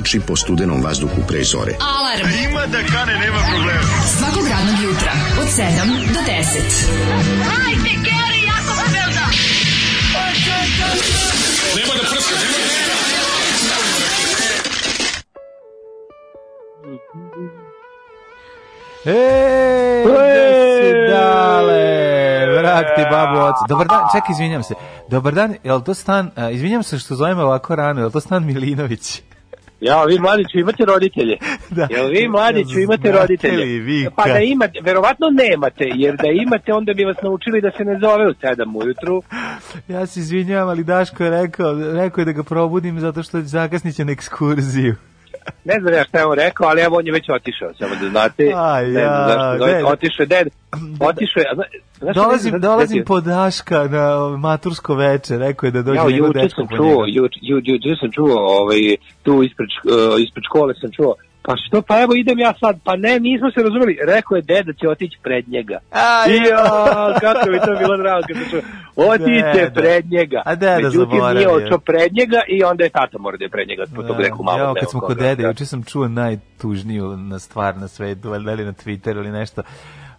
[0.00, 1.72] mladića trči po studenom vazduhu pre zore.
[1.80, 2.28] Alarm.
[2.50, 3.82] Ima da kane, nema problema.
[4.18, 5.64] Svakog radnog jutra, od 7
[6.14, 7.10] do 10.
[19.04, 21.82] Ej, da si dale,
[22.58, 23.64] vrak ti babu oca.
[23.68, 24.74] Dobar dan, čekaj, izvinjam se.
[25.08, 28.12] Dobar dan, je li to stan, a, izvinjam se što zovem ovako rano, je li
[28.12, 29.22] to stan Milinović?
[29.80, 31.36] Ja, vi mladiću imate roditelje.
[31.70, 31.86] Da.
[31.90, 33.64] Jel vi mladiću imate Znate roditelje?
[33.64, 37.70] vi Pa kad- da imate, verovatno nemate, jer da imate onda bi vas naučili da
[37.70, 39.22] se ne zove u 7 ujutru.
[39.94, 44.04] Ja se izvinjavam, ali Daško je rekao, rekao je da ga probudim zato što zakasniće
[44.04, 44.94] na ekskurziju.
[45.64, 48.08] Ne znam ja šta je on rekao, ali evo on je već otišao, samo da
[48.08, 48.44] znate.
[48.44, 49.84] Ne znam ja, zašto ded.
[49.86, 50.48] Otišao je ded.
[51.00, 51.64] Otišao je, a zna,
[51.98, 54.04] znaš Dolazim, sam dolazim po Daška na
[54.38, 57.04] matursko veče, rekao je da dođe Ja, njegov juče dečko po čuo, njega.
[57.08, 58.78] juče, ju- juče sam čuo, ovaj,
[59.22, 62.96] tu ispred, uh, ispred škole sam čuo, pa što, pa evo idem ja sad, pa
[62.96, 65.78] ne, nismo se razumeli, rekao je deda će otići pred njega.
[65.90, 66.64] Aj, Ja,
[67.20, 68.60] kako mi to bilo drago kad čuo.
[68.96, 70.42] Otiće pred njega.
[70.44, 71.66] A deda Međutim, nije zaboravio.
[71.66, 74.42] očao pred njega i onda je tata mora da je pred njega, po tog reku
[74.42, 74.60] malo.
[74.60, 78.64] Evo, kad smo kod dede, juče sam čuo najtužniju na stvar na svetu, valjda li
[78.64, 79.62] na Twitteru ili nešto.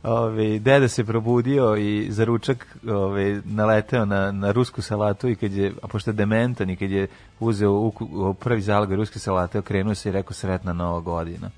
[0.04, 5.54] Ove, deda se probudio i za ručak ove, naleteo na, na rusku salatu i kad
[5.54, 7.08] je, a pošto je dementan i kad je
[7.40, 11.50] uzeo uku, prvi zalog ruske salate, okrenuo se i rekao sretna nova godina.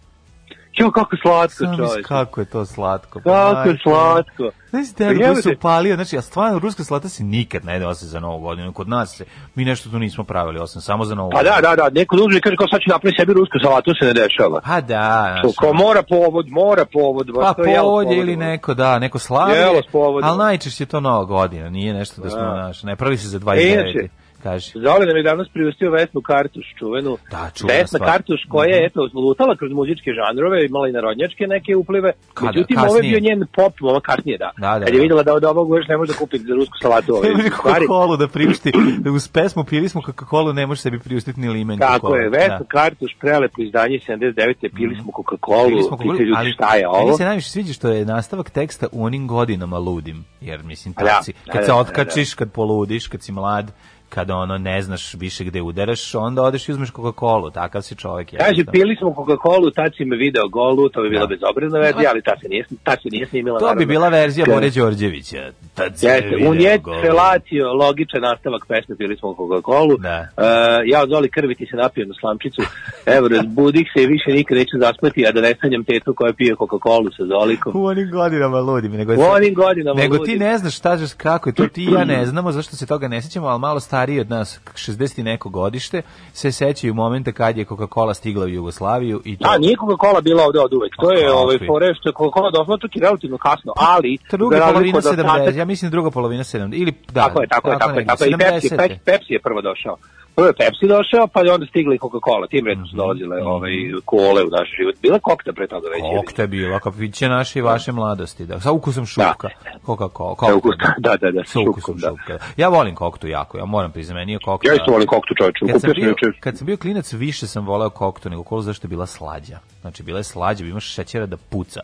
[0.76, 2.02] Jo, kako slatko, čovječe.
[2.04, 3.20] kako je to slatko.
[3.20, 4.50] pa Kako je slatko.
[4.70, 5.50] Znaš, Pa koji se jebote.
[5.52, 8.74] upalio, znači, a stvarno, ruska salata se nikad ne jede osim za novu godinu.
[8.74, 9.26] Kod nas se,
[9.56, 11.62] mi nešto tu nismo pravili, osim samo za novu Pa da, godinu.
[11.70, 14.62] da, da, neko duže kaže kao sad ću napraviti sebi rusku salatu, se ne dešava.
[14.62, 17.28] Pa da, znaš, kao mora povod, mora povod.
[17.36, 20.30] Pa povod je ili neko, da, neko slavlje, Jelo s povodom.
[20.30, 22.54] ali najčešće je to nova godina, nije nešto da smo, Da.
[22.56, 23.74] naš, ne pravi se za E, 29.
[23.74, 24.08] inače,
[24.44, 24.72] Kaži.
[24.76, 27.18] Zoli nam je danas priustio Vesnu Kartuš, čuvenu.
[27.32, 28.12] Da, čuvena Vesna stvar.
[28.12, 28.74] Kartuš koja Mhm.
[28.74, 32.12] je, eto, lutala kroz muzičke žanrove, imala i narodnjačke neke uplive.
[32.34, 32.48] Kada?
[32.48, 34.52] Međutim, ovo je bio njen pop, ovo kasnije, da.
[34.58, 35.02] Da, da, Kad je da.
[35.02, 37.86] vidjela da od ovog još ne može da kupi za rusku salatu ove može stvari.
[37.86, 38.72] Coca-Cola da priušti,
[39.10, 41.80] uz pesmu pili smo Coca-Cola, ne može sebi priuštiti ni limen.
[41.80, 42.16] Tako Coca-Cola.
[42.16, 42.66] je, Vesna Da.
[42.66, 44.70] Kartuš, prelepo izdanje 79.
[44.72, 47.18] Pili smo Coca-Cola, Bili smo pitaju ljudi šta je Meni ovo.
[47.18, 51.34] se najviše sviđa što je nastavak teksta u onim godinama ludim, jer mislim da, taci,
[51.46, 53.72] kad da, se otkačiš, kad poludiš, kad si mlad,
[54.16, 58.28] kada ono ne znaš više gde udaraš, onda odeš i uzmeš Coca-Colu, takav si čovjek.
[58.30, 58.72] Kaže, jednostavno.
[58.74, 61.28] pili smo Coca-Cola, tad si me video golu, to bi bila Da.
[61.28, 63.60] bezobrazna verzija, ali ta se nije, ta se nije snimila.
[63.60, 63.86] To bi naravno.
[63.86, 65.42] bila verzija Bore Đorđevića.
[65.74, 67.02] Tad si Jeste, video un je golu.
[67.02, 69.96] felacio, logičan nastavak pesme, pili smo Coca-Cola.
[70.00, 70.18] Da.
[70.38, 70.44] Uh,
[70.86, 72.62] ja od Zoli krvi ti se napijem na slamčicu.
[73.08, 76.56] Evo, razbudih se i više nikad neću zaspati, a da ne sanjam tetu koja pije
[76.56, 77.72] Coca-Cola sa Zolikom.
[77.76, 78.92] U onim godinama ludim.
[78.92, 80.34] Nego, U onim godinama Nego ludim.
[80.34, 83.22] ti ne znaš šta kako je to, ti ja ne znamo, zašto se toga ne
[83.22, 86.02] sećamo, ali malo stariji od nas, 60 i neko godište,
[86.34, 89.46] se sećaju momenta kad je Coca-Cola stigla u Jugoslaviju i to...
[89.50, 90.94] A, nije Coca-Cola bila ovde od uvek.
[91.02, 94.18] To je ovaj, fore što je Coca-Cola došla čak i relativno kasno, ali...
[94.32, 97.70] Druga polovina od ostataka- 70, ja mislim druga polovina 70, ili da, Tako je, tako
[97.72, 98.06] je, tako je.
[98.06, 98.30] Tako je.
[98.30, 98.78] I Pepsi, 70.
[98.78, 99.98] Pepsi, Pepsi je prvo došao.
[100.36, 102.48] Prvo je Pepsi došao, pa je onda stigla i Coca-Cola.
[102.50, 102.90] Tim redom Mhm.
[102.90, 103.72] su dolazile ovaj,
[104.06, 104.96] kole u naš život.
[105.02, 106.02] Bila kokta pre toga već.
[106.18, 108.60] Kokta je bila, kapiće naše i vaše mladosti, da.
[108.60, 109.50] Sa ukusom šupka.
[109.86, 110.36] Coca-Cola.
[110.36, 112.08] Kokta, ukus- da, da, da, Sa ukusom da.
[112.10, 112.38] šupka.
[112.58, 114.68] Ja volim koktu jako, ja moram priznati, meni je kokta...
[114.68, 115.66] Ja isto volim koktu čovječe.
[115.68, 118.90] Kad sam, bio, kad sam bio klinac, više sam voleo koktu nego kolu, zašto je
[118.90, 119.60] bila slađa.
[119.82, 121.82] Znači, bila je slađa, imaš šećera da puca.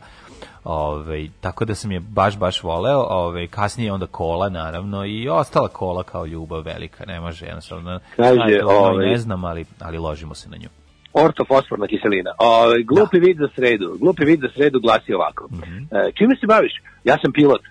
[0.63, 2.99] Ove, tako da sam je baš, baš voleo.
[3.09, 7.05] Ove, kasnije onda kola, naravno, i ostala kola kao ljubav velika.
[7.05, 7.99] Ne može, jednostavno.
[8.15, 10.69] Kaže, no, ovaj- ne znam, ali, ali ložimo se na nju.
[11.13, 12.31] Ortofosforna kiselina.
[12.37, 13.97] O, glupi vid za sredu.
[13.99, 15.49] Glupi vid za sredu glasi ovako.
[15.91, 16.71] E, čime se baviš?
[17.03, 17.61] Ja sam pilot.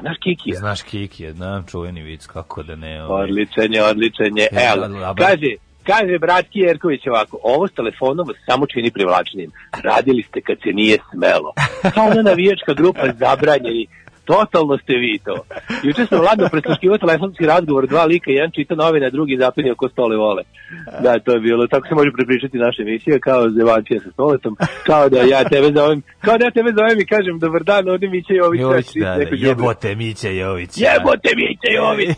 [0.00, 0.56] Znaš Kikija?
[0.58, 3.04] Znaš Kiki, znam, čuveni vic, kako da ne...
[3.04, 3.24] ovaj.
[3.24, 4.48] Odličan je, odličan je.
[4.52, 5.54] Evo, kaže,
[5.90, 9.50] kaže brat Jerković ovako, ovo s telefonom samo čini privlačnim.
[9.82, 11.52] Radili ste kad se nije smelo.
[11.94, 13.86] Kao ona navijačka grupa zabranjeni.
[14.28, 15.34] Totalno ste vi to.
[15.82, 20.16] Juče sam ladno presluškivao telefonski razgovor, dva lika, jedan čita novine, drugi zapinio ko stole
[20.16, 20.42] vole.
[21.02, 21.66] Da, to je bilo.
[21.66, 26.02] Tako se može prepričati naša emisija, kao zevancija sa stoletom, kao da ja tebe zovem,
[26.20, 28.60] kao da ja tebe zovem i kažem, dobar dan, ovdje Miće Jović.
[28.60, 29.48] Jović, da, da, neko đubre.
[29.48, 30.70] jebote Mića Jović.
[30.78, 32.08] Jebote Miće Jović.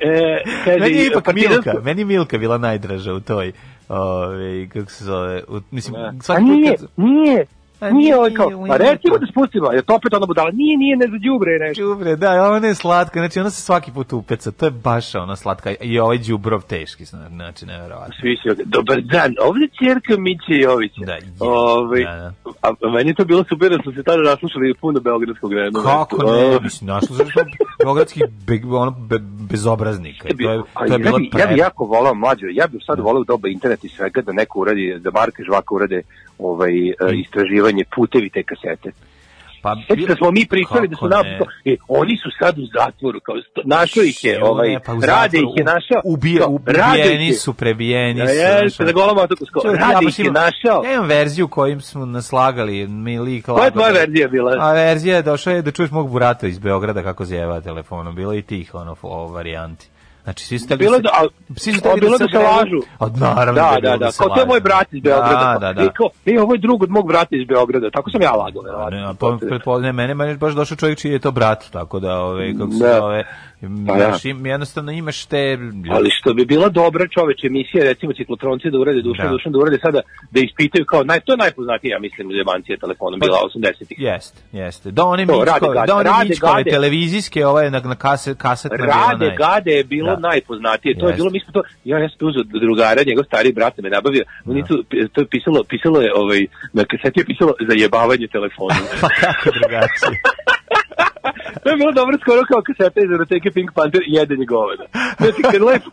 [0.00, 3.52] E, kaže, meni je ipak partizansko- Milka, meni Milka bila najdraža u toj,
[3.88, 6.12] ove, kako se zove, u, mislim, Da.
[6.22, 7.44] svaki A put nije, kad- nije,
[7.80, 9.18] A Nije ovaj kao, pa recimo to.
[9.18, 11.82] da spustimo, je to opet ona budala, nije, nije, ne za đubre je nešto.
[11.82, 15.36] Đubre, da, ona je slatka, znači ona se svaki put upeca, to je baš ona
[15.36, 18.14] slatka i ovaj đubrov teški, znači neverovatno.
[18.20, 20.92] Svi se, dobar dan, ovdje čerka Miće Jović.
[21.06, 21.22] Da, je.
[21.40, 22.32] Ovaj, Da, da.
[22.62, 25.82] A, a meni je to bilo super da smo se tada naslušali puno Beogradskog reda.
[25.82, 27.40] Kako ne, mislim, našlo se što
[27.84, 29.16] beogradski be, ono, be,
[29.50, 30.22] bezobraznik.
[30.22, 31.56] To je, to je ja, bilo bi, ja bi pre...
[31.56, 34.98] jako volao mlađo, ja bih sad volao u doba internet i svega da neko uradi,
[34.98, 36.02] da Marka Žvaka urade
[36.38, 36.94] ovaj, e,
[37.64, 38.92] istraživanje putevi te kasete.
[39.62, 41.72] Pa, Znači da smo mi pričali da su nam, ne?
[41.72, 43.34] e, oni su sad u zatvoru, kao
[43.64, 46.00] našao ih je, ovaj, ne, pa u rade zatvoru, ih je našao.
[46.04, 47.32] Ubije, kao, ubijeni je.
[47.32, 48.32] su, prebijeni Ja, su.
[48.34, 50.84] jeste, znaš, na golom otoku, sko, Čovjek, rade ih je našao.
[50.84, 54.56] Ja imam verziju kojim smo naslagali mi lik Koja je tvoja verzija bila?
[54.60, 58.14] A verzija je došla je da čuješ mog burata iz Beograda kako zjeva telefonom.
[58.14, 59.88] Bilo i tih ono, o, varijanti.
[60.24, 61.26] Znači, svi su teli Bilo da, a,
[61.56, 62.80] svi a bilo da se ogreju- lažu.
[62.98, 65.58] A, naravno Da, da, da, se kao to je moj brat iz Beograda.
[65.60, 65.92] Da, da, I da.
[65.92, 67.90] kao, e, ovo je drug od mog brata iz Beograda.
[67.90, 68.98] Tako sam ja lagao, verovatno.
[68.98, 71.64] Ne, a to pretpostavljam, ne, mene, mene je baš došao čovjek čiji je to brat,
[71.70, 72.98] tako da, ove, kako se Da.
[72.98, 73.24] zove,
[73.86, 73.98] Pa da.
[74.00, 75.58] znaš, im- jednostavno imaš te...
[75.90, 79.30] Ali što bi bila dobra čoveče emisija, recimo ciklotronci da urade dušan, Da.
[79.30, 80.00] dušan da urade sada,
[80.30, 83.98] da ispitaju kao, naj, to je najpoznatija, ja mislim, zemancija telefonom, bila 80-ih.
[84.00, 84.90] Jeste, jeste.
[84.90, 86.70] Da one To, Mičkove, Rade da one Rade Mičkove, Gade.
[86.70, 90.20] televizijske, ove na, na kase, kasetne Rade naj- Gade je bilo Da.
[90.20, 90.94] najpoznatije.
[90.94, 91.16] To je Jeste.
[91.16, 94.24] bilo, mi smo to, ja, ja sam uzeo drugara, njegov stari brat me nabavio.
[94.46, 94.74] On je to,
[95.12, 96.40] to je pisalo, pisalo je, ovaj,
[96.72, 98.74] na kaseti je pisalo zajebavanje telefona.
[99.00, 100.20] Pa kako drugačije.
[101.62, 104.84] to je bilo dobro skoro kao kaseta iz Eroteke Pink Panther i jedenje goveda.
[105.18, 105.90] Znači, kad lepo,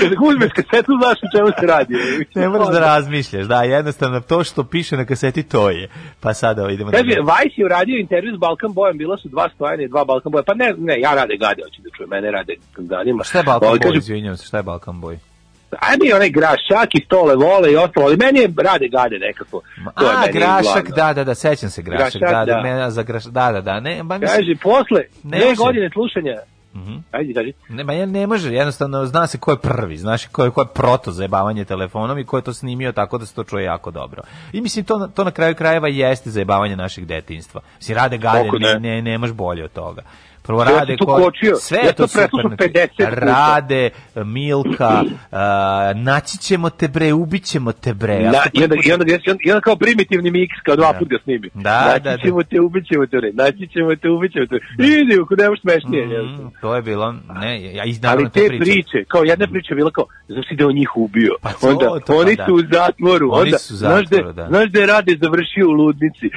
[0.00, 1.94] kad uzmeš kasetu, znaš o čemu se radi.
[2.34, 5.88] Ne moraš da razmišljaš, da, jednostavno to što piše na kaseti to je.
[6.20, 6.96] Pa sada idemo da...
[6.96, 10.32] Kaže, Vice je uradio intervju s Balkan Bojem, bila su dva stojanja i dva Balkan
[10.32, 10.42] Boja.
[10.42, 13.24] Pa ne, ne, ja rade gade, hoće da čuje, mene rade zanima.
[13.24, 15.31] Šta je Balkan kaže, izvinjam se, šta je Balkan Boy?
[15.80, 19.60] Aj mi onaj grašak i stole vole i ostalo, ali meni je rade gade nekako.
[19.98, 20.96] To A, grašak, glavno.
[20.96, 22.90] da, da, da, sećam se grašak, Grašak, da, da, da.
[22.90, 26.36] za graš, da, da, da, ne, ba, mislim, Kaže, posle Ne dve godine slušanja,
[26.74, 26.94] Mhm.
[27.10, 30.44] ajde, kaži, Ne, ba, ja ne može, jednostavno zna se ko je prvi, znaš ko
[30.44, 33.34] je, ko je proto za jebavanje telefonom i ko je to snimio tako da se
[33.34, 34.22] to čuje jako dobro.
[34.52, 37.60] I mislim, to, to na kraju krajeva jeste zajebavanje našeg detinjstva.
[37.76, 38.78] Mislim, rade gade, Kako ne, ne?
[38.80, 40.02] ne, nemaš bolje od toga.
[40.42, 41.56] Prvo Ja rade kočio.
[41.56, 42.28] sve Ja to super.
[42.30, 43.08] 50 puta.
[43.10, 48.14] rade, Milka, a, naći ćemo te bre, ubit ćemo te bre.
[48.14, 49.04] Ja Na, i, onda, i, onda,
[49.44, 50.98] i, onda, kao primitivni miks, kao dva Da.
[50.98, 51.50] put ga snimi.
[51.54, 52.18] Da, naći da, da.
[52.18, 54.56] ćemo te, ubit ćemo te, naći ćemo te, ubit ćemo te.
[54.78, 56.06] Idi, ako nemaš smešnije.
[56.22, 58.64] Mm, to je bilo, ne, ja iz Ali naravno te priče.
[58.64, 61.34] priče, kao jedna priča je bila kao, znaš si da on njih ubio.
[61.42, 62.44] Pa to, onda, to, oni da.
[62.46, 63.28] su u zatvoru.
[63.32, 64.48] Oni onda, su u znaš, zatvoru, da, da.
[64.48, 66.26] znaš da je Rade završio u ludnici.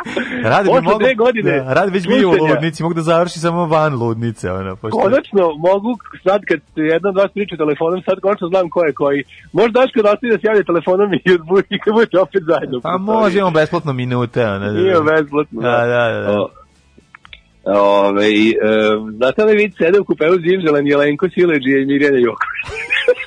[0.52, 3.66] Rade bi mogu, dve godine da, rade već bio u ludnici, mogu da završi samo
[3.66, 4.98] van ludnice, ono, pošto...
[4.98, 9.24] Konačno mogu, sad kad jedna od vas priča telefonom, sad konačno znam ko je koji.
[9.52, 12.80] Možda Daško da ostaje da se javlja telefonom i odbuji kad budete opet zajedno.
[12.80, 14.58] Pa može, imamo besplatno minute, ono.
[14.58, 14.80] da, da.
[14.80, 15.60] Nije besplatno.
[15.60, 16.40] Da, da, da.
[16.40, 16.48] O,
[17.64, 18.52] Ove, e,
[19.16, 22.62] znate li vid sede u kupeu Zimzelan, Jelenko Sileđija i Mirjana Joković?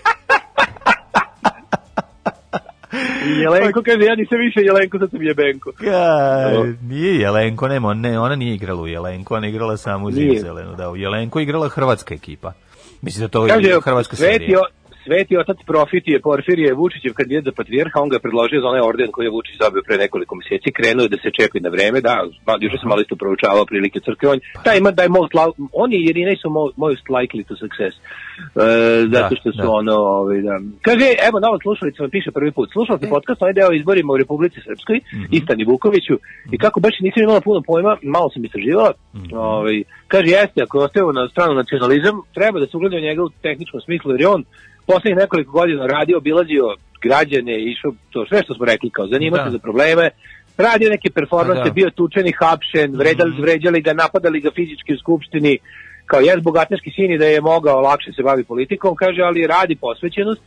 [3.28, 5.72] I Jelenko kaže, ja nisam više Jelenko, sad sam Jebenko.
[5.84, 6.50] Ja,
[6.82, 10.12] nije Jelenko, nema, ne, ona nije igrala u Jelenko, ona igrala samo u.
[10.12, 12.54] Zimzelenu, da, u Jelenko je igrala hrvatska ekipa.
[13.02, 14.60] Mislim da to Kaže, je hrvatska serija.
[15.06, 19.10] Sveti otac Profitije Porfirije Vučićev kandidat za patrijarha, on ga je predložio za onaj orden
[19.12, 22.14] koji je Vučić dobio pre nekoliko mjeseci, krenuo je da se čepi na vreme, da,
[22.62, 25.32] juče sam malo isto proučavao prilike crkve, on, Pa taj ima da je most,
[25.74, 28.68] on i Irina su mo- most likely to success, e,
[29.14, 29.70] zato Da, što su da.
[29.72, 30.56] ono, ovaj, da.
[30.82, 33.00] Kaže, evo, nova slušalica vam piše prvi put, slušao E.
[33.00, 35.24] sam podcast, onaj deo izborima u Republici Srpskoj, Mhm.
[35.32, 36.16] Istani Vukoviću,
[36.52, 39.34] i kako baš nisam imala puno pojma, malo sam istraživala, Mhm.
[39.34, 39.76] ovaj,
[40.08, 43.30] kaže, jeste, ako je ostavio na stranu nacionalizam, treba da se ugleda u njega u
[43.42, 44.44] tehničkom smislu, jer je on
[44.88, 49.44] poslednjih nekoliko godina radio, obilazio građane, išao to sve što smo rekli, kao zanima Da.
[49.46, 50.10] se za probleme,
[50.58, 51.74] radio neke performanse, Pa da.
[51.74, 53.42] bio tučen i hapšen, vredali, Mhm.
[53.42, 55.58] vređali ga, napadali ga fizički u skupštini,
[56.06, 59.76] kao jes bogatneški sin i da je mogao lakše se bavi politikom, kaže, ali radi
[59.76, 60.42] posvećenost,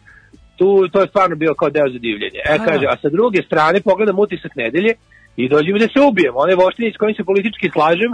[0.57, 2.38] tu to je stvarno bio kao deo za divljenje.
[2.45, 2.64] E, A.
[2.64, 4.92] kaže, a sa druge strane pogledam utisak nedelje
[5.37, 6.33] i dođe mi da se ubijem.
[6.37, 8.12] One voštine s kojim se politički slažem,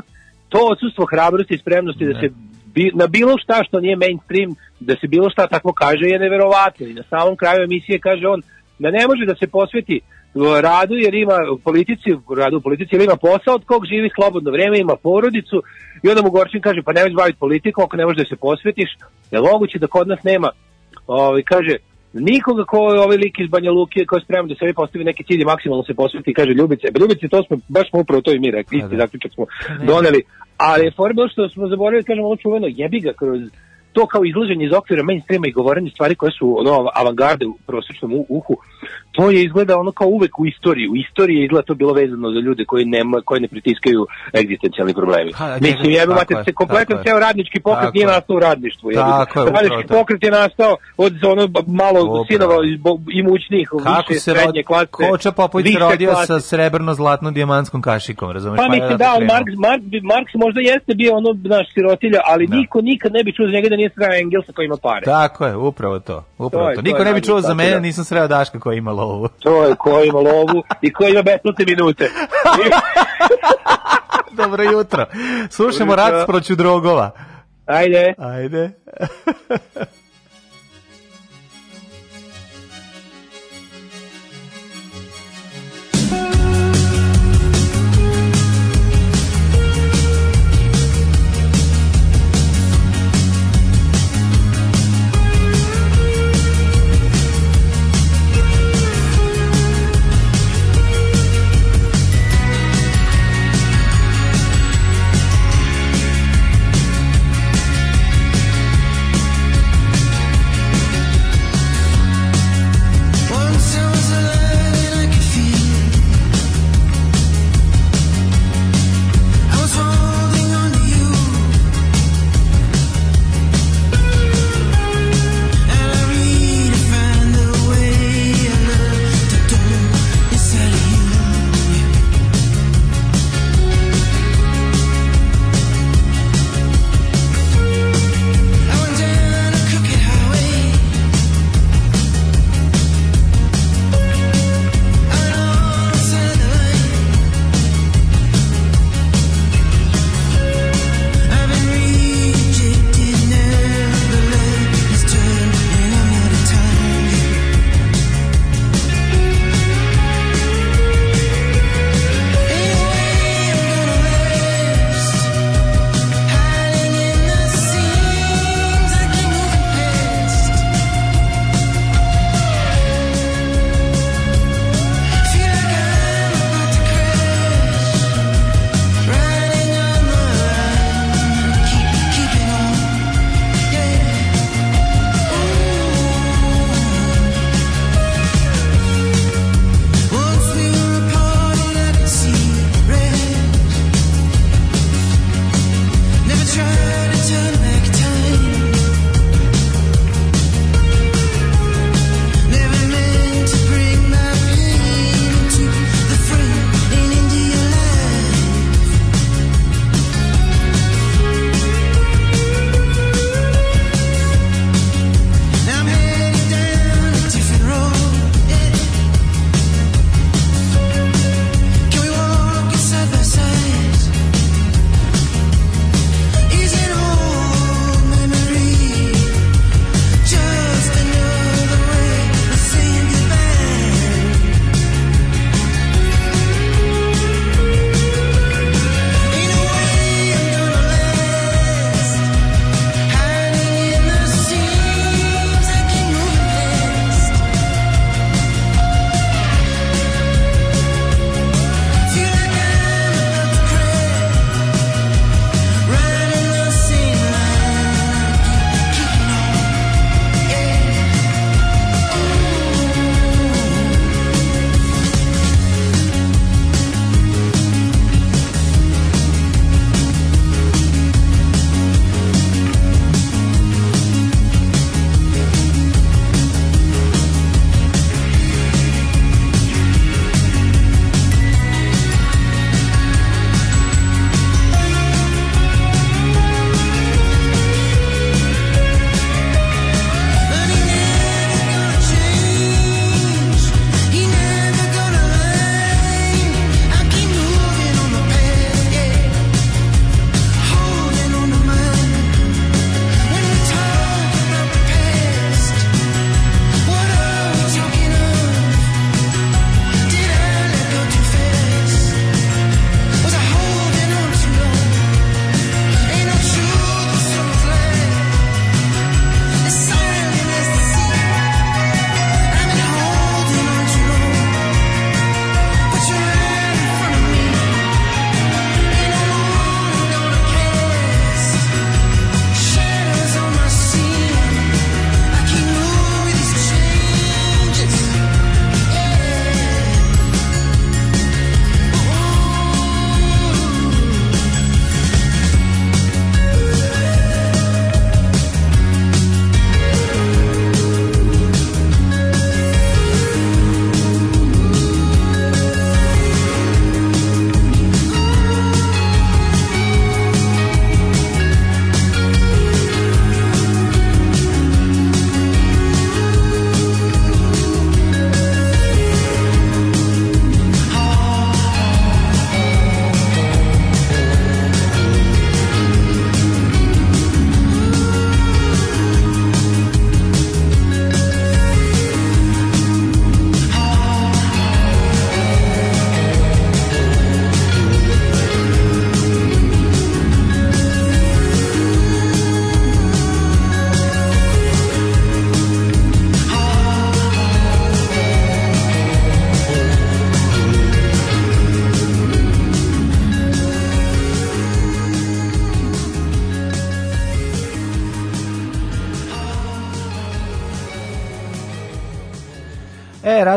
[0.48, 2.20] to odsustvo hrabrosti i spremnosti da Ne.
[2.20, 2.28] se
[2.74, 6.86] bi, na bilo šta što nije mainstream, da se bilo šta takvo kaže je neverovatno.
[6.86, 8.42] I na samom kraju emisije kaže on
[8.78, 10.00] da ne može da se posveti
[10.60, 14.50] radu jer ima u politici, radu u politici, jer ima posao od kog živi slobodno
[14.50, 15.62] vreme, ima porodicu
[16.02, 18.36] i onda mu Gorčin kaže pa nemoj se baviti politikom ako ne možeš da se
[18.36, 18.90] posvetiš,
[19.30, 20.50] je moguće da kod nas nema
[21.06, 21.76] ovaj, kaže,
[22.14, 25.24] nikoga ko je ovaj lik iz Banja Luke ko je spreman da sebi postavi neki
[25.24, 26.86] cilj i maksimalno se posveti, kaže Ljubice.
[27.00, 29.02] Ljubice, to smo, baš smo upravo to i mi rekli, isti da.
[29.02, 29.44] zaključak smo
[29.80, 29.86] ne.
[29.86, 30.22] doneli.
[30.56, 33.40] Ali je for bilo što smo zaboravili, kažemo, ovo čuveno, jebi ga kroz
[33.92, 38.12] to kao izlaženje iz okvira mainstreama i govorenje stvari koje su ono avangarde u prosječnom
[38.12, 38.54] u- uhu,
[39.14, 40.88] to je izgleda ono kao uvek u istoriji.
[40.88, 44.94] U istoriji je izgleda to bilo vezano za ljude koji nema koji ne pritiskaju egzistencijalni
[44.94, 45.30] problemi.
[45.38, 47.02] Pa, njega- Mislim, tako mate, je, se kompletan je.
[47.04, 48.06] ceo radnički pokret Tako nije je.
[48.08, 48.88] nastao u radništvu.
[48.90, 48.94] ga.
[48.94, 49.94] Tako je, upravo radnički to.
[49.94, 52.24] pokret je nastao od ono malo Upravo.
[52.30, 52.56] sinova
[53.12, 54.66] imućnih, Kako više se srednje rod...
[54.66, 54.86] klase.
[54.90, 56.26] Koča Popović rodio klase.
[56.26, 58.56] sa srebrno-zlatno dijamantskom kašikom, razumeš?
[58.58, 59.34] Pa je mislim da, on krenuo.
[59.34, 62.56] Marks, Marks, Marks možda jeste bio ono naš sirotilja, ali Da.
[62.56, 65.04] niko nikad ne bi čuo za njega da nije sreo Engelsa koji ima pare.
[65.06, 66.24] Tako je, upravo to.
[66.38, 66.82] Upravo To je- to.
[66.82, 67.80] Niko je ne bi čuo za mene, da.
[67.80, 69.28] nisam sreo Daška koja ima lovu.
[69.28, 72.10] To je ko ima lovu i ko ima besplatne minute.
[74.42, 75.06] Dobro jutro.
[75.50, 77.10] Slušamo Dobro rad proću drogova.
[77.66, 78.14] Ajde.
[78.18, 78.70] Ajde.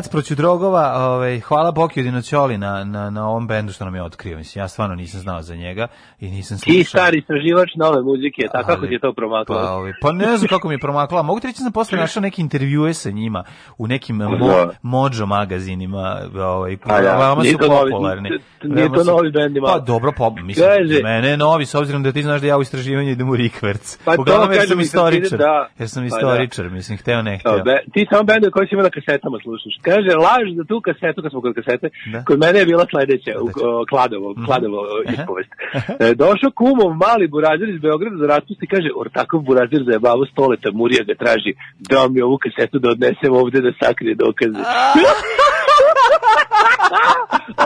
[0.08, 4.04] Rac proću drogova, ovaj, hvala Boki Dinoćoli na, na, na ovom bendu što nam je
[4.04, 4.38] otkrio.
[4.38, 5.88] Mislim, ja stvarno nisam znao za njega
[6.20, 6.78] i nisam slušao.
[6.78, 9.56] Ti stari istraživač nove muzike, tako kako ti je to promaklo?
[9.56, 11.22] Pa, ovaj, pa ne znam kako mi je promakla.
[11.22, 13.44] Mogu ti reći da sam posle našao neke intervjue sa njima
[13.78, 14.70] u nekim mo, Da.
[14.82, 18.30] mođo magazinima, ovaj, A ja, veoma su popularni.
[18.64, 19.68] nije to novi bend, ima.
[19.68, 22.62] Pa dobro, pa, mislim, Kaže- mene novi, s obzirom da ti znaš da ja u
[22.62, 23.98] istraživanju idem u rikverc.
[24.06, 25.40] Pa Uglavnom, jer sam istoričar.
[25.40, 25.68] da.
[25.80, 27.64] Jer sam Pa istoričar, mislim, hteo ne hteo.
[27.94, 29.74] Ti samo bende koji si imao na kasetama slušaš.
[29.98, 32.20] Kaže, laž za tu kasetu, kad smo kod kasete, Da.
[32.28, 35.14] kod mene je bila sledeća, u, o, Kladovo, Kladovo o, Aha.
[35.14, 35.52] ispovest.
[36.04, 40.26] E, došao kumov mali burazir iz Beograda za raspust i kaže, Ortakov burazir za jebavo
[40.26, 41.52] stoleta, Murija ga traži,
[41.92, 44.60] dao mi ovu kasetu da odnesem ovde da sakrije dokaze.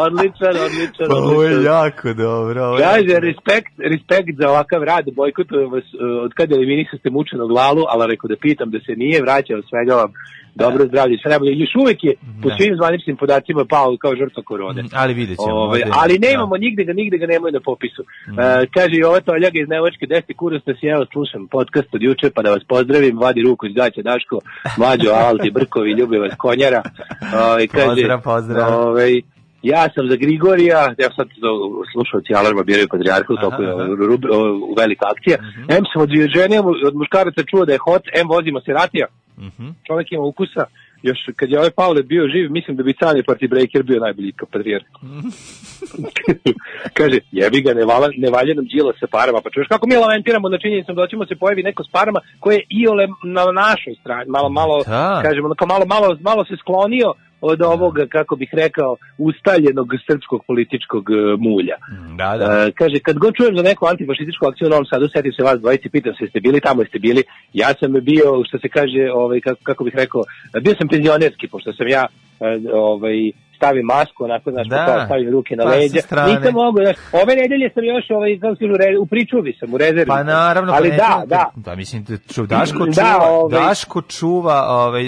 [0.05, 1.73] odličan, odličan, Pa ovo je odličan.
[1.73, 2.59] jako dobro.
[2.67, 7.51] ovo je Kaže, respekt, respekt za ovakav rad, bojkotujem vas uh, od kada eliminisaste mučenog
[7.51, 10.11] lalu, ali rekao da pitam da se nije vraćao svega vam
[10.55, 11.51] dobro zdravlje, sve najbolje.
[11.55, 12.55] Još uvek je po Da.
[12.55, 14.83] svim zvaničnim podacima pao kao žrtva korone.
[14.83, 15.55] Mm, Ali vidjet ćemo.
[15.55, 16.27] Ovaj, ovde- ali da.
[16.27, 18.03] nemamo nigde ga, nigde ga nemaju na popisu.
[18.29, 18.39] Mhm.
[18.39, 22.01] E, kaže i ova Toljaga iz Nevočke, desi kurac da si evo slušam podcast od
[22.01, 24.39] juče, pa da vas pozdravim, vadi ruku iz gaća Daško,
[24.77, 26.81] Mlađo, Alti, Brkovi, ljubi vas konjara.
[27.47, 28.79] Ovaj, kaže, Pozdrav, pozdrav.
[28.81, 29.21] Ovaj,
[29.63, 31.49] ja sam za Grigorija, ja sad to
[31.93, 33.73] slušalci Alarma biraju patrijarhu, Aha, toliko je
[34.07, 34.29] rub-
[34.77, 35.37] velika akcija.
[35.41, 35.61] Mhm.
[35.71, 39.67] M sam od žene, od muškaraca čuo da je hot, M vozimo se ratija, Mhm.
[39.87, 40.63] čovjek ima ukusa,
[41.03, 44.33] još kad je ovaj Pavle bio živ, mislim da bi Cani Party Breaker bio najbolji
[44.51, 44.85] patrijarh.
[46.93, 49.95] Kaže, jebi ga, ne, vala, ne valja nam džila sa parama, pa čuješ kako mi
[49.95, 53.95] lamentiramo na činjenicom da ćemo se pojavi neko s parama koje je iole na našoj
[54.01, 55.21] strani, malo, malo, Da.
[55.23, 61.13] kažemo, malo, malo, malo se sklonio od ovoga, kako bih rekao, ustaljenog srpskog političkog e,
[61.37, 61.75] mulja.
[61.91, 62.45] Mm, Da, da.
[62.45, 65.59] E, kaže, kad god čujem za neku antifašističku akciju u Novom Sadu, setim se vas
[65.59, 67.23] dvojici, pitam se, jeste bili tamo, jeste bili?
[67.53, 70.21] Ja sam bio, što se kaže, ovaj, kako, kako bih rekao,
[70.61, 72.03] bio sam penzionerski, pošto sam ja
[72.39, 74.75] e, ovaj, stavim masku, onako, znaš, Da.
[74.77, 74.85] da.
[74.87, 76.01] kao stavim ruke na Pa, leđa.
[76.29, 79.77] Nisam mogu, znaš, ove nedelje sam još, ovaj, se kažu, re- u pričuvi sam, u
[79.77, 80.05] rezervi.
[80.07, 81.43] Pa naravno, Ali pa da, nećemo- da.
[81.57, 85.05] Da, mislim, da ču, Daško Da, čuva, ovaj- Daško čuva ovaj,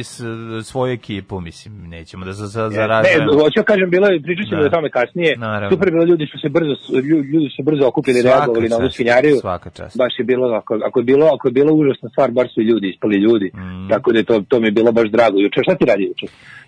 [0.64, 3.34] svoju ekipu, mislim, nećemo da za, za, Ne, zaražujemo.
[3.34, 4.68] hoću ja kažem, bilo je, pričat ćemo Da.
[4.68, 5.32] o tome kasnije.
[5.38, 5.70] Naravno.
[5.70, 8.78] Super bilo, ljudi su se brzo, lju- ljudi su se brzo okupili, Svaka reagovali na
[8.78, 9.36] ovu svinjariju.
[9.38, 9.98] svaka čast.
[9.98, 12.66] Baš je bilo, ako, ako je bilo, ako je bilo užasna stvar, bar su i
[12.66, 13.52] ljudi ispali ljudi.
[13.56, 13.90] Mm.
[13.90, 15.38] Tako da je to, to mi je bilo baš drago.
[15.40, 16.26] Juče, šta ti radi juče?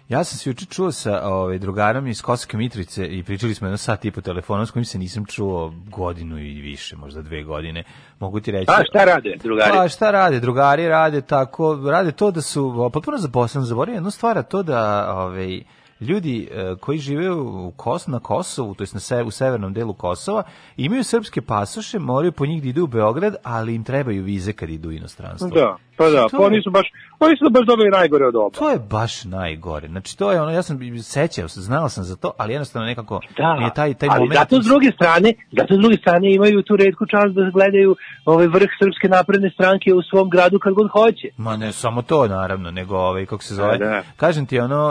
[0.09, 3.77] Ja sam se juče čuo sa ovaj, drugarom iz Kosovske Mitrice i pričali smo jedno
[3.77, 7.83] sat i po telefonu s kojim se nisam čuo godinu i više, možda dve godine.
[8.19, 8.71] Mogu ti reći...
[8.71, 9.71] A, šta rade, drugari?
[9.71, 10.39] Pa šta rade?
[10.39, 15.63] Drugari rade tako, rade to da su, potpuno zaposleni, zaboravim jednu stvar, to da ovaj,
[15.99, 19.93] ljudi e, koji žive u Kos, na Kosovu, to jest na se, u severnom delu
[19.93, 20.43] Kosova,
[20.77, 24.69] imaju srpske pasoše, moraju po njih da idu u Beograd, ali im trebaju vize kad
[24.69, 25.49] idu u inostranstvo.
[25.49, 26.87] Da, pa da, To pa oni su baš,
[27.19, 28.57] oni su baš dobili najgore od oba.
[28.59, 29.87] To je baš najgore.
[29.87, 33.19] Znači to je ono, ja sam sećao se, znao sam za to, ali jednostavno nekako
[33.37, 34.39] Da, mi je taj taj ali moment.
[34.39, 38.47] zato s druge strane, zato s druge strane imaju tu redku čast da gledaju ovaj
[38.47, 41.27] vrh srpske napredne stranke u svom gradu kad god hoće.
[41.37, 43.77] Ma ne samo to naravno, nego ovaj kako se zove.
[43.77, 44.01] Da, da.
[44.17, 44.81] Kažem ti ono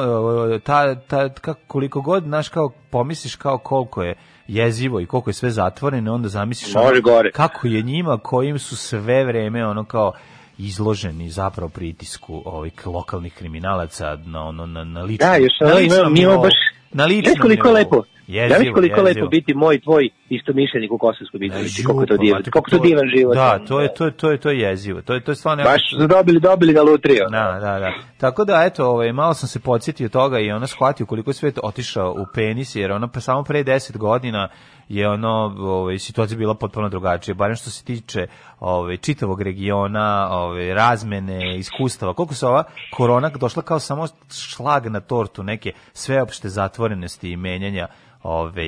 [0.64, 4.14] ta ta kako koliko god znaš kao pomisliš kao koliko je
[4.48, 7.30] jezivo i koliko je sve zatvoreno, onda zamisliš ono gore.
[7.30, 10.12] kako je njima kojim su sve vreme ono kao
[10.58, 15.30] izloženi zapravo pritisku ovih lokalnih kriminalaca na ono na na ličnom.
[15.30, 16.54] Da, još na ono ličnom imamo, mi imamo baš...
[16.94, 17.34] na ličnom.
[17.40, 17.80] Koliko je nivou.
[17.80, 18.14] lepo?
[18.26, 19.24] Jezivo, Znaš koliko je jezivo.
[19.24, 22.70] lepo biti moj tvoj istomišljenik u Kosovskoj Mitrovici, Ju, koliko je to pa, divan, koliko
[22.70, 23.34] je to divan život.
[23.34, 25.02] Da, to je to je to je to je jezivo.
[25.02, 27.24] To je to je stvarno Baš su dobili, dobili ga lutriju.
[27.30, 27.92] Da, da, da.
[28.18, 31.58] Tako da, eto, ovaj, malo sam se podsjetio toga i ona shvatio koliko je svet
[31.62, 34.48] otišao u penis, jer ona pa samo pre 10 godina
[34.88, 38.26] je ono, ovaj, situacija bila potpuno drugačija, barem što se tiče
[38.60, 42.14] ovaj, čitavog regiona, ovaj, razmene, iskustava.
[42.14, 46.48] Koliko se ova korona došla kao samo šlag na tortu, neke sveopšte
[46.84, 47.86] zatvorenosti i menjanja
[48.22, 48.64] ove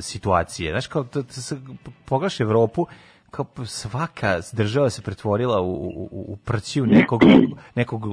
[0.00, 0.72] situacije.
[0.72, 1.60] Znaš, kao, to, to, se-
[2.04, 2.86] pogledaš Evropu,
[3.30, 7.20] kao svaka država se pretvorila u, u, u prćiju nekog,
[7.74, 8.04] nekog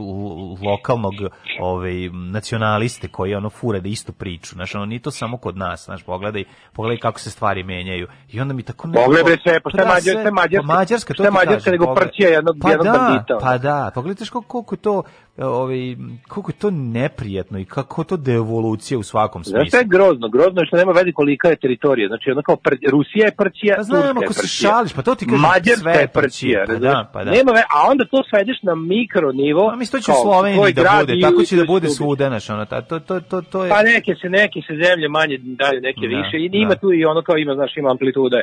[0.62, 1.14] lokalnog
[1.60, 1.94] ovaj,
[2.32, 4.56] nacionaliste koji ono fura da istu priču.
[4.56, 5.86] Znaš, ono, nije to samo kod nas.
[5.86, 6.44] Znaš, pogledaj,
[6.74, 8.08] pogledaj kako se stvari menjaju.
[8.30, 8.88] I onda mi tako...
[8.88, 10.68] nekako- Pogledaj sve, pa šta je da, šta je Mađarska?
[10.68, 13.38] pa Mađarska, to Šta je ti Mađarska nego prćija jednog- pa jednog da, bandita.
[13.42, 15.04] Pa da, pogledajte što koliko je to
[15.38, 15.96] ovaj
[16.28, 19.66] koliko je to neprijatno i kako to devolucija u svakom smislu.
[19.66, 20.30] šta je grozno?
[20.30, 22.08] Grozno je što nema veze kolika je teritorija.
[22.08, 25.16] Znači, ono kao pr- Rusija je prćija, Pa znam, Turska ako se šališ, pa to
[25.16, 27.32] ti Mađarska sve je prćija, pa da, pa da.
[27.32, 29.68] Nema ve, a onda to svedeš na mikro nivo.
[29.70, 32.66] Pa mislim to će u Sloveniji da bude, tako će da bude svuda, znaš, ono,
[32.66, 33.70] ta- to, to, to, to je...
[33.70, 36.38] Pa neke se, neke se zemlje manje daju, neke Da, više.
[36.38, 36.76] I ima da.
[36.76, 38.38] tu i ono kao ima, znaš, ima amplituda.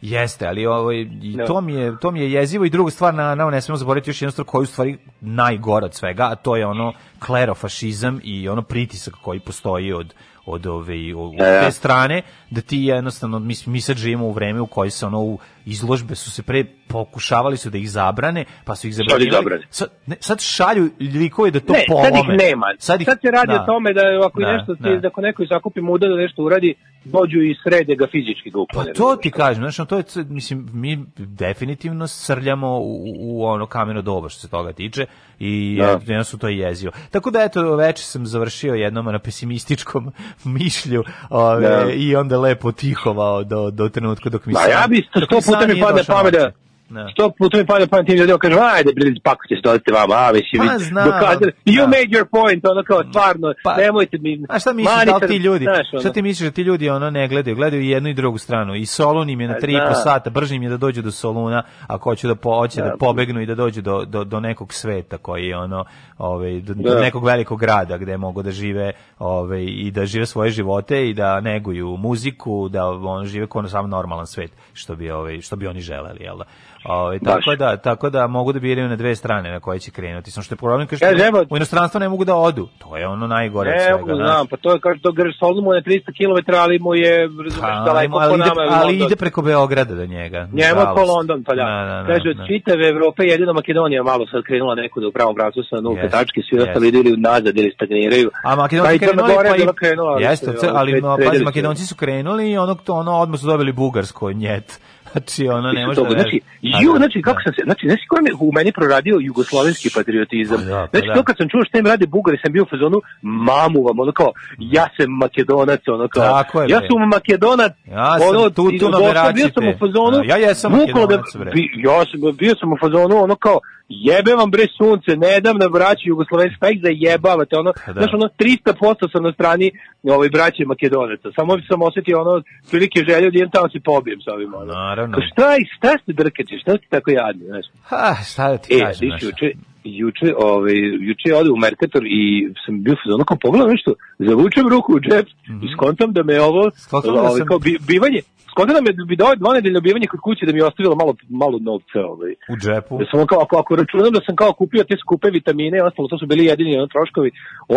[0.00, 1.04] Jeste, ali ovo, i
[1.36, 1.46] Da.
[1.46, 4.10] to, mi je, to mi je jezivo i druga stvar, na, na, ne smemo zaboraviti
[4.10, 8.62] još jednu stvar koju stvari najgora od svega, a to je ono klerofašizam i ono
[8.62, 10.14] pritisak koji postoji od
[10.46, 11.60] od ove od Da, da.
[11.60, 15.20] te strane da ti jednostavno mi, mi sad živimo u vreme u kojoj se ono
[15.20, 15.38] u
[15.70, 19.30] izložbe su se pre pokušavali su da ih zabrane pa su ih zabranili
[19.70, 22.66] sad, ne, sad šalju likove da to Ne, polome sad ih nema.
[22.78, 23.62] Sad, ih- se radi da.
[23.62, 24.96] o tome da ako Da, nešto da.
[24.96, 28.84] da ako neko zakupi muda da nešto uradi, dođu i srede ga fizički ga Pa
[28.86, 34.28] to ti kažem, znači to je mislim mi definitivno srljamo u, u ono kameno doba
[34.28, 35.06] što se toga tiče
[35.38, 35.86] i Da.
[35.86, 35.90] da.
[35.92, 36.92] jednostavno to je jezivo.
[37.10, 40.12] Tako da eto veče sam završio jednom na pesimističkom
[40.44, 41.90] mišlju ove, Da.
[41.92, 45.66] i onda lepo tihovao do, do trenutka dok mi Ma san- ja bi sto, sto
[45.66, 46.56] san puta mi nije padne došao pamet da, noći.
[46.90, 47.08] Da.
[47.12, 50.32] sto puta mi padne pamet tim ljudima, kažem, ajde, bre, pakujte se, dolazite vama, a,
[50.32, 51.86] mislim, Pa, znam, dokazali, you da.
[51.86, 55.36] made your point, ono kao, stvarno, Pa, nemojte mi, A šta misliš da li ti
[55.36, 55.64] ljudi?
[55.64, 56.00] znaš, ono.
[56.00, 57.56] Šta ti misliš da ti ljudi ono ne gledaju?
[57.56, 58.74] Gledaju i jednu i drugu stranu.
[58.74, 59.94] I Solun im je na Pa, 3,5 da.
[59.94, 62.96] sata, brže im je da dođu do Soluna, ako hoće da po, hoće da Da.
[62.96, 65.84] pobegnu i da dođu do, do, do nekog sveta koji je ono,
[66.18, 67.00] ovaj do, do Da.
[67.00, 71.40] nekog velikog grada gde mogu da žive, ovaj i da žive svoje živote i da
[71.40, 75.80] neguju muziku, da on žive kao sam normalan svet, što bi ovaj što bi oni
[75.80, 76.44] želeli, jel da?
[76.84, 80.30] Ovaj tako da tako da mogu da biraju na dve strane na koje će krenuti.
[80.30, 82.68] Samo što je problem kaže Kaže, evo- u inostranstvo ne mogu da odu.
[82.78, 84.04] To je ono najgore Ne, svega.
[84.04, 84.16] znaš.
[84.18, 87.14] znam, pa to je, kaže, to Grš Solnu mu je 300 km, ali mu je,
[87.20, 88.54] razumeš, Pa, daleko ali, po nama.
[88.60, 89.06] ali London.
[89.06, 90.48] ide preko Beograda do njega.
[90.52, 91.64] Njemu ko London, pa da.
[91.64, 92.46] Da, da, da, Kaže, od da.
[92.46, 96.40] čitave Evrope jedino Makedonija malo sad krenula nekud u pravom pravcu sa nulte Jeste, tačke,
[96.42, 98.30] svi ostali idu ili nazad ili stagniraju.
[98.44, 99.66] A Makedonci Pa i krenuli, pa i...
[99.76, 101.44] krenula, ali Jeste, ali sredili pazi, su.
[101.44, 104.80] Makedonci su krenuli i ono, to, ono odmah su dobili bugarsko njet.
[105.12, 106.10] Znači, ono, ne može da...
[106.10, 106.40] Znači,
[106.82, 107.42] ju, da, znači, kako da.
[107.44, 110.58] sam se, znači, znači, ko je u meni proradio jugoslovenski patriotizam.
[110.58, 111.14] Pa da, pa znači, da.
[111.14, 114.12] to kad sam čuo što im rade Bugari, sam bio u fazonu, mamu vam, ono
[114.12, 118.72] kao, ja sam makedonac, ono kao, Tako je, ja sam makedonac, Ja sam ono, tu-
[118.80, 121.50] tu Berači bio sam u fazonu, A, ja jesam da, Makedonac, bre.
[121.54, 123.58] bi, ja sam, bio sam u fazonu, ono kao,
[123.90, 128.00] jebe vam bre sunce, ne dam na braći jugoslovenski, pa ih zajebavate, ono, Pa da.
[128.00, 129.70] znaš, ono, 300% sam na strani
[130.04, 132.34] ovaj, braće makedonaca, samo sam osetio ono,
[132.70, 134.72] prilike želju da idem tamo se pobijem sa ovim, ono.
[134.74, 135.12] Naravno.
[135.14, 137.66] Kao, šta, šta ste drkači, šta ste tako jadni, znaš?
[137.82, 139.22] Ha, šta da ti E, kažem, znaš.
[139.22, 139.48] juče,
[139.84, 142.22] juče, ovaj, juče ode u Mercator i
[142.66, 145.26] sam bio ono kao pogledam nešto, zavučem ruku u džep
[145.64, 146.62] i skontam da me ovo,
[147.04, 148.20] da ovaj, sam- kao bi, bivanje,
[148.52, 151.56] skontam da me bi dao dvonedeljno bivanje kod kuće da mi je ostavilo malo, malo
[151.68, 152.32] novca, ovaj.
[152.52, 152.92] U džepu.
[153.00, 155.86] Da sam ono kao, ako, ako računam da sam kao kupio te skupe vitamine i
[155.88, 157.30] ostalo, to su bili jedini ono, troškovi,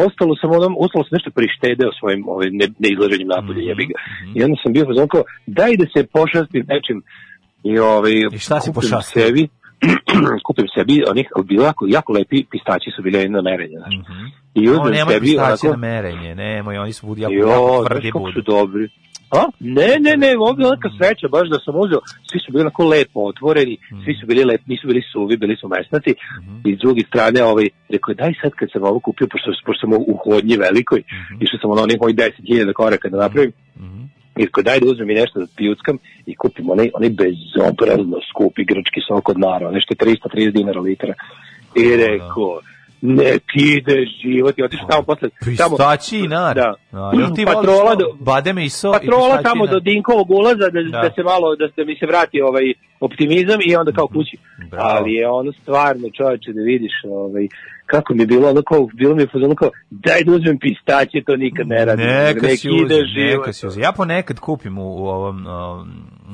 [0.05, 3.95] ostalo sam onom, ostalo sam nešto prištedeo svojim ovaj, ne, neizlaženjem napolje, Mhm, jebi ga.
[4.35, 5.23] I onda sam bio ono kao,
[5.59, 6.97] daj da se pošastim nečim
[7.71, 9.21] i, ovaj, I šta si pošastio?
[9.21, 9.47] sebi,
[10.47, 13.95] kupim sebi onih, bilo jako, jako lepi pistaći su bili na merenje, znaš.
[14.55, 17.47] I O, uzmem nemoj sebi pistacije onako, na merenje, nemoj, oni su budi jako, jo,
[17.49, 18.51] jako tvrdi kako su budu.
[18.51, 18.89] dobri.
[19.39, 19.43] A?
[19.59, 22.83] Ne, ne, ne, ovdje je neka sreća, baš da sam uzeo, svi su bili onako
[22.93, 26.11] lepo otvoreni, svi su bili lepi, nisu bili suvi, bili su mesnati,
[26.65, 29.79] i s druge strane, ovaj, rekao je, daj sad kad sam ovo kupio, pošto, pošto
[29.81, 31.01] sam u hodnji velikoj,
[31.43, 33.51] išao sam ono onih mojih 10.000 koraka da napravim,
[34.39, 38.65] i rekao, daj da uzmem i nešto da pijuckam i kupim onaj, onaj bezobrazno skupi
[38.65, 41.13] grčki sok od Nara, nešto je 330 dinara litra.
[41.75, 42.59] I rekao,
[43.03, 45.29] nek ide život i otišao tamo posle.
[45.57, 46.55] tamo- Pistaći i nar.
[46.55, 46.73] Da.
[46.93, 48.13] A, jel ti Patrola do-?
[48.21, 51.01] Bademe i so patrola i tamo do Dinkovog ulaza da, Da.
[51.01, 51.11] da.
[51.15, 52.65] se malo da, da mi se vrati ovaj
[52.99, 54.37] optimizam i onda kao kući.
[54.71, 54.89] Bravo.
[54.89, 57.47] Ali je ono stvarno čoveče da vidiš ovaj
[57.85, 61.23] kako mi je bilo ono kao bilo mi je fazonu kao daj da uzmem pistaće
[61.25, 62.05] to nikad ne radim.
[62.05, 63.37] Neka Nek si ide život.
[63.37, 63.83] neka si uzem.
[63.83, 65.87] Ja ponekad kupim u, u ovom um,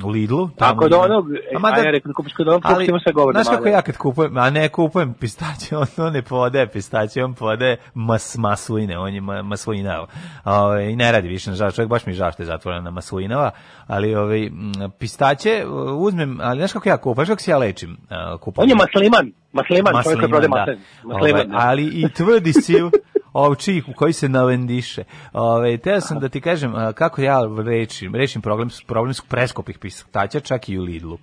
[0.04, 0.48] u Lidlu.
[0.48, 3.34] Tako da ima- onog, A mada- ja rekao da kupiš kod onog, ali, sve govor.
[3.34, 7.34] Znaš kako ja kad kupujem, a ne kupujem pistaće, on, on ne podaje pistaće, on
[7.34, 10.06] podaje mas, masline, on je ma, maslinava.
[10.44, 13.50] Ove, I ne radi više, nažalost, čovjek baš mi je zatvorena na maslinava,
[13.86, 17.58] ali ove, m, pistaće uh, uzmem, ali znaš kako ja kupujem, znaš kako se ja
[17.58, 18.62] lečim uh, kupujem?
[18.62, 20.56] On je masliman, masliman, čovjek koji prodaje da.
[20.56, 20.80] masliman.
[21.04, 22.84] Masliman, Ovaj, ali i tvrdi siv
[23.32, 25.04] ovčih u koji se navendiše.
[25.32, 30.40] Ove, teo sam da ti kažem kako ja rečim, rešim problem, problem s preskopih pistaća
[30.40, 31.18] čak i u Lidlu.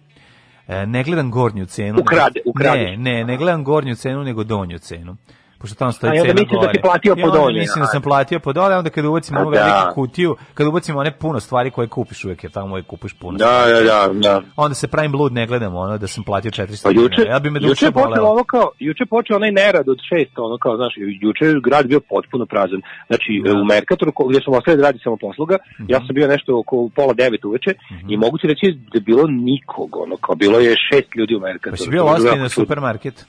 [0.67, 1.99] E, ne gledam gornju cenu.
[1.99, 2.81] Ukrade, ukradeš.
[2.81, 5.17] Ne, ne, ne gledam gornju cenu, nego donju cenu.
[5.59, 6.73] Pošto tamo stoji A, i onda cena misliš da gore.
[6.73, 9.41] si platio po onda donjoj, mislim da sam platio po dole, onda kada ubacimo A,
[9.41, 9.57] onu da.
[9.57, 13.37] veliku kutiju, kada ubacimo one puno stvari koje kupiš uvek, jer tamo uvek kupiš puno
[13.37, 13.85] Da, stvari.
[13.85, 14.41] da, da, da.
[14.55, 17.21] Onda se pravim blud, ne gledam ono da sam platio 400 Pa juče.
[17.23, 20.75] Ja bi me juče počelo ovo kao, juče počeo onaj nerad od šest, ono kao,
[20.75, 22.81] znaš, juče je grad bio potpuno prazan.
[23.07, 23.51] Znači, Da.
[23.51, 23.61] Mhm.
[23.61, 27.13] u Merkatoru, gdje smo ostali da radi samo posluga, ja sam bio nešto oko pola
[27.13, 27.73] devet uveče
[28.09, 31.39] i mogu ti reći da je bilo nikog, ono, kao, bilo je šest ljudi u
[31.39, 31.71] Merkatoru.
[31.71, 33.25] Pa si bio ozbiljno supermarket?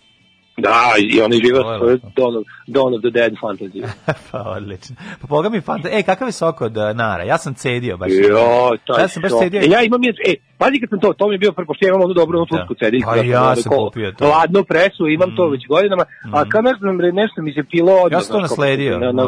[0.58, 2.08] Da, i on je živio To je svoju lepo.
[2.16, 3.84] Dawn of, Dawn of the Dead fantaziju.
[4.30, 4.96] pa odlično.
[5.20, 5.88] Pa poga mi fanta.
[5.90, 7.24] Ej, kakav je sok od uh, nara?
[7.24, 8.10] Ja sam cedio baš.
[8.30, 8.46] Jo,
[8.86, 9.40] taj Ja sam baš šok.
[9.40, 11.74] sedio- E, Ja imam je, e, pazi kad sam to, to mi je bio prvo,
[11.80, 12.56] ja imam onu dobru onu Da.
[12.56, 13.06] tursku cediljku.
[13.06, 14.24] Pa dakle, ja ono sam ko- kupio to.
[14.24, 14.28] Mm.
[14.28, 18.12] Ladnu presu, imam to već godinama, a kao nešto, nešto mi se pilo odmah.
[18.12, 19.26] Ja sam to nasledio, Na, na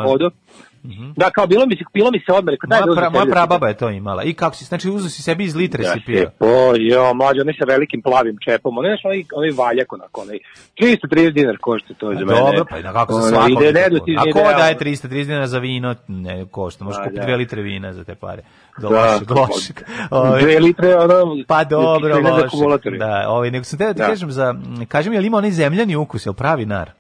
[0.84, 1.12] vodu.
[1.16, 3.68] Da, kao bilo mi se, pilo mi se odmah, rekao, daj da uzmem moja prababa
[3.68, 4.22] je to imala.
[4.22, 6.30] I kako si, znači uzeo si sebi iz litre Ja si se, pio.
[6.40, 10.38] o, jo, mlađe, onaj sa velikim plavim čepom, onaj, znaš, onaj, onaj valjak, onako, onaj,
[10.78, 12.40] 330 dinar košta to za mene.
[12.40, 13.48] Dobro, pa i na kako se svako.
[13.50, 15.94] Ide nedostižni A ko daje 330 dinara za vino?
[16.08, 16.84] Ne, košta.
[16.84, 17.26] Možeš Pa, kupiti da.
[17.26, 18.42] 2 litre vina za te pare.
[18.78, 19.76] Do Da, lošeg, lošeg.
[20.10, 22.90] Ovaj, Dve litre, ono, Pa dobro, loše.
[22.98, 24.06] Da, ovaj, nego sam te da ti Da.
[24.06, 26.90] kažem za, m, kaži mi, je li ima onaj zemljani ukus, je pravi nar?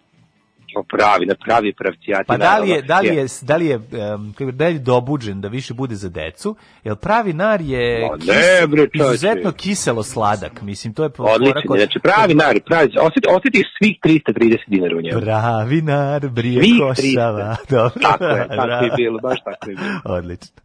[0.76, 2.24] O, pravi, na pravi pravcijati.
[2.26, 5.40] Pa da li je, da li je, da li je, um, da li je dobuđen
[5.40, 6.56] da više bude za decu?
[6.84, 10.62] Jer pravi nar je Ma ne, bre, izuzetno kiselo sladak.
[10.62, 15.20] Mislim, to je kod- znači pravi nar, pravi, osjeti, osjetiš svih 330 dinara u njemu.
[15.20, 17.56] Pravi nar, brije košava.
[17.70, 17.90] Dobro.
[18.02, 20.16] Tako je, tako je bilo, baš tako je bilo.
[20.16, 20.56] Odlično.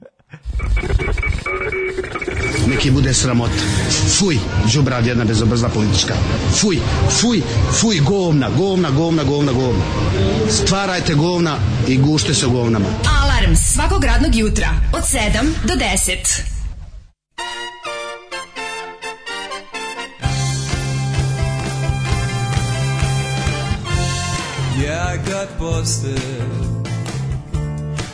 [2.68, 3.50] Neki bude sramot.
[4.20, 6.14] Fuj, džubrad jedna bezobrazna politička.
[6.62, 6.78] Fuj,
[7.22, 7.42] fuj,
[7.82, 9.84] fuj, govna, govna, govna, govna, govna.
[10.50, 11.58] Stvarajte govna
[11.88, 12.86] i gušte se u govnama.
[13.22, 16.56] Alarm svakog radnog jutra od 7 do 10.
[24.78, 26.75] Yeah, I got busted.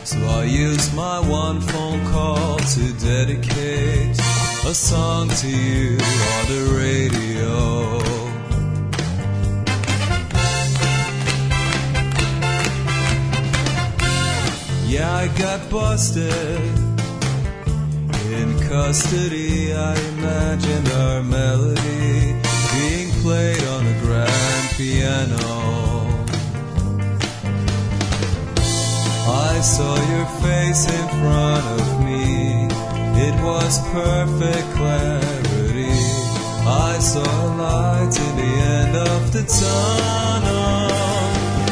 [0.04, 4.18] So I use my one phone call to dedicate
[4.66, 8.02] a song to you on the radio.
[14.88, 16.60] Yeah, I got busted.
[18.32, 22.34] In custody, I imagined our melody
[22.74, 25.61] being played on a grand piano.
[29.62, 32.66] Saw your face in front of me.
[33.26, 35.92] It was perfect clarity.
[36.66, 40.90] I saw light in the end of the tunnel.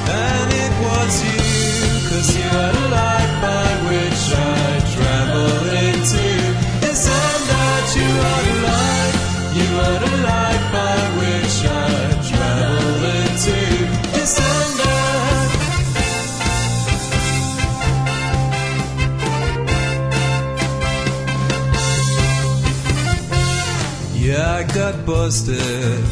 [0.07, 2.90] And it was you, cause you had
[24.61, 26.05] I got busted.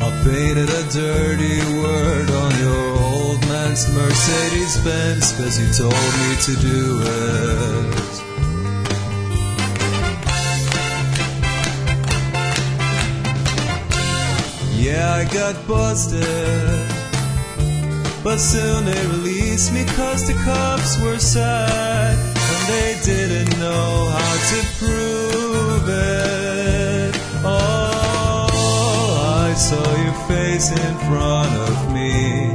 [0.00, 6.36] I painted a dirty word on your old man's Mercedes Benz cause you told me
[6.46, 8.14] to do it.
[14.80, 16.24] Yeah, I got busted.
[18.24, 24.34] But soon they released me cause the cops were sad and they didn't know how
[24.50, 26.45] to prove it.
[29.70, 32.54] Saw your face in front of me.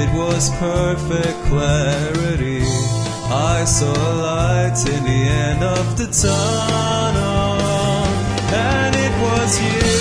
[0.00, 2.64] It was perfect clarity.
[3.28, 7.52] I saw a light in the end of the tunnel.
[8.72, 9.92] And it was you,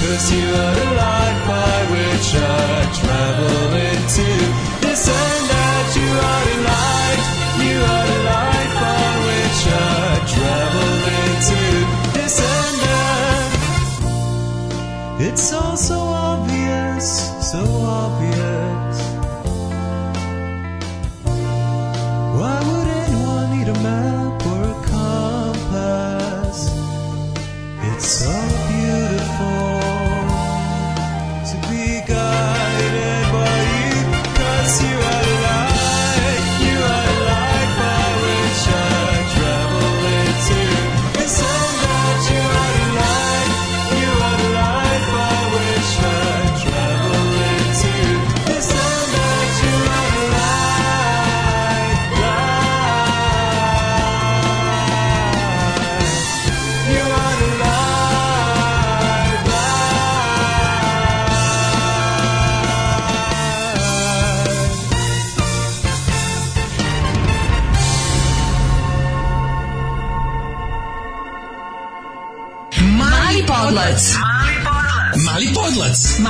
[0.00, 4.30] cause you had a light by which I travel into.
[4.86, 7.22] This and that, you had a light,
[7.66, 10.85] you had a light by which I travel
[15.18, 18.45] It's all so obvious, so obvious.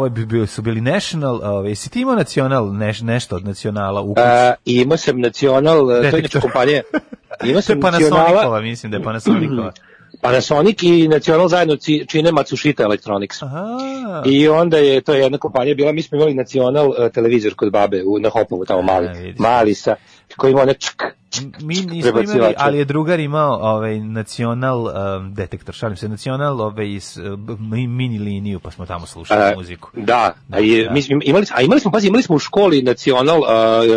[0.00, 4.00] Ovo bi bili, su bili National, ove, jesi ti imao nacional, neš, nešto od nacionala
[4.00, 4.20] u kući?
[4.26, 6.18] A, imao sam Nacional, e, to je Detektor.
[6.20, 6.82] inače kompanija.
[7.44, 9.72] Imao je sam Panasonicova, mislim da je Panasonicova.
[10.22, 11.76] Panasonic i Nacional zajedno
[12.08, 13.42] čine Matsushita Electronics.
[13.42, 13.78] Aha.
[14.26, 18.02] I onda je to jedna kompanija bila, mi smo imali Nacional e, televizor kod babe
[18.04, 19.38] u, na Hopovu, tamo mali, A, vidiš.
[19.38, 19.96] mali sa,
[20.36, 21.02] koji ima one čk,
[21.60, 26.88] Mi nismo imali, ali je drugar imao ovaj nacional um, detektor, šalim se, nacional ovaj
[26.88, 29.90] iz uh, mi- mini liniju, pa smo tamo slušali E, muziku.
[29.94, 30.90] Da, Da, a, je, da.
[30.90, 33.46] mislim, imali, a imali smo, pazi, imali smo u školi nacional uh,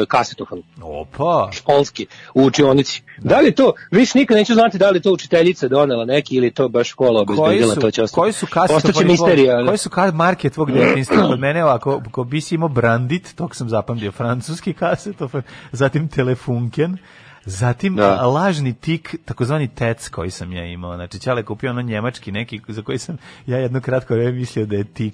[0.07, 1.49] kasetofon, Opa.
[1.53, 3.03] školski, u učionici.
[3.17, 6.51] Da li je to, više nikad neću znati da li to učiteljica donela neki ili
[6.51, 8.15] to baš škola obezbedila, to će ostati.
[8.15, 9.65] koji su kasete Ostaće misterija.
[9.65, 11.17] Koji su ka, marke tvog detinjstva?
[11.17, 16.97] Kod mene ovako, ko bi si imao Brandit, tog sam zapamtio, francuski kasetofon, zatim Telefunken,
[17.45, 18.21] zatim Da.
[18.23, 20.95] lažni tik, takozvani tec koji sam ja imao.
[20.95, 24.75] Znači, Ćale kupio ono njemački neki za koji sam ja jedno kratko vreme mislio da
[24.75, 25.13] je tik.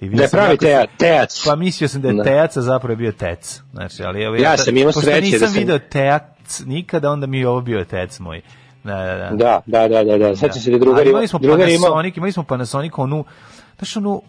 [0.00, 1.42] I Da je pravi teja- tejac.
[1.44, 2.22] Pa mislio sam da je Da.
[2.22, 3.60] tejac, a zapravo je bio tec.
[3.72, 6.22] Znači, ali evo, Ja sam imao pošto sreće nisam da sam- video tejac
[6.60, 8.40] nikada, onda mi je ovo bio tec moj.
[8.84, 9.30] Da, da, da.
[9.32, 10.36] Da, da, da, da, da.
[10.36, 13.24] Sad će se da drugar A ima, imali smo Panasonic, imali smo Panasonic onu,
[13.78, 14.22] znaš onu,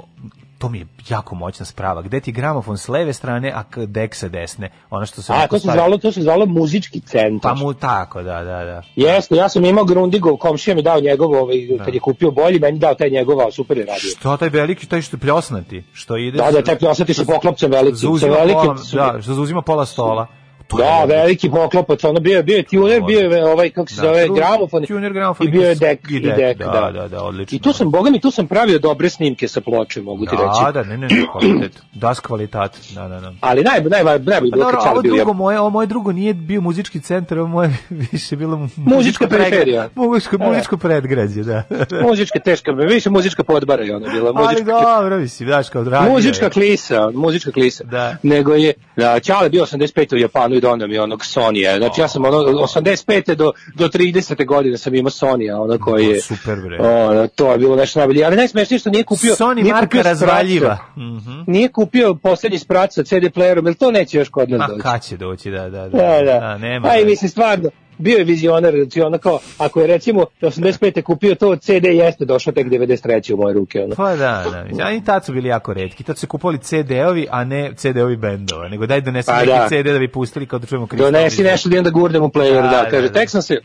[0.59, 4.27] to mi je jako moćna sprava, gde ti gramofon s leve strane, a dek sa
[4.27, 5.33] desne, ono što se...
[5.33, 7.51] a to se stavi- zvalo, to se zvalo muzički centar.
[7.51, 8.81] Pa mu tako, da, da, da.
[8.95, 11.55] Jeste, ja sam imao Grundigov, komšija mi dao njegov, ovaj,
[11.85, 14.09] kad je kupio bolji, meni dao taj njegov, super je radio.
[14.19, 16.37] Što taj veliki, taj što je pljosnati, što ide...
[16.37, 19.85] Da, da, taj pljosati sa poklopcem velikim, sa Zauzima velikim, pola, da, što zauzima pola
[19.85, 20.27] stola.
[20.69, 21.15] To je Da, odlično.
[21.15, 24.27] veliki poklopac, ono bio je, bio je tuner, bio je ovaj, kako se Da, zove,
[24.29, 26.91] gramofon, tuner, gramofon i bio je i dek, i dek, dek, da, da.
[26.93, 27.55] da, da, odlično.
[27.55, 30.63] I tu sam, boga mi, tu sam pravio dobre snimke sa ploče, mogu ti reći.
[30.65, 31.81] Da, da, ne, ne, ne, kvalitet.
[31.93, 33.33] Das kvalitat, da, da, da.
[33.41, 35.33] Ali naj, naj, bilo dobro, kad ovo Čale bio drugo ja.
[35.33, 37.77] moje, ovo moje drugo nije bio muzički centar, ovo moje
[38.11, 39.89] više bilo mu- Muzička periferija.
[39.95, 41.63] Muzičko, muzičko predgrađe, da.
[42.07, 46.11] Muzička teška, više muzička podbara je ona bila, Ali muzička, dobro, mislim, daš kao radio.
[46.11, 46.51] muzička je.
[46.51, 47.83] klisa, muzička klisa.
[47.83, 48.15] Da.
[48.23, 50.13] Nego je, da, Ćale bio 85.
[50.13, 51.77] u Japanu i donao mi onog Sonija.
[51.77, 53.35] Znači ja sam ono, 85.
[53.35, 54.45] do, do 30.
[54.45, 56.21] godine sam imao Sonija, ono koji je...
[56.21, 56.77] Super, bre.
[56.81, 58.23] O, to je bilo nešto najbolje.
[58.23, 59.35] Ali najsmešnije što nije kupio...
[59.35, 60.77] Sony nije marka kupio sa- razvaljiva.
[60.97, 61.41] Mhm.
[61.47, 64.81] Nije kupio poslednji sprat sa CD playerom, jer to neće još kod nas doći.
[64.81, 65.97] kad će doći, da, da, da.
[65.97, 66.57] Da, da.
[66.57, 66.87] nema.
[66.87, 67.05] Pa i da.
[67.05, 71.01] mislim stvarno, bio je vizionar, znači ono kao, ako je recimo 85.
[71.01, 73.33] kupio to, CD jeste došao tek 93.
[73.33, 73.83] u moje ruke.
[73.83, 73.95] Ono.
[73.95, 74.85] Pa da, da.
[74.85, 76.03] A i tad su bili jako redki.
[76.03, 78.69] Tad su se kupovali CD-ovi, a ne CD-ovi bendova.
[78.69, 79.67] Nego daj donesi Pa neki da.
[79.69, 81.11] CD da bi pustili kao da čujemo Krista.
[81.11, 83.13] Donesi nešto da idem da gurdem u player, Da, da, da, kaže, da.
[83.13, 83.57] tek sam se,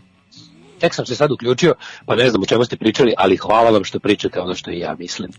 [0.80, 1.74] tek sam se sad uključio,
[2.06, 4.78] pa ne znam o čemu ste pričali, ali hvala vam što pričate ono što i
[4.78, 5.30] ja mislim.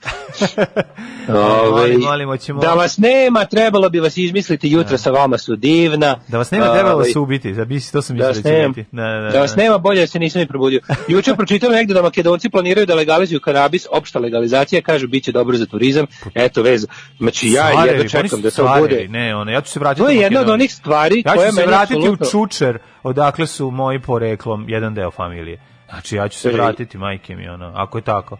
[1.29, 5.55] Ovaj, molim, molim, hoćemo- Da vas nema, trebalo bi vas izmisliti, jutra sa vama su
[5.55, 6.19] divna.
[6.27, 8.67] Da vas nema trebalo Ovaj, se ubiti, da bi to sam Da vas, da nema,
[8.67, 8.89] biti.
[8.91, 10.79] Da, da, da vas nema, bolje da se nisam ni probudio.
[11.07, 15.65] Juče pročitam negde da Makedonci planiraju da legalizuju kanabis, opšta legalizacija, kažu biće dobro za
[15.65, 16.05] turizam.
[16.35, 16.85] Eto vez.
[17.19, 19.07] Znači ja jedno oni čekam da to bude.
[19.07, 21.55] Ne, ono, ja ću se vratiti To je jedna od onih stvari Ja koja ću
[21.55, 25.59] se vratiti u Čučer, odakle su moji poreklom jedan deo familije.
[25.89, 28.37] Znači, ja ću se Kaže, vratiti, majke mi, ono, ako je tako.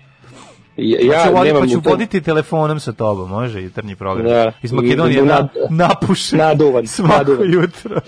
[0.78, 4.28] Ja, Ja, ću voditi, pa ću tom- voditi telefonom sa tobom, može, jutarnji program.
[4.28, 4.51] Da.
[4.61, 7.53] Iz Makedonije na, napušen naduvan, svako naduvan.
[7.53, 7.99] jutro.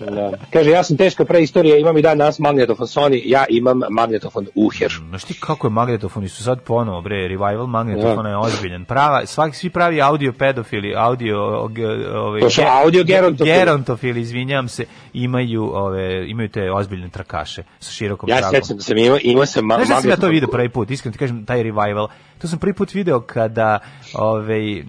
[0.00, 0.32] Da.
[0.50, 4.92] Kaže, ja sam teška preistorija, imam i dan danas magnetofon Sony, ja imam magnetofon Uher.
[5.00, 8.84] Znaš ti kako je magnetofoni su sad ponovo, bre, revival magnetofona je ozbiljan.
[8.84, 13.50] Prava, svaki, svi pravi audio pedofili, audio, ove, ove, To su ge- audio gerontofili.
[13.50, 14.84] gerontofili, izvinjam se,
[15.14, 15.96] imaju, ove,
[16.28, 18.60] imaju te ozbiljne trakaše sa širokom Ja se tragom.
[18.60, 20.90] sećam da sam imao, imao sam ma Znaš da sam ja to video prvi put,
[20.90, 22.08] iskreno ti kažem, taj revival.
[22.38, 23.78] To sam prvi put video kada
[24.14, 24.82] ovaj,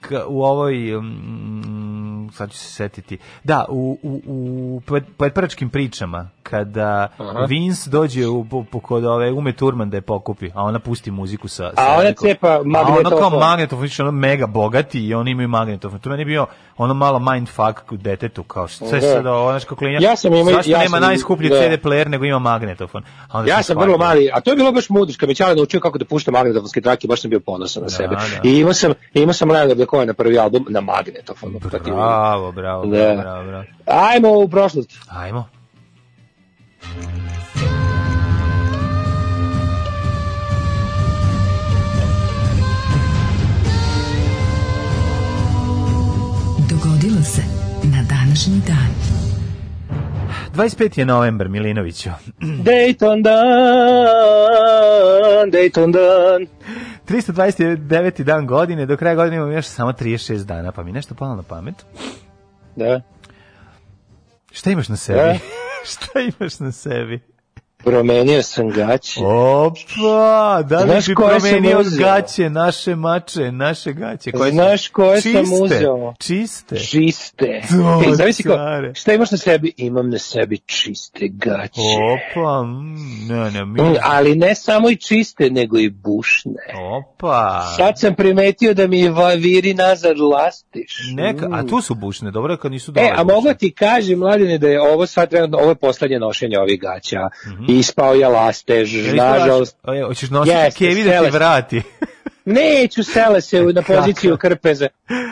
[0.00, 1.83] k- u ovoj mm,
[2.30, 3.18] sad ću se setiti.
[3.44, 4.80] Da, u, u, u
[5.18, 7.40] predpračkim pričama kada Aha.
[7.40, 11.10] Vince dođe u, po, po, kod ove Ume Turman da je pokupi, a ona pusti
[11.10, 11.70] muziku sa...
[11.70, 13.38] sa A ona cepa A ono kao magnetofon.
[13.40, 15.98] magnetofon, ono mega bogati i oni imaju magnetofon.
[15.98, 16.46] To meni bio
[16.76, 19.06] ono malo mindfuck u detetu, kao što sve Da.
[19.06, 19.98] sada ovo, znaš kako klinja.
[20.00, 21.56] Ja sam imao- Zašto ja nema najskuplji da.
[21.56, 23.02] CD player nego ima magnetofon?
[23.28, 25.54] A onda Ja sam vrlo mali, a to je bilo baš mudro, kad me Čale
[25.54, 28.14] naučio kako da pušta magnetofonske trake, baš sam bio ponosan na sebe.
[28.14, 28.48] da.
[28.48, 31.60] I imao sam, imao sam Leonarda Cohena na prvi album na magnetofonu.
[31.62, 31.94] Tako je.
[32.14, 33.14] Bravo, bravo, Da.
[33.14, 33.64] bravo, bravo.
[33.86, 34.90] Ajmo u prošlost.
[35.08, 35.48] Ajmo.
[46.60, 47.42] Dogodilo se
[47.84, 48.88] na današnji dan.
[50.54, 50.98] 25.
[50.98, 52.10] je novembar, Milinoviću.
[52.40, 53.34] Dayton dan,
[55.50, 56.46] Dayton dan.
[57.08, 58.22] 329.
[58.22, 61.42] dan godine, do kraja godine imamo još samo 36 dana, pa mi nešto palo na
[61.42, 61.74] pamet.
[62.76, 63.00] Da.
[64.52, 65.20] Šta imaš na sebi?
[65.20, 65.38] E?
[65.90, 67.33] Šta imaš na sebi?
[67.84, 69.20] Promenio sam gaće.
[69.24, 74.32] Opa, da li Znaš sam promenio gaće, naše mače, naše gaće?
[74.32, 76.14] Koje Znaš koje sam čiste, uzeo?
[76.18, 76.76] Čiste.
[76.76, 77.46] Čiste.
[78.06, 78.94] Ej, zavisi kao, care.
[78.94, 79.72] šta imaš na sebi?
[79.76, 81.80] Imam na sebi čiste gaće.
[82.14, 83.82] Opa, mm, ne, ne, mi...
[83.82, 86.52] Mm, ali ne samo i čiste, nego i bušne.
[86.98, 87.62] Opa.
[87.76, 90.96] Sad sam primetio da mi viri nazad lastiš.
[91.14, 91.68] Neka, a Mm.
[91.68, 93.06] tu su bušne, dobro kad nisu dole.
[93.06, 96.58] E, a mogu ti kažem, mladine, da je ovo sad trenutno, ovo je poslednje nošenje
[96.58, 97.20] ovih gaća.
[97.78, 99.76] Ispao je lastež, nažalost.
[100.06, 101.82] Hoćeš nositi kevi da ti vrati.
[102.46, 104.88] Neću sele se na poziciju krpe za...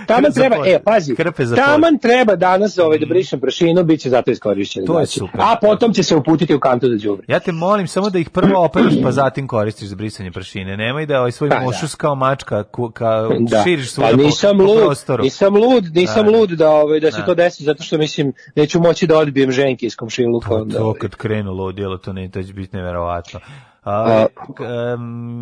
[0.07, 1.15] Taman treba, e, pazi,
[1.57, 4.87] taman treba danas ovaj, da brišem prašinu, bit će zato iskorišćen.
[4.87, 5.13] To je gaće.
[5.13, 5.41] super.
[5.41, 7.25] A potom će se uputiti u kantu za đubre.
[7.29, 10.77] Ja te molim samo da ih prvo operaš pa zatim koristiš za brisanje prašine.
[10.77, 11.63] Nemoj da ovaj svoj Pa, da.
[11.63, 13.63] mošus kao mačka ku, ka, Da.
[13.65, 15.23] širiš svuda pa po- nisam po, lud, prostoru.
[15.25, 16.39] nisam lud, nisam Da, da.
[16.39, 17.25] lud da ovaj da se Da.
[17.27, 20.55] to desi zato što mislim neću moći da odbijem ženke iz komšiluka.
[20.55, 20.99] Onda, to ovaj.
[20.99, 23.41] kad krenu ludilo, to ne, to će biti neverovatno.
[23.83, 24.27] A,
[24.61, 24.97] A-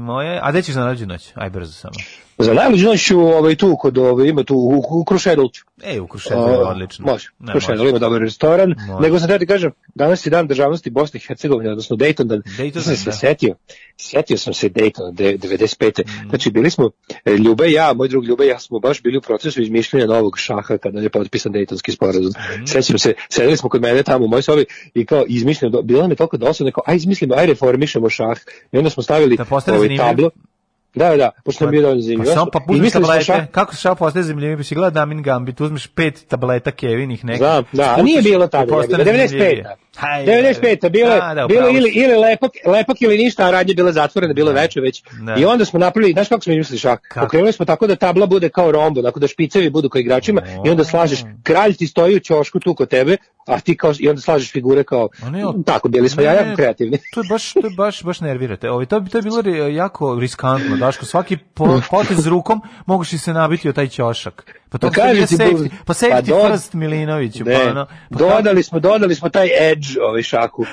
[0.04, 1.32] moje, a gde ćeš na noć?
[1.34, 1.94] Aj brzo samo.
[2.40, 5.64] Za najluđu noć ću ovaj, tu kod ovaj, ima tu u, u Krušedolcu.
[5.82, 7.06] E, u Kruševu je odlično.
[7.06, 8.74] Može, Ne, Krušedol ima dobar restoran.
[8.86, 9.02] Može.
[9.02, 12.42] Nego sam da ti kažem, danas je dan državnosti Bosne i Hercegovine, odnosno Dayton, dan.
[12.58, 13.12] Dayton, sam se da.
[13.12, 13.54] setio,
[13.96, 16.02] setio sam se Daytona de- 95.
[16.06, 16.28] Mm.
[16.28, 16.90] Znači bili smo,
[17.24, 20.06] e, Ljuba i ja, moj drug Ljuba i ja smo baš bili u procesu izmišljanja
[20.06, 22.32] novog šaha kada je potpisan Daytonski sporazum.
[22.60, 22.66] Mm.
[22.66, 24.64] Sećam se, sedeli smo kod mene tamo u mojoj sobi
[24.94, 28.38] i kao izmišljamo, bilo nam je toliko dosadno, kao aj izmislimo, aj reformišemo šah.
[28.72, 30.30] I onda smo stavili Da ovaj tablo.
[30.94, 32.34] Da, da, pošto nam je dovoljno Pa zanimljivo.
[32.34, 35.60] samo pa Izmislili smo tablete, kako se šao postaje zanimljiviji, pa si gleda Damin Gambit,
[35.60, 37.38] uzmeš pet tableta kevinih nekih.
[37.38, 39.28] Znam, da, a nije bilo tada, postane 95.
[39.28, 39.76] zanimljivije.
[39.96, 40.90] Haj, 95.
[40.90, 44.50] bilo, da, da, bilo ili, ili lepak, lepak ili ništa, a radnje bile zatvorene, bilo
[44.50, 45.02] je veče već.
[45.26, 45.34] Da.
[45.38, 47.00] I onda smo napravili, znaš kako smo mislili šak?
[47.08, 47.26] Kako?
[47.26, 50.70] Okrenuli smo tako da tabla bude kao rombo, dakle da špicevi budu kao igračima i
[50.70, 53.16] onda slažeš, kralj ti stoji u ćošku tu kod tebe,
[53.46, 56.56] a ti kao, i onda slažeš figure kao, ne, tako, bili smo Ne, ja jako
[56.56, 56.98] kreativni.
[57.14, 58.70] To je baš, to je baš, baš nervirate.
[58.70, 63.18] Ovaj, to, bi, to je bilo jako riskantno, Daško, svaki po, potez rukom moguš i
[63.18, 64.60] se nabiti o taj ćošak.
[64.68, 67.44] Pa to Pa ti, safety, pa safety pa do- first Milinoviću.
[67.44, 70.64] Ne, pa ono, pa dodali smo, dodali smo taj edge ovaj šaku.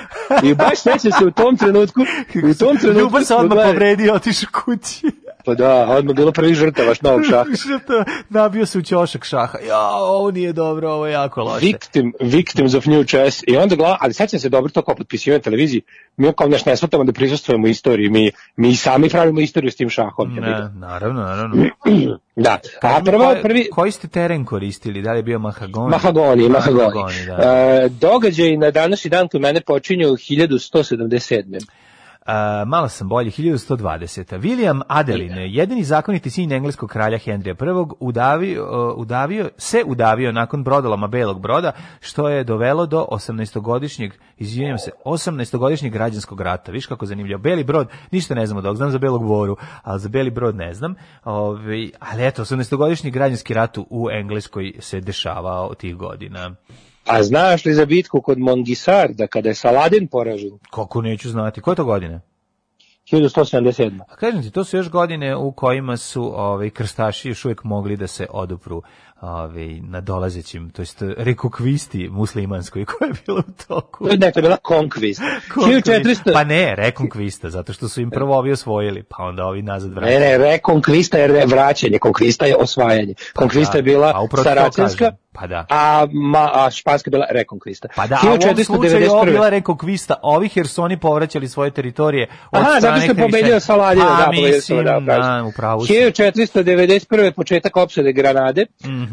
[0.42, 2.00] I baš sećam se u tom trenutku,
[2.50, 5.06] u tom trenutku Ljubav se odmah povredio otišao kući.
[5.48, 7.44] Pa da, odmah bilo prvi žrtavaš novog šaha.
[7.68, 9.58] Žrtva, nabio se u ćošak šaha.
[9.58, 11.66] Ja, ovo nije dobro, ovo je jako loše.
[11.66, 15.42] victim, victims of new chess i onda gleda, ali sećam se dobro to kao potpisivanje
[15.42, 15.82] televiziji,
[16.16, 19.90] mi kao nešto ne shvatamo da prisustvujemo istoriji, mi, mi sami pravimo istoriju s tim
[19.90, 20.34] šahom.
[20.34, 21.64] Ne, naravno, naravno.
[22.36, 25.02] Da, a mi prvo, koji- prvi, Koji ste teren koristili?
[25.02, 25.90] Da li je bio mahagoni?
[25.90, 26.78] Mahagoni, Mahagoni.
[26.78, 27.36] Mahagoni, da.
[27.84, 31.58] E, događaj na današnji dan kod mene počinju 1177.
[32.28, 34.38] A, malo sam bolji, 1120.
[34.38, 40.64] William Adelin, jedini zakoniti sin engleskog kralja Henrija I, udavio, uh, udavio, se udavio nakon
[40.64, 46.72] brodolama Belog broda, što je dovelo do 18-godišnjeg, izvinjam se, 18-godišnjeg građanskog rata.
[46.72, 47.38] Viš kako zanimljivo.
[47.38, 50.74] Beli brod, ništa ne znamo dok, znam za Belog boru, ali za Beli brod ne
[50.74, 50.94] znam.
[51.24, 56.54] Ove, ali eto, 18-godišnji građanski rat u Engleskoj se dešavao tih godina.
[57.08, 60.58] A znaš li za bitku kod Mongisarda kada je Saladin poražen?
[60.70, 62.20] Kako neću znati, koje to godine?
[63.12, 64.00] 1177.
[64.08, 67.96] A kažem ti, to su još godine u kojima su ovaj krstaši još uvijek mogli
[67.96, 68.82] da se odupru
[69.20, 74.06] ovaj na dolazećim, to jest rekokvisti muslimanskoj koja je bila u toku.
[74.06, 75.20] Ne, to je bila Conquest.
[75.54, 75.92] Konkvista.
[75.92, 76.32] 1400...
[76.32, 79.94] Pa ne, rekonkvista, zato što su im prvo ovi osvojili, pa onda ovi nazad Ne,
[79.94, 80.20] vratili.
[80.20, 83.14] ne, rekonkvista je vraćanje, konkvista je osvajanje.
[83.34, 83.78] Konkvista da.
[83.78, 85.12] je bila A upravo to saracenska.
[85.32, 85.66] Pa da.
[85.70, 87.88] a, ma, a španska je bila rekonkvista.
[87.96, 89.30] Pa da, a u ovom slučaju je ovo 1491.
[89.30, 93.30] bila rekonkvista ovih jer su oni povraćali svoje teritorije od Aha, zato što je pobedio
[93.42, 93.60] hrišćana.
[93.60, 95.92] Saladina, Pa, da, mislim, da, upravo si.
[95.92, 97.30] 1491.
[97.32, 98.66] početak opsade Granade.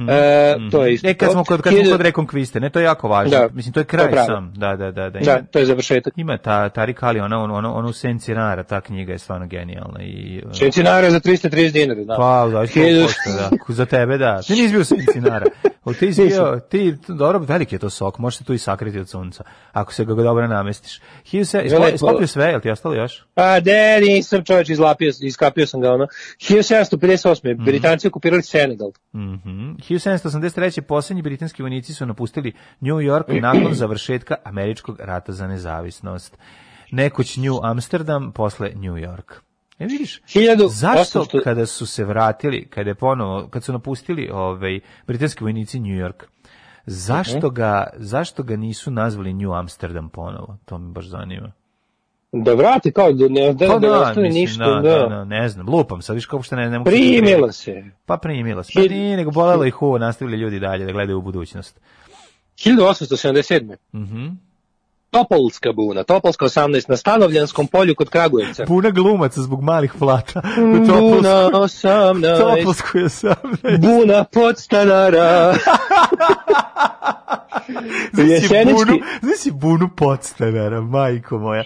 [0.09, 1.07] e, To je isto.
[1.07, 1.33] E, kad to.
[1.33, 3.29] smo kod, kad smo kod rekonkviste, ne, to je jako važno.
[3.31, 4.25] Da, Mislim, to je to kraj je pravo.
[4.27, 4.53] sam.
[4.55, 5.09] Da, da, da.
[5.09, 6.13] Da, Da, ima, to je završetak.
[6.15, 9.47] ima ta, Tarik Ali, ona, ona, ona, ona u senci rara, ta knjiga je stvarno
[9.47, 9.99] genijalna.
[10.01, 12.15] I, uh, Šencinara za 330 dinara, da.
[12.15, 13.19] Pa, da, isto Hiljadu- posto,
[13.67, 13.73] da.
[13.73, 14.41] Za tebe, da.
[14.41, 15.45] Ti nisi bio sencinara.
[15.99, 19.43] Ti bio, ti, dobro, veliki je to sok, može se tu i sakriti od sunca,
[19.71, 21.01] ako se ga dobro namestiš.
[21.25, 21.95] Hiljadu se, Lepo.
[21.95, 23.25] ispopio sve, jel ti ostalo još?
[23.35, 26.07] A de, nisam čovječ, izlapio, iskapio sam ga ono.
[26.39, 27.65] 1758.
[27.65, 28.91] Britanci okupirali Senegal.
[29.15, 29.71] Mhm.
[29.71, 30.81] 1783.
[30.81, 36.37] posljednji britanski vojnici su napustili New York nakon završetka američkog rata za nezavisnost.
[36.91, 39.41] Nekoć New Amsterdam, posle New York.
[39.79, 44.79] E vidiš, 1800 zašto kada su se vratili, kada je ponovo, kad su napustili ovaj,
[45.07, 46.23] britanski vojnici New York,
[46.85, 50.57] zašto ga, zašto ga nisu nazvali New Amsterdam ponovo?
[50.65, 51.51] To me baš zanima.
[52.31, 54.65] Da vrati kao da ne, da, Pa da, da, ostane mislim, ništa.
[54.65, 56.89] da, Da, da, da, ne znam, lupam sad, viš kako što ne, ne mogu...
[56.89, 57.53] pripremiti.
[57.53, 57.83] se.
[58.05, 58.71] Pa primilo se.
[58.75, 61.79] Pa Hil- nije, nego bolelo ih uvo, nastavili ljudi dalje da gledaju u budućnost.
[62.55, 63.75] 1877.
[63.93, 64.27] Mhm.
[65.15, 68.65] Topolska buna, Topolska 18 na Stanovljanskom polju kod Kragujevca.
[68.65, 70.41] Puna glumaca zbog malih plača.
[70.57, 71.87] U Buna Topolsku.
[71.87, 73.35] 18, Topolsku je sam.
[73.79, 75.53] buna podstanara.
[78.13, 81.63] Znaš si bunu, znaš si bunu podstanara, majko moja.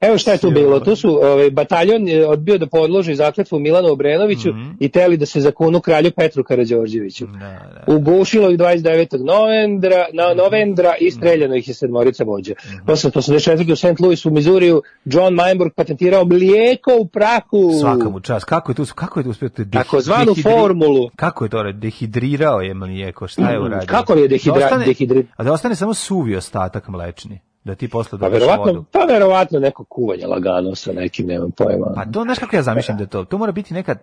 [0.00, 3.88] Evo šta je tu bilo, tu su ovaj, bataljon je odbio da podloži zakletvu Milanu
[3.88, 4.48] Obrenoviću
[4.80, 7.26] i teli da se zakunu kralju Petru Karađorđeviću.
[7.26, 7.84] Da, da.
[7.88, 9.24] Ugušilo ih 29.
[9.24, 12.54] novembra, na novembra i streljano ih je sedmorica vođa.
[12.86, 13.72] 884.
[13.72, 14.00] u St.
[14.00, 17.70] Louis u Mizuriju John Meinberg patentirao mlijeko u prahu.
[17.80, 18.44] Svaka mu čast.
[18.44, 19.48] Kako je tu, kako je tu uspio?
[19.48, 21.10] to je dehi- Takozvanu dehidri- formulu.
[21.16, 21.72] Kako je to?
[21.72, 23.86] Dehidrirao je mlijeko, šta je uradio?
[23.86, 27.40] kako je dehidra- Da ostane- dehidri- A da ostane samo suvi ostatak mlečni.
[27.68, 28.84] Da ti posle Pa dodaš verovatno, vodu.
[28.84, 31.86] pa verovatno neko kuvanje lagano sa nekim, nemam pojma.
[31.94, 33.24] Pa to, znaš kako ja zamišljam da je to?
[33.24, 33.94] To mora biti neka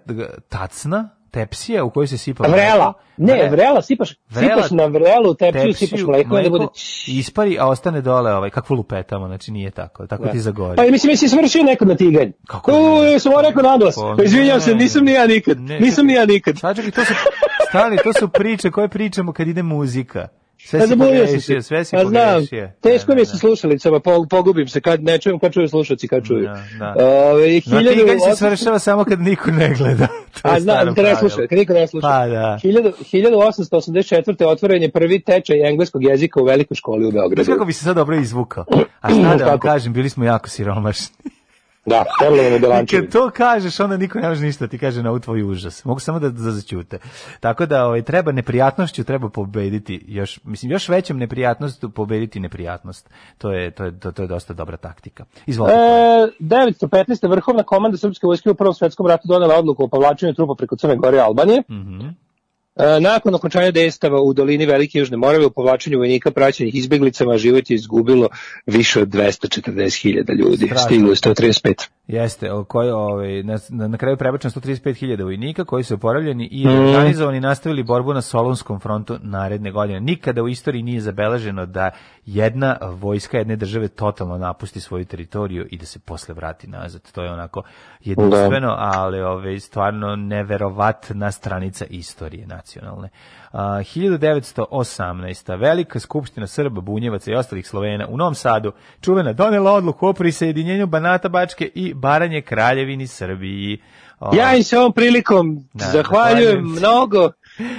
[0.50, 2.76] tacna, tepsija u kojoj se sipa Vrela.
[2.76, 2.94] mleko.
[3.18, 6.66] Ne, Vre- vrela, sipaš, Vrela, sipaš na vrelu, tepsiju, tepsiju, sipaš mleko, i onda bude...
[7.10, 10.76] ispari, a ostane dole ovaj, kakvu lupetamo, znači nije tako, tako ti zagori.
[10.76, 12.32] Pa mislim, jesi svršio nekad na tiganj?
[12.48, 13.20] Kako O, ne?
[13.20, 13.96] sam ovo rekao na glas.
[13.96, 14.76] Pa Pa izvinjam se, ne.
[14.76, 15.60] nisam ni ja nikad.
[15.60, 16.60] Ne, Nisam ni ja nikad.
[16.60, 17.14] Sačekaj, to su,
[17.70, 20.28] stani, to su priče koje pričamo kad ide muzika.
[20.66, 21.62] Sve Pa si pogrešio, se.
[21.62, 22.70] sve si Pa znam, pogrešio.
[22.82, 25.68] teško Da, mi je da, sa slušalicama, po- pogubim se, kad ne čujem, kad čuju
[25.68, 26.44] slušalci, kad čuju.
[26.44, 26.94] Da, da.
[26.98, 30.08] Ove, No, tiganj se svršava samo kad niko ne gleda.
[30.36, 32.02] To je A znam, kad ne sluša, kad niko ne sluša.
[32.04, 32.60] Pa da.
[32.64, 34.46] 1000 1884.
[34.46, 37.52] otvoren je prvi tečaj engleskog jezika u velikoj školi u Znaš Beogradu.
[37.52, 38.66] kako bi se sad dobro izvukao?
[39.02, 41.16] A šta da vam kažem, bili smo jako siromašni.
[41.86, 42.04] Da,
[42.36, 43.02] je I Belančevi.
[43.02, 45.86] kad to kažeš, onda niko ne može ništa da ti kaže na u tvoj užas.
[45.86, 47.00] Mogu samo da, da začute.
[47.40, 53.10] Tako da ovaj, treba neprijatnošću, treba pobediti još, mislim, još većom neprijatnostu pobediti neprijatnost.
[53.38, 55.26] To je, to je, to, to je dosta dobra taktika.
[55.46, 55.76] Izvolite.
[55.78, 57.30] E, 915.
[57.30, 60.96] vrhovna komanda srpske vojske u Prvom svetskom ratu donela odluku o povlačenju trupa preko Crne
[60.96, 61.64] Gore i Albanije.
[61.70, 62.02] Mhm.
[62.02, 62.14] E,
[63.02, 67.76] nakon okončanja dejstava u dolini Velike Južne Morave u povlačenju vojnika praćenih izbeglicama život je
[67.76, 68.30] izgubilo
[68.66, 70.66] više od 240.000 ljudi.
[70.66, 70.86] Strašno.
[70.86, 71.88] Stiglo je 135.
[72.08, 76.80] Jeste, koji, ovaj, na, na, kraju prebačeno 135.000 vojnika koji su oporavljeni i Mhm.
[76.80, 80.00] organizovani nastavili borbu na Solunskom frontu naredne godine.
[80.00, 81.92] Nikada u istoriji nije zabeleženo da
[82.26, 87.12] jedna vojska jedne države totalno napusti svoju teritoriju i da se posle vrati nazad.
[87.12, 87.64] To je onako
[88.04, 93.10] jedinstveno, ali ovaj, stvarno neverovatna stranica istorije nacionalne.
[93.58, 95.56] A, 1918.
[95.56, 100.88] Velika skupština Srba, Bunjevaca i ostalih Slovena u Novom Sadu čuvena donela odluku o prisajedinjenju
[100.88, 103.82] Banata Bačke i Baranje Kraljevini Srbiji.
[104.20, 106.80] O, Ja im se ovom prilikom Da, zahvaljujem se.
[106.80, 107.32] mnogo.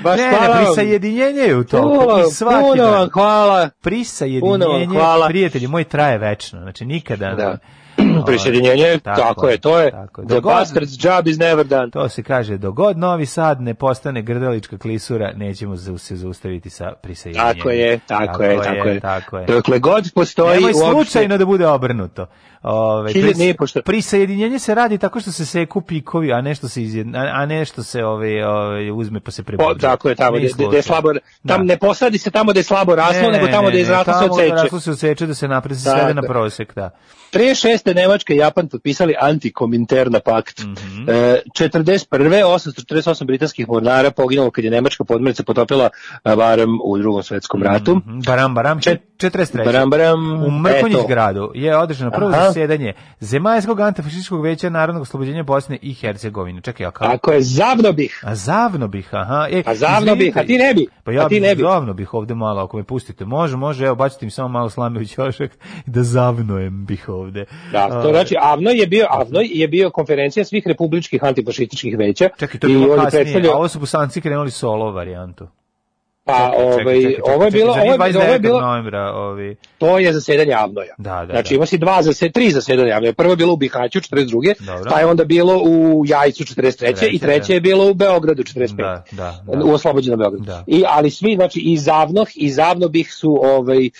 [0.03, 1.83] Baš ne, hvala ne, prisajedinjenje je u toku.
[2.01, 3.49] Puno, svaki vam hvala.
[3.51, 5.27] Puno vam Prisajedinjenje, hvala.
[5.29, 6.61] prijatelji moj, traje večno.
[6.61, 7.35] Znači, nikada...
[7.35, 7.59] Da.
[8.27, 9.91] Prisjedinjenje, tako, je, to je.
[9.91, 10.27] Tako je.
[10.27, 11.91] The god- bastard's job is never done.
[11.91, 17.57] To se kaže, dogod Novi Sad ne postane grdelička klisura, nećemo se zaustaviti sa prisajedinjenjem.
[17.57, 19.01] Tako je, tako, je, tako je.
[19.01, 19.47] Tako je.
[19.47, 20.91] Dokle god postoji Nemoj uopšte...
[20.91, 22.27] slučajno da bude obrnuto.
[22.67, 26.83] Ove, Hiljad nije pošto- Prisajedinjenje se radi tako što se seku pikovi, a nešto se
[26.83, 29.81] izjedna, a ne što se ove, ove, uzme pa se Po, prebuđe.
[29.81, 31.21] tako je, tamo gde, gde je slabo, tam
[31.59, 31.65] Da.
[31.65, 34.27] ne posadi se tamo gde je slabo raslo, nego tamo gde je izraslo se tamo
[34.29, 34.55] gde odseče.
[34.55, 36.29] raslo se odseče da se napred se Tako svede na je.
[36.29, 36.91] prosek, da.
[37.33, 37.55] 36.
[37.87, 40.61] Nemačka i Japan potpisali antikominterna pakt.
[40.61, 41.05] Mhm.
[41.09, 42.09] e, 41.
[42.45, 45.91] 848 britanskih mornara poginulo kad je Nemačka podmornica potopila
[46.23, 47.95] a, barem u drugom svetskom ratu.
[47.97, 49.65] Mhm, Baram, baram, Čet- 43.
[49.65, 51.07] Baram, baram, U Mrkonjić eto.
[51.07, 52.67] gradu je održano prvo Aha.
[52.67, 56.61] zasjedanje Zemaljskog antifašističkog veća Narodnog oslobođenja Bosne i Hercegovine.
[56.61, 57.05] Čekaj, a kako?
[57.07, 58.21] Ako je zavno bih.
[58.25, 59.47] A zavno bih, aha.
[59.51, 60.87] E, A zavno izvinite, bih, a ti ne bi.
[61.05, 61.63] Pa ja A ti ne bi.
[61.63, 63.25] zavno bih ovde malo, ako me pustite.
[63.25, 65.53] Može, može, evo, bacite mi samo malo slame u ćošak
[65.87, 67.45] i da zavnojem bih ovde.
[67.73, 72.29] Da, to znači Avno je bio Avno je bio konferencija svih republičkih antifašističkih veća.
[72.39, 75.49] Čekaj, to je bilo kasnije, predstavljao- a ovo su bosanci krenuli solo varijantu.
[76.27, 78.39] Pa, Čekaj, ovaj, čekaj, čekaj, čekaj, ovo je bilo, ovo je, ovo je 29.
[78.39, 79.57] bilo, novembra, ovi...
[79.79, 80.95] to je zasedanje Avnoja.
[80.99, 81.57] Da, da, Znači da.
[81.57, 83.13] ima si dva zase, tri zasedanja Avnoja.
[83.13, 84.67] Prvo je bilo u Bihaću 42.
[84.67, 84.91] Dobro.
[84.91, 86.93] Pa je onda bilo u Jajcu 43.
[86.93, 87.55] i Treće, treće da.
[87.55, 88.77] je bilo u Beogradu 45.
[88.77, 89.65] Da, da, da.
[89.65, 90.45] U oslobođenom Beogradu.
[90.45, 90.65] Da.
[90.67, 93.91] I, ali svi, znači, i Zavnoh, i Zavno bih su ovaj, e,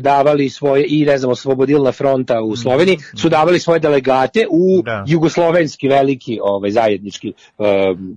[0.00, 4.82] davali svoje, i ne znam, Oslobodilna fronta u Sloveniji, su davali svoje delegate u.
[4.82, 5.04] Da.
[5.06, 7.32] jugoslovenski veliki ovaj, zajednički e,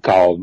[0.02, 0.38] kao,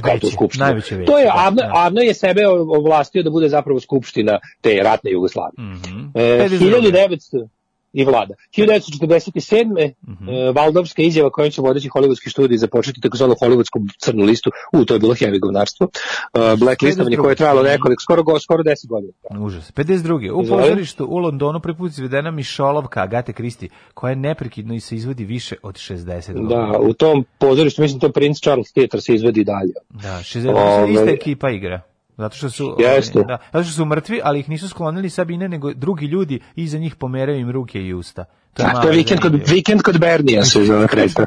[0.00, 0.80] kao tu Veće, skupštinu.
[1.06, 1.70] To je, da, Avno, da.
[1.74, 5.56] Avno je sebe ovlastio da bude zapravo skupština te ratne Jugoslavije.
[5.58, 6.00] Mhm.
[6.14, 6.92] E, 52.
[6.92, 7.48] 1900
[7.94, 8.34] i vlada.
[8.56, 9.92] 1947.
[10.08, 10.28] Mhm.
[10.28, 14.50] e, Valdovska izjava kojom će vodeći hollywoodski studij započeti takozvanu hollywoodsku crnu listu.
[14.72, 15.86] U, to je bilo heavy govnarstvo.
[15.86, 19.12] Uh, black listovanje koje je trajalo nekoliko, skoro, skoro 10 godina.
[19.40, 19.72] Užas.
[19.72, 20.30] 52.
[20.30, 24.96] U pozorištu u Londonu prvi put izvedena Mišolovka Agate Kristi, koja je neprekidno i se
[24.96, 26.72] izvodi više od 60 godina.
[26.72, 29.72] Da, u tom pozorištu, mislim, to Prince Charles Theater se izvedi i dalje.
[29.90, 31.80] Da, 60 Ove- ista ekipa igra.
[32.16, 33.22] Zato što su Jeste.
[33.22, 36.94] da, zato što su mrtvi, ali ih nisu sklonili Sabine nego drugi ljudi iza njih
[36.96, 38.24] pomeraju im ruke i usta.
[38.54, 41.26] To malo je vikend kod, vikend kod Bernija se zove predstav.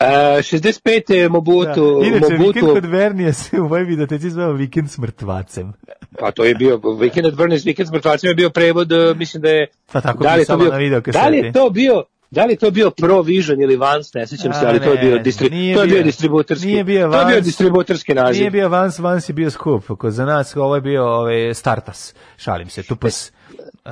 [0.00, 0.06] Uh,
[0.38, 1.12] 65.
[1.12, 2.06] je Mobutu, Da.
[2.06, 5.72] Inače, Mobutu, vikend kod Vernija se u mojoj videoteci zvao vikend s mrtvacem.
[6.18, 9.42] pa to je bio, vikend at Bernie's, vikend s mrtvacima je bio prevod, uh, mislim
[9.42, 11.22] da je, Pa tako da li je to bio, na videokaseti.
[11.24, 14.66] da li je to bio, da li to bio Provision ili Vance, ne sećam se,
[14.66, 17.24] ali to je ne, bio, distri, to je bio bio- distributerski, nije bio to je
[17.24, 18.40] bio Vance, distributerski naziv.
[18.40, 19.84] Nije bio Vans, Vans je bio skup.
[19.98, 22.14] Ko za nas ovo je bio ovaj, Startas.
[22.36, 23.32] Šalim se, tupas.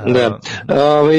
[0.06, 0.38] Da.
[0.68, 1.16] Ovaj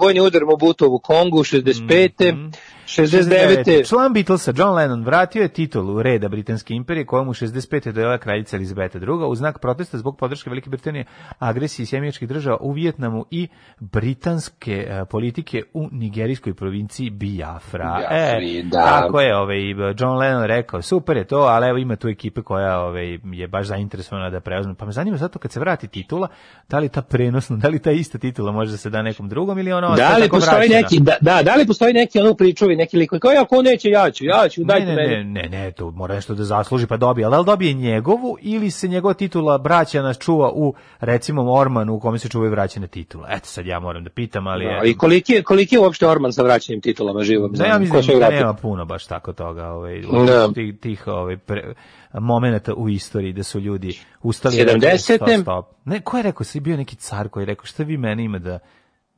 [0.00, 2.32] vojni udar Mobutu u Kongu 65.
[2.32, 2.48] Mhm.
[2.90, 3.88] 69.
[3.88, 7.92] Član Beatlesa John Lennon vratio je titulu reda Britanske imperije kojom u 65.
[7.92, 9.06] dojela kraljica Elizabeta II.
[9.28, 11.04] u znak protesta zbog podrške Velike Britanije
[11.38, 13.48] agresiji sjemeničkih država u Vijetnamu i
[13.80, 17.96] britanske e, politike u nigerijskoj provinciji Biafra.
[17.98, 18.84] Biafri, e, da.
[18.84, 19.58] Tako je ovaj,
[19.98, 23.66] John Lennon rekao, super je to, ali evo ima tu ekipe koja ovaj, je baš
[23.66, 24.74] zainteresovana da preuzme.
[24.74, 26.28] Pa me zanima zato kad se vrati titula,
[26.68, 29.58] da li ta prenosna, da li ta ista titula može da se da nekom drugom
[29.58, 30.80] ili ona Da li postoji vraćena?
[30.80, 33.62] neki da, da, da li postoji neki ono pričovi, neki lik koji kao ja ko
[33.62, 35.24] neće ja ću, ja ću, Ne, dajte ne, meni.
[35.24, 38.70] ne, ne, ne, to mora nešto da zasluži pa dobije, ali li dobije njegovu ili
[38.70, 43.26] se njegova titula braća nas čuva u recimo Ormanu u kome se čuvaju vraćene titule.
[43.30, 46.32] Eto sad ja moram da pitam, ali Da, I koliki je, koliki je uopšte Orman
[46.32, 47.52] sa vraćanjem titulama živom?
[47.52, 50.52] da ja Ko mislim da nema puno baš tako toga, ovaj Da.
[50.52, 51.74] tih, tih ovaj pre,
[52.12, 54.86] momenata u istoriji da su ljudi ustali i 70-te?
[54.86, 55.66] rekli, stop, stop.
[55.84, 58.38] Ne, ko je rekao, si bio neki car koji je rekao, šta vi mene ima
[58.38, 58.58] da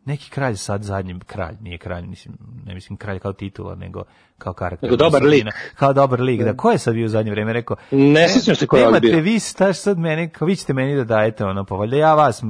[0.05, 2.35] neki kralj sad zadnji kralj, nije kralj, mislim,
[2.67, 4.03] ne mislim kralj kao titula, nego
[4.39, 4.91] kao karakter.
[4.91, 5.45] Nego dobar lik.
[5.75, 6.57] Kao dobar lik, da.
[6.57, 7.77] Ko je sad bio u zadnje vreme rekao?
[7.91, 9.21] Ne sjećam se ko je bio.
[9.21, 12.41] vi staš sad mene, kao vi ćete meni da dajete ono, pa valjda ja vas,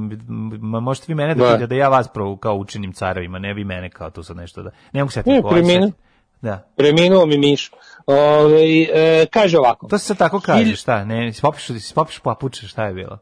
[0.59, 1.45] možete vi mene da Da.
[1.45, 4.63] pitate da ja vas pro, kao učinim carovima, ne vi mene kao tu sad nešto
[4.63, 5.87] da, ne mogu se setiti ko je preminuo.
[5.89, 5.97] sad.
[6.41, 6.67] Da.
[6.75, 7.71] Preminuo mi Miš.
[8.05, 8.61] Ove,
[8.93, 9.87] e, kaže ovako.
[9.87, 13.17] To se tako kaže, šta, ne, spopiš, spopiš papuče, šta je bilo?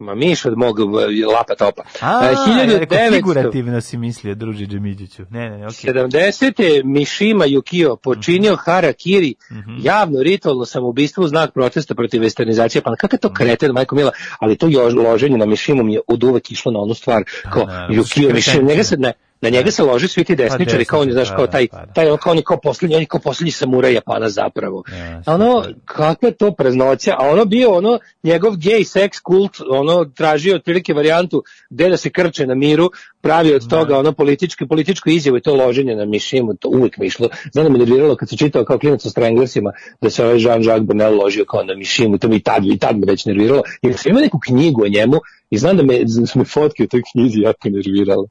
[0.00, 0.82] Ma Miš od mog e,
[1.26, 1.82] lapa topa.
[2.00, 5.22] A, E, ja rekao, 1900 figurativno si mislio, druži Džemidžiću.
[5.30, 5.90] Ne, ne, ne, okej.
[5.92, 6.52] 70.
[6.84, 8.60] Mišima Yukio počinio Mhm.
[8.60, 9.34] harakiri,
[9.78, 12.80] javno ritualno samoubistvo u znak protesta protiv westernizacije.
[12.80, 16.00] Pa kakav je to kreten, majko Mila, ali to jo- loženje na Mišimu mi je
[16.06, 18.62] od uvek išlo na onu stvar, kao Pa što je Yukio kretenčina.
[18.64, 21.36] njega se ne, na njega se lože svi ti desničari, kao on je, desničari, znaš,
[21.36, 21.92] kao pa taj, da, pa da.
[21.92, 24.82] taj, on kao, on je kao posljednji, on je kao posljednji samuraj Japana zapravo.
[24.92, 29.60] Ja, A ono, kakva je to preznoća, a ono bio ono, njegov gay sex kult,
[29.70, 34.66] ono, tražio otprilike varijantu gde da se krče na miru, pravi od toga ono politički,
[34.66, 37.28] političku izjavu i to loženje na mišimu, to uvijek mi išlo.
[37.52, 40.86] Znam da me nerviralo kad se čitao kao klinac o Stranglersima, da se ovaj Jean-Jacques
[40.86, 43.62] Bernal ložio kao na mišimu, to mi i tad, i tad me već nerviralo.
[43.82, 45.16] Jer sam imao neku knjigu o njemu
[45.50, 48.26] i znam da me, da su me fotke u toj knjizi jako nervirale.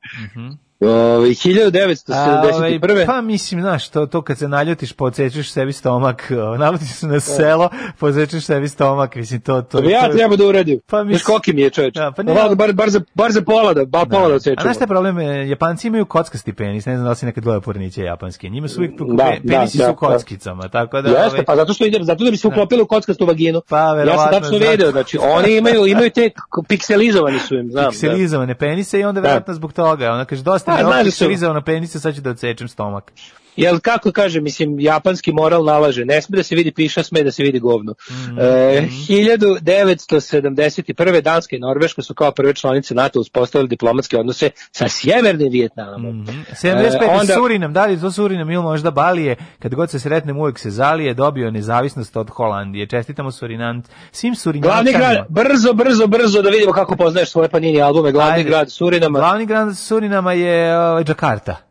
[0.82, 0.90] Ove,
[1.30, 2.14] 1971.
[2.14, 6.90] A, ovaj, pa mislim, znaš, to, to kad se naljutiš, podsjećaš sebi stomak, o, naljutiš
[6.90, 7.70] se na selo,
[8.00, 9.54] podsjećaš sebi stomak, mislim, to...
[9.54, 10.80] to To bi ja treba da uradim.
[10.80, 11.94] Pa Pa mislim- Znaš koliki mi je čovječ?
[11.94, 14.34] Da, pa pa ne- bar, bar, bar, za, bar za pola da, ba, pola da
[14.34, 14.62] A odsečemo.
[14.62, 15.20] znaš šta je problem?
[15.20, 18.50] E, Japanci imaju kockasti penis, ne znam da li si nekad gledao porniće japanske.
[18.50, 19.96] Njima su uvijek Da, da, penisi da, su u da.
[19.98, 21.10] kockicama, tako da...
[21.10, 23.62] Jeste, ovaj, pa zato što ide, zato da bi se uklopili u kockastu vaginu.
[23.70, 24.72] Pa, ja sam tačno zato.
[24.72, 26.30] video, znači oni imaju imaju te
[26.68, 27.84] pikselizovani su im, znam.
[27.84, 27.90] Da.
[27.90, 29.28] pikselizovane penise i onda Da.
[29.28, 30.12] verovatno zbog toga.
[30.12, 33.12] Ona kaže, dosta Pa, ovog znaš da su- pikselizovana penisa, sad ću da odsečem stomak.
[33.60, 37.32] Jel kako kaže, mislim, japanski moral nalaže, ne sme da se vidi piša, sme da
[37.32, 37.94] se vidi govno.
[38.12, 38.40] Mhm.
[38.40, 41.22] E, 1971.
[41.22, 46.26] Danska i Norveška su kao prve članice NATO uspostavili diplomatske odnose sa Sjevernim Vijetnamom.
[46.54, 47.04] 75.
[47.04, 50.60] E, onda- Surinam, da li to Surinam ili možda Balije, kad god se sretnem uvijek
[50.60, 52.88] se zalije, dobio nezavisnost od Holandije.
[52.88, 58.12] Čestitamo Surinant, svim Glavni grad, brzo, brzo, brzo da vidimo kako poznaješ svoje panini albume,
[58.12, 58.50] glavni Ajde.
[58.50, 61.69] grad Surinama, Glavni grad Surinama je ovaj, Džakarta.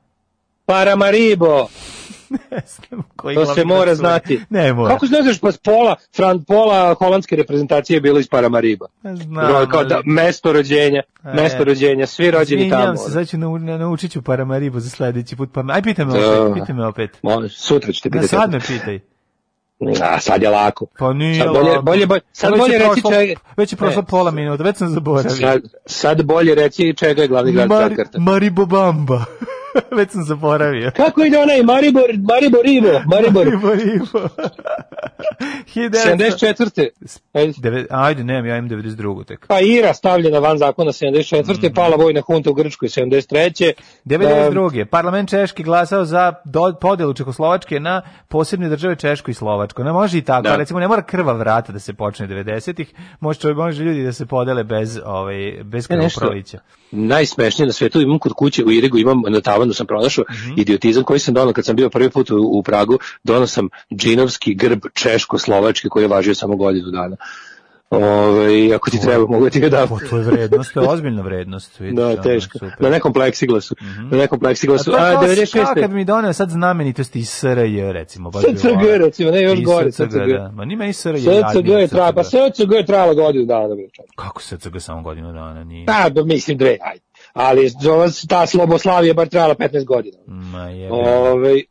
[0.68, 1.66] Paramaribo,
[2.30, 4.40] Ne znam koji to se mora znati.
[4.50, 4.94] Ne mora.
[4.94, 8.86] Kako ne znaš, pa pola, fran, pola holandske reprezentacije je bilo iz Paramariba.
[9.04, 11.64] Znam, kao da, mesto rođenja, A, mesto je.
[11.64, 12.96] rođenja, svi rođeni Izvinjam tamo.
[12.96, 15.50] se, sad ću nau, na- naučit ću Paramaribo za sledeći put.
[15.52, 16.42] Pa, aj pitaj me Da.
[16.42, 17.18] opet, pitaj me opet.
[17.22, 18.28] Molim, sutra ću te Da, pitati.
[18.30, 19.00] sad me pitaj.
[20.04, 20.86] A, sad je lako.
[20.98, 21.82] Pa nije Sad bolje, lako.
[21.82, 23.40] bolje, bolje, sad je bolje reći čega.
[23.56, 25.30] Već je prošlo pola minuta, već sam zaboravio.
[25.30, 28.18] Sad, sad bolje reći čega je glavni grad Mari, Džakarta.
[28.20, 29.24] Maribobamba.
[29.96, 30.90] već sam zaboravio.
[30.96, 34.28] Kako ide onaj Maribor, Maribor Ribo, Maribor, Maribo, Ribo.
[35.74, 36.88] 1900 74.
[37.32, 37.86] Ajde.
[37.90, 39.24] Ajde, nemam, ja imam 92.
[39.24, 39.46] tek.
[39.46, 41.70] Pa Ira stavljena van zakona 74.
[41.70, 41.74] Mm.
[41.74, 43.72] Pala vojna hunta u Grčkoj 73.
[44.04, 44.84] 92.
[44.84, 49.84] Parlament Češki glasao za do, podelu Čekoslovačke na posebne države Češko i Slovačko.
[49.84, 50.56] Ne može i tako, Da.
[50.56, 54.64] recimo ne mora krvav rat da se počne 90-ih, može, može ljudi da se podele
[54.64, 56.20] bez, ovaj, bez E, nešto.
[56.20, 56.58] krvoprolića.
[56.90, 60.54] Najsmešnije na svetu imam kod kuće u Irigu, imam na, tavanu sam pronašao Mhm.
[60.56, 62.94] idiotizam koji sam donao kad sam bio prvi put u, u Pragu,
[63.24, 67.16] donao sam džinovski grb češko-slovački koji je važio samo godinu dana.
[67.90, 69.92] Ove, ako ti treba, mogu da ti ga dam.
[69.92, 71.80] O, to je vrednost, to je ozbiljna vrednost.
[71.80, 72.52] Vidiš, Da, teško.
[72.52, 72.76] super.
[72.80, 73.74] Na nekom pleksiglasu.
[74.10, 74.84] Na nekom A pleksiglasu.
[74.84, 75.52] to je A, kao, 96.
[75.64, 78.30] kao kad bi mi doneo sad znamenitosti iz SRJ, recimo.
[78.30, 80.50] Baš SCG, recimo, ne, još gore, SCG, da.
[80.50, 81.18] Ma nima i SRJ.
[81.18, 82.72] SCG je trajala, pa SCG.
[82.72, 84.02] Je trajala godinu dana, čovječe.
[84.16, 85.86] Kako SCG samo godinu dana nije?
[85.86, 87.02] Pa, da, mislim dve, ajde.
[87.32, 87.70] Ali
[88.28, 90.18] ta Sloboslavija je bar trajala 15 godina.
[90.26, 90.92] Ma je.
[90.92, 91.62] Ove,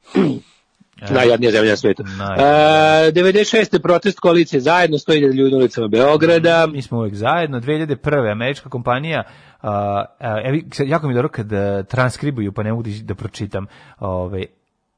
[1.10, 2.04] najjadnija zemlja na svetu.
[2.18, 3.08] Najjadnija.
[3.08, 3.82] E, 96.
[3.82, 6.68] protest koalicije zajedno, 100.000 ljudi na ulicama Beograda.
[6.68, 7.60] Mi smo uvek zajedno.
[7.60, 8.32] 2001.
[8.32, 9.24] američka kompanija
[10.46, 11.50] evi, sad jako mi je dobro kad
[11.88, 13.66] transkribuju, pa ne mogu da, da pročitam.
[14.00, 14.46] Ove,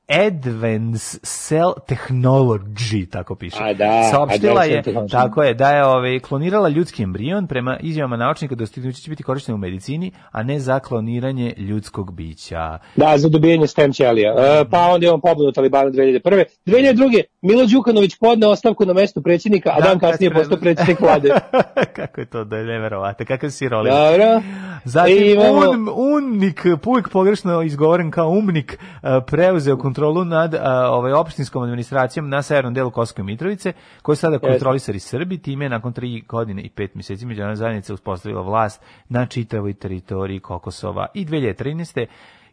[0.09, 3.57] Advanced Cell Technology, tako piše.
[3.59, 8.55] A da, Saopštila je, tako je, da je ove, klonirala ljudski embrion prema izjavama naučnika
[8.55, 12.77] dostignuće će biti korišteno u medicini, a ne za kloniranje ljudskog bića.
[12.95, 14.33] Da, za dobijanje stem ćelija.
[14.37, 16.43] E, pa onda je on pobunu Talibana 2001.
[16.65, 17.23] 2002.
[17.41, 21.29] Milo Đukanović podne ostavku na mesto predsjednika, a Da, dan kasnije postao predsjednik vlade.
[21.95, 23.93] Kako je to da je neverovatno, kakav si rolik.
[23.93, 24.41] Dobro.
[24.83, 30.59] Zatim, I imamo- un, unnik, uvijek pogrešno izgovoren kao umnik, a, preuzeo kontrolu nad a,
[30.91, 35.93] ovaj, opštinskom administracijom na severnom delu Kosovske Mitrovice, koji sada kontrolisari Srbi, time je nakon
[35.93, 42.05] tri godine i pet mjeseci međunarodna zajednica uspostavila vlast na čitavoj teritoriji Kokosova i 2013.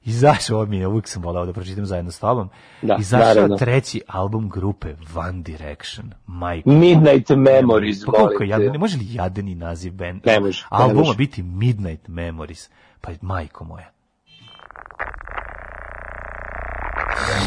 [0.04, 2.48] Izašao, mi je, uvijek sam volao da pročitam zajedno s tobom,
[2.82, 3.56] Da, izašao naravno.
[3.56, 6.70] treći album grupe One Direction, Majko.
[6.70, 10.20] Midnight Memories, Pa koliko je ne može li jadeni naziv band?
[10.26, 12.70] Ne može, Albuma biti Midnight Memories.
[13.00, 13.90] Pa majko moja.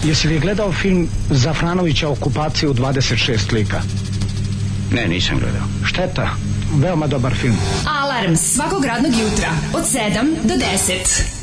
[0.04, 3.82] Jesi li gledao film Zafranovića okupacije u 26 lika?
[4.92, 5.62] Ne, nisam gledao.
[5.86, 6.30] Šteta,
[6.76, 7.58] veoma dobar film.
[8.02, 11.40] Alarm svakog radnog jutra od 7 do 10.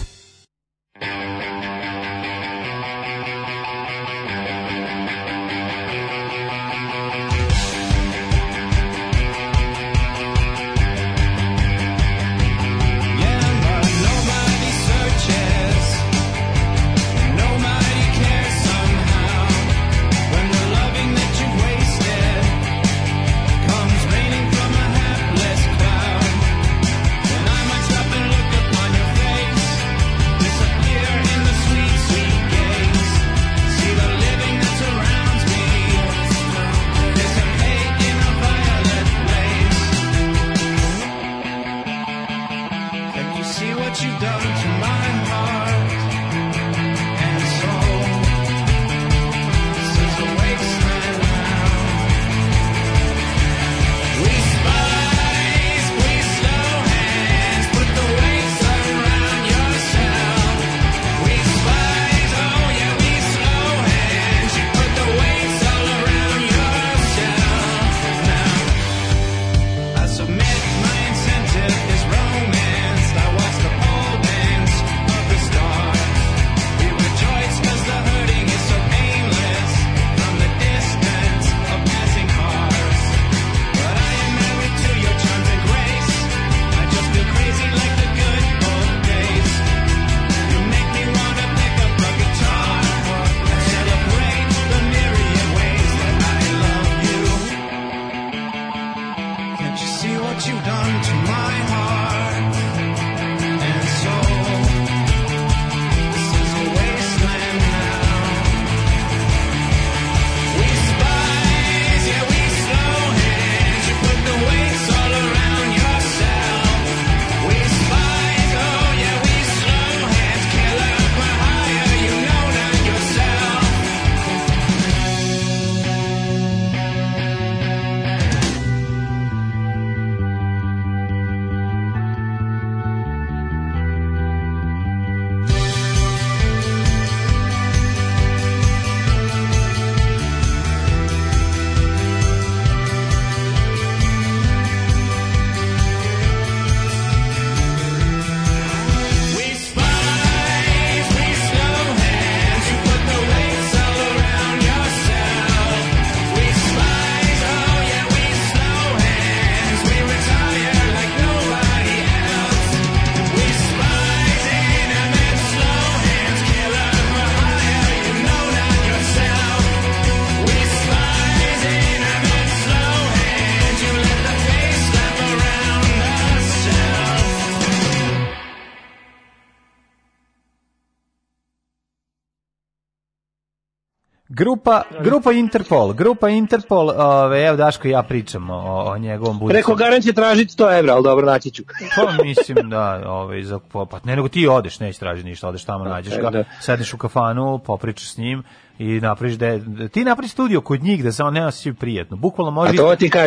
[184.47, 189.55] Grupa, grupa Interpol, grupa Interpol, ove, evo Daško i ja pričamo o, o njegovom budućem.
[189.55, 191.63] Preko garant će tražiti 100 evra, ali dobro, naći ću.
[191.97, 195.85] Pa mislim da, ovaj za pa ne nego ti odeš, nećeš tražiti ništa, odeš tamo,
[195.85, 196.45] nađeš ga, da.
[196.61, 198.43] sedneš u kafanu, popričaš s njim
[198.79, 202.17] i napraviš da ti napraviš studio kod njih da se on ne osjeća prijetno.
[202.17, 202.73] Bukvalno može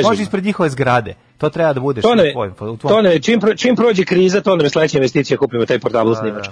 [0.03, 1.15] može ispred njihove zgrade.
[1.39, 3.75] To treba da budeš To ne, u tvojim- u tvom- to ne, čim, pro- čim
[3.75, 6.45] prođe kriza, to ne sledeća investicija, kupimo taj portabl snimač.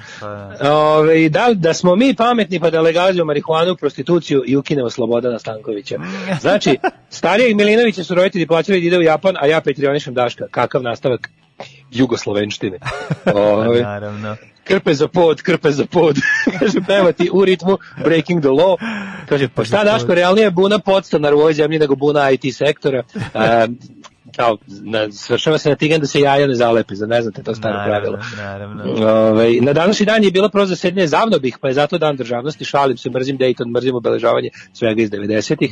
[0.59, 0.73] Da.
[0.73, 5.39] Ove, da, li- da smo mi pametni pa da legalizujemo marihuanu, prostituciju i ukinemo Slobodana
[5.39, 5.95] Stankovića.
[6.41, 6.77] Znači,
[7.09, 10.47] starijeg Milinovića su roditelji plaćali da ide u Japan, a ja petrionišem Daška.
[10.47, 11.29] Kakav nastavak
[11.91, 12.77] jugoslovenštine.
[13.35, 14.35] Ove, Naravno.
[14.63, 16.15] krpe za pod, krpe za pod.
[16.59, 18.75] Kaže, pevati u ritmu Breaking the Law.
[19.25, 23.03] Kaže, pa šta Daško, realnije je buna podstanar u ovoj zemlji nego buna IT sektora.
[23.33, 23.67] A,
[24.35, 27.55] kao, na, svršava se na tigan da se jaja ne zalepe, za ne znate to
[27.55, 28.17] staro pravilo.
[28.37, 28.83] Naravno.
[29.29, 30.65] Ove, na današnji dan je bilo prvo
[31.05, 35.11] zavno bih, pa je zato dan državnosti, šalim se, mrzim Dayton, mrzim obeležavanje svega iz
[35.11, 35.71] 90-ih.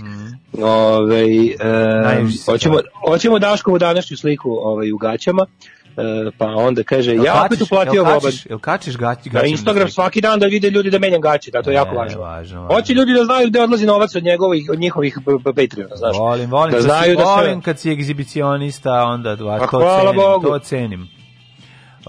[0.61, 5.45] Ove, e, hoćemo, hoćemo Daškovu današnju sliku ovaj, u gaćama,
[6.37, 8.19] pa onda kaže, Jel ja opet uplatio jel Boban.
[8.21, 11.51] kačiš- Jel kačiš gaći, Na gaći Instagram svaki dan da vide ljudi da menjam gaće,
[11.51, 12.21] da to je jako važno.
[12.21, 12.75] važno, važno.
[12.75, 16.17] Hoće ljudi da znaju gde odlazi novac od njegovih od njihovih Patreona, znaš.
[16.17, 20.47] Volim, volim, da znaju da se volim kad si egzibicionista, onda to cenim, Bogu.
[20.47, 21.14] to cenim.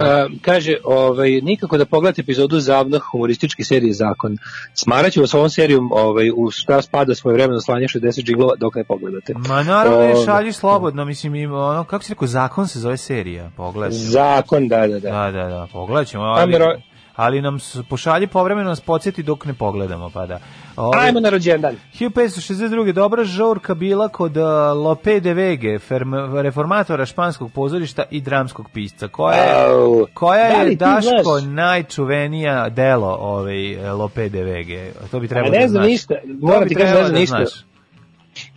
[0.00, 4.38] E, kaže, ovaj, nikako da pogledate epizodu zavnog humorističke serije Zakon.
[4.74, 8.84] Smaraću vas ovom serijom ovaj, u šta spada svoje vremeno slanje 60 džiglova dok ne
[8.84, 9.34] pogledate.
[9.48, 12.96] Ma naravno ne Ovaj, šaljiš slobodno, mislim, ima ono, kako si rekao, zakon se zove
[12.96, 13.98] serija, pogledaj.
[13.98, 15.10] Zakon, da, da, da.
[15.10, 16.80] Da, da, da, pogledat ćemo, ali, Ajmo, ro-
[17.16, 20.38] ali nam pošalji povremeno nas podsjeti dok ne pogledamo, pa da.
[20.76, 21.76] Ove, Ajmo na rođendan.
[21.94, 22.92] 1562.
[22.92, 24.44] dobra žurka bila kod uh,
[24.76, 29.08] Lope de Vege, ferm- reformatora španskog pozorišta i dramskog pisca.
[29.08, 29.66] Koja je,
[30.14, 31.42] koja Da je Daško znaš?
[31.46, 33.56] najčuvenija delo ovaj,
[33.90, 34.90] Lope de Vege?
[35.10, 35.90] To bi trebalo A ne da znam znaš.
[35.90, 37.36] ništa, moram ti kažem, ne da ništa.
[37.36, 37.50] znaš.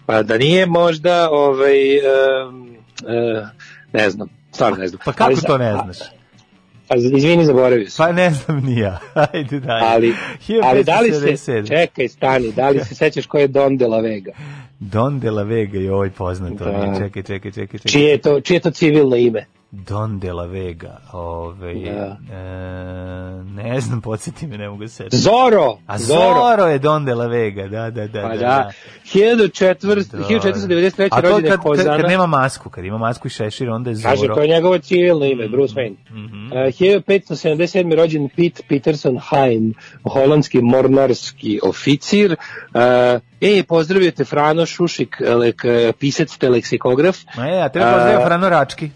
[0.06, 1.78] Pa da nije možda, ovaj,
[2.48, 2.70] um,
[3.02, 3.48] uh,
[3.94, 5.00] ne znam, stvarno ne znam.
[5.06, 5.98] Pa kako Ali- to ne znaš?
[6.90, 8.06] A, izvini, zaboravio sam.
[8.06, 9.00] Pa ne znam ni ja.
[9.34, 9.86] Ajde dalje.
[9.86, 10.14] Ali,
[10.64, 11.68] ali da li se, 1577.
[11.68, 14.32] čekaj, stani, da li se sećaš ko je Don de la Vega?
[14.80, 16.66] Don de la Vega je ovaj poznato.
[16.66, 16.72] Da.
[16.72, 17.00] mi je.
[17.00, 17.92] Čekaj, čekaj, čekaj, čekaj.
[17.92, 19.46] Čije je to, čije je to civilno ime?
[19.72, 20.98] Don de la Vega.
[21.14, 22.18] Ove, Da.
[22.36, 25.18] e, ne znam, podsjeti me, ne mogu se setiti.
[25.18, 25.78] Zoro!
[25.88, 28.22] A Zoro je Don de la Vega, da, da, da.
[28.22, 28.72] Pa da, da,
[29.14, 30.18] 1400 Da.
[30.18, 31.08] 1493.
[31.12, 31.98] A to kad, kad, Hozana.
[31.98, 34.10] kad nema masku, kad ima masku i šešir, onda je Zoro.
[34.10, 35.96] Kaže, to je njegovo civilno ime, Bruce Wayne.
[36.10, 36.46] Mhm.
[36.46, 37.96] Uh, 1577.
[37.96, 42.32] rođen Pete Peterson Hein, holandski mornarski oficir.
[42.32, 42.80] Uh,
[43.42, 45.62] e, pozdravio te Frano Šušik, lek,
[46.00, 47.18] pisac te leksikograf.
[47.38, 48.90] Je, a treba pozdravio Frano Rački.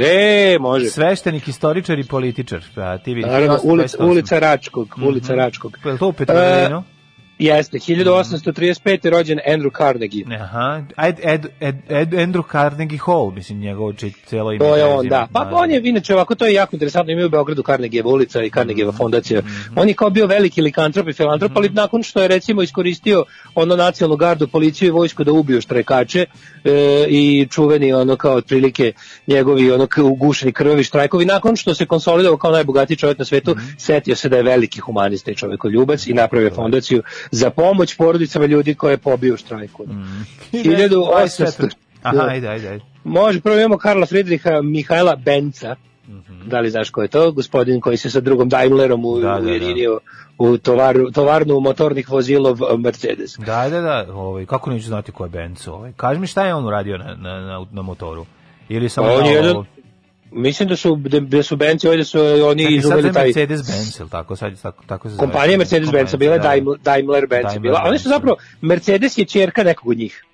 [0.00, 0.86] E, može.
[0.86, 2.64] Sveštenik, istoričar i političar.
[2.74, 3.30] Pa, ti vidiš.
[3.30, 3.70] Naravno, 28.
[3.72, 5.78] ulica, ulica Račkog, ulica Račkog.
[5.84, 6.78] Je to u Petrovaradinu?
[6.78, 6.92] E,
[7.38, 9.10] Jeste, 1835.
[9.10, 10.24] rođen Andrew Carnegie.
[10.40, 14.58] Aha, Ed, Ed, Ed, Ed, Andrew Carnegie Hall, mislim, njegovo či, cijelo ime.
[14.58, 15.28] To je on, da.
[15.32, 18.50] Pa on je, inače, ovako, to je jako interesantno, imaju u Beogradu Carnegieva ulica i
[18.50, 19.42] Carnegieva fondacija.
[19.76, 23.24] On je kao bio veliki likantrop i filantrop, ali nakon što je, recimo, iskoristio
[23.54, 26.26] ono nacionalnu gardu, policiju i vojsku da ubiju štrajkače
[26.64, 28.92] e, i čuveni, ono, kao otprilike
[29.26, 34.16] njegovi, ono, ugušeni krvavi štrajkovi, nakon što se konsolidovao kao najbogatiji čovjek na svetu, setio
[34.16, 38.92] se da je veliki humanista i čovekoljubac i napravio fondaciju za pomoć porodicama ljudi koje
[38.92, 39.86] je pobio u štrajku.
[40.52, 41.70] 1800...
[42.02, 42.84] Aha, ajde, ajde, ajde.
[43.04, 45.76] Može, prvo imamo Karla Friedricha Mihajla Benca.
[46.42, 47.32] Da li znaš ko je to?
[47.32, 49.98] Gospodin koji se sa drugom Daimlerom u, Da, da, da.
[50.38, 53.36] u tovaru, tovarnu motornih vozilov eh, Mercedes.
[53.38, 55.92] Da, da, da, ovaj, kako neću znati ko je Benzo, ovaj.
[55.96, 58.26] Kaži mi šta je on uradio na, na, na, na motoru?
[58.68, 59.64] Ili samo on je jedan-
[60.34, 63.26] Mislim da su, da, da su Benci ovdje su oni Čekaj, sad izumeli taj...
[63.26, 65.26] Mercedes-Benz, ili tako, sad, tako, tako se zove.
[65.26, 66.54] Kompanija Mercedes-Benz, bila je da.
[66.82, 67.58] Daimler, Benz.
[67.58, 67.82] Bila.
[67.84, 70.24] Oni su Benz, zapravo, Mercedes je čerka nekog od njih.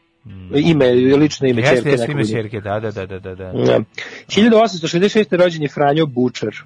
[0.54, 3.34] Ime, lično ime Jeste, čerke jeste ime čerke, da, da, da, da, da.
[3.34, 3.52] da.
[3.52, 3.80] Da.
[4.28, 5.36] 1866.
[5.36, 6.56] rođen je Franjo Bučar.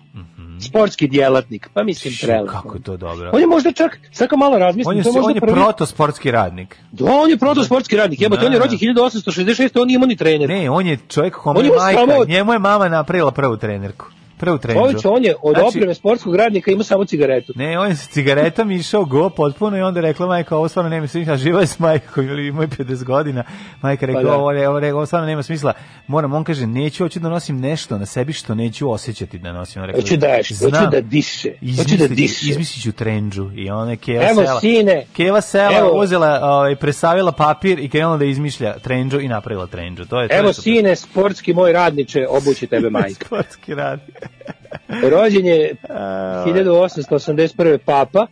[0.60, 2.52] Sportski djelatnik, pa mislim prelepo.
[2.52, 3.30] Kako je to dobro.
[3.32, 5.52] On je možda čak, kad malo razmislim, On je, to je možda on je prvi...
[5.52, 6.76] protosportski radnik.
[6.92, 8.64] Da, on je protosportski radnik, jebote, Da, on je da.
[8.64, 10.48] rođen 1866, on nije imao ni trener.
[10.48, 14.06] Ne, on je čovjek kome je majka, njemu je mama napravila prvu trenerku.
[14.42, 14.84] Prvu treneru.
[14.84, 17.52] Ović, on je od Znači, opreme sportskog radnika imao samo cigaretu.
[17.56, 21.06] Ne, on je sa cigaretom išao go potpuno i onda rekla majka, ovo stvarno nema
[21.06, 23.44] smisla, živa je s majkom ili ima 50 godina.
[23.82, 24.34] Majka rekla, Pa da.
[24.34, 25.72] ovo, ovo, ovo, stvarno nema smisla.
[26.06, 29.82] Moram, on kaže, neću, hoću da nosim nešto na sebi što neću osjećati da nosim.
[29.82, 33.50] On rekla, Hoću da ješ, hoću "Znam, da diše, hoću da diše." Izmislit ću trendžu
[33.54, 34.60] i ona je Keva Evo, sela.
[34.60, 35.90] sine, Keva sela, evo.
[35.92, 40.04] uzela, ovaj, presavila papir i krenula da izmišlja trendžu i napravila trendžu.
[40.04, 43.24] To je, to Evo, je sine, sportski moj radniče, obući tebe majka.
[43.26, 44.00] Sportski rad.
[45.10, 45.74] Rođen je
[46.46, 47.78] 1881.
[47.78, 48.26] papa,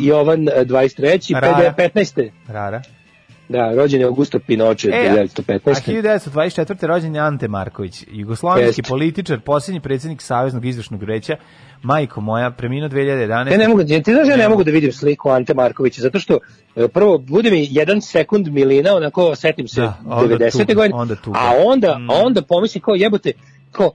[0.00, 1.34] Jovan e, 23.
[1.34, 1.74] Rara.
[1.78, 2.30] 15.
[2.48, 2.82] Rara.
[3.48, 6.02] Da, rođen je Augusto Pinoče E, a 1915.
[6.28, 6.86] 1924.
[6.86, 8.82] rođen je Ante Marković, jugoslovenski Jeste.
[8.82, 11.36] političar, posljednji predsjednik Saveznog izvršnog vijeća,
[11.82, 13.50] majko moja, preminuo 2011.
[13.52, 16.38] Ja ne mogu, ti znaš ja ne mogu da vidim sliku Ante Markovića, zato što
[16.76, 20.52] e, prvo bude mi jedan sekund milina, onako setim se Da, onda 90.
[20.58, 20.94] tuga, godine,
[21.34, 22.10] a onda, Mm.
[22.10, 23.32] a onda pomislim kao jebote,
[23.76, 23.92] kao,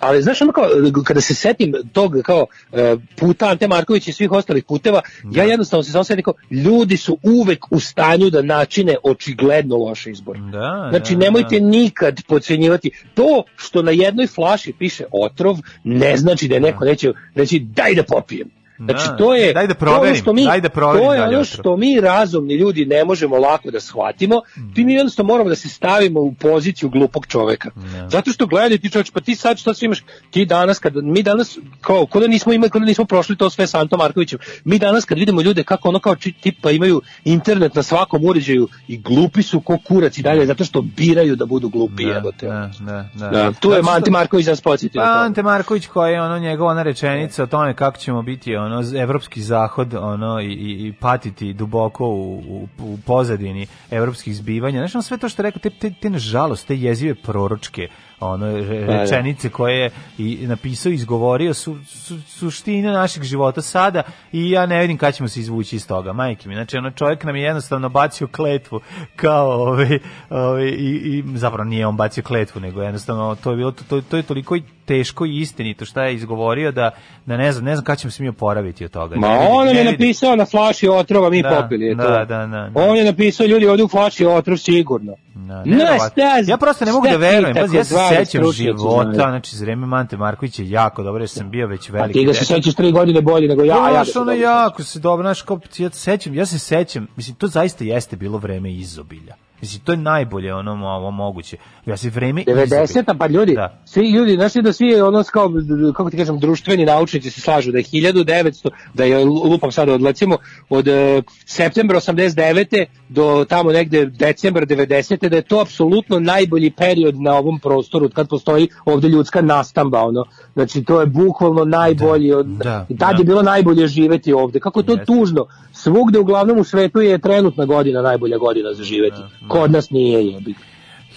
[0.00, 0.64] ali znaš ono kao,
[1.04, 5.82] kada se setim tog kao e, puta Ante Markovića i svih ostalih puteva, ja jednostavno
[5.82, 10.38] se samo setim kao, ljudi su uvek u stanju da načine očigledno loš izbor.
[10.38, 11.66] Da, Znači, da, nemojte da.
[11.66, 12.90] nikad podcenjivati.
[13.14, 17.94] To što na jednoj flaši piše otrov, ne znači da je neko neće reći daj
[17.94, 18.59] da popijem.
[18.80, 19.16] Znači, Da.
[19.16, 21.22] to je Daj da to je ono proverim, što mi, daj da proverim to je
[21.22, 24.40] ono što mi razumni ljudi ne možemo lako da shvatimo.
[24.74, 27.70] Ti mi jednostavno moramo da se stavimo u poziciju glupog čoveka.
[28.08, 31.22] Zato što gledaj ti čovječ, pa ti sad što sve imaš, ti danas kad mi
[31.22, 34.38] danas kao ko da nismo imali, ko da nismo prošli to sve sa Antom Markovićem.
[34.64, 38.68] Mi danas kad vidimo ljude kako ono kao či- tipa imaju internet na svakom uređaju
[38.88, 42.46] i glupi su ko kurac i dalje zato što biraju da budu glupi, jebote.
[42.46, 43.28] Da, da, da.
[43.28, 45.00] Da, tu je Zato što- Ante Marković nas podsjetio.
[45.00, 45.20] Pa to.
[45.20, 49.42] Ante Marković koja je ono njegova rečenica o tome kako ćemo biti ono z- evropski
[49.42, 54.86] zahod ono i, i, i patiti duboko u, u, u pozadini evropskih zbivanja.
[54.94, 57.88] Ono sve to što je rekao, te, te, te nažalost, te jezive proročke
[58.20, 59.02] ono Pa da.
[59.02, 64.02] rečenice koje je i napisao i izgovorio su, su suština našeg života sada
[64.32, 66.54] i ja ne vidim kada ćemo se izvući iz toga, majke mi.
[66.54, 68.80] Znači, ono čovjek nam je jednostavno bacio kletvu
[69.16, 69.98] kao ovaj,
[70.30, 74.16] ovaj, i, i zapravo nije on bacio kletvu, nego jednostavno to je bilo to, to
[74.16, 74.56] je toliko
[74.90, 76.90] teško i istinito šta je izgovorio da
[77.26, 79.16] da ne znam, ne znam kada ćemo se mi oporaviti od toga.
[79.16, 82.02] Ma Ne on nam ne je napisao na flaši otrova, mi Da, popili je da,
[82.02, 82.10] to.
[82.10, 82.70] da, da, da.
[82.76, 85.14] On je napisao ljudi ovdje u flaši otrov sigurno.
[85.34, 86.08] Da, Na neverovatno.
[86.08, 87.54] stazi- ja prosto ne mogu da verujem.
[87.56, 91.50] Pazi, ja se sećam života, znači za vreme Mante Marković je jako dobro, jer sam
[91.50, 92.12] bio već A veliki.
[92.12, 94.98] ti ga se sećaš tri godine bolje nego ja, a ja ono dobro jako se
[94.98, 99.34] dobro, kao, ja, se sećam, ja se sećam, mislim, to zaista jeste bilo vreme izobilja.
[99.60, 101.56] Mislim, to je najbolje ono ovo moguće.
[101.86, 103.80] Ja se vreme 90 pa ljudi, Da.
[103.84, 105.50] svi ljudi, znaš da svi ono kao,
[105.94, 110.04] kako ti kažem, društveni naučnici se slažu da je 1900, da je lupam sada od
[110.04, 110.36] recimo
[110.68, 112.84] od e, septembra 89.
[113.08, 115.28] do tamo negde decembra 90.
[115.28, 120.24] da je to apsolutno najbolji period na ovom prostoru kad postoji ovde ljudska nastamba ono.
[120.52, 123.18] Znači to je bukvalno najbolji od da, tad da.
[123.18, 124.60] je bilo najbolje živeti ovde.
[124.60, 125.04] Kako je to Jeste.
[125.04, 125.46] tužno.
[125.82, 129.16] Svugde uglavnom u svetu je trenutna godina najbolja godina za živeti.
[129.48, 130.54] Kod nas nije jebi.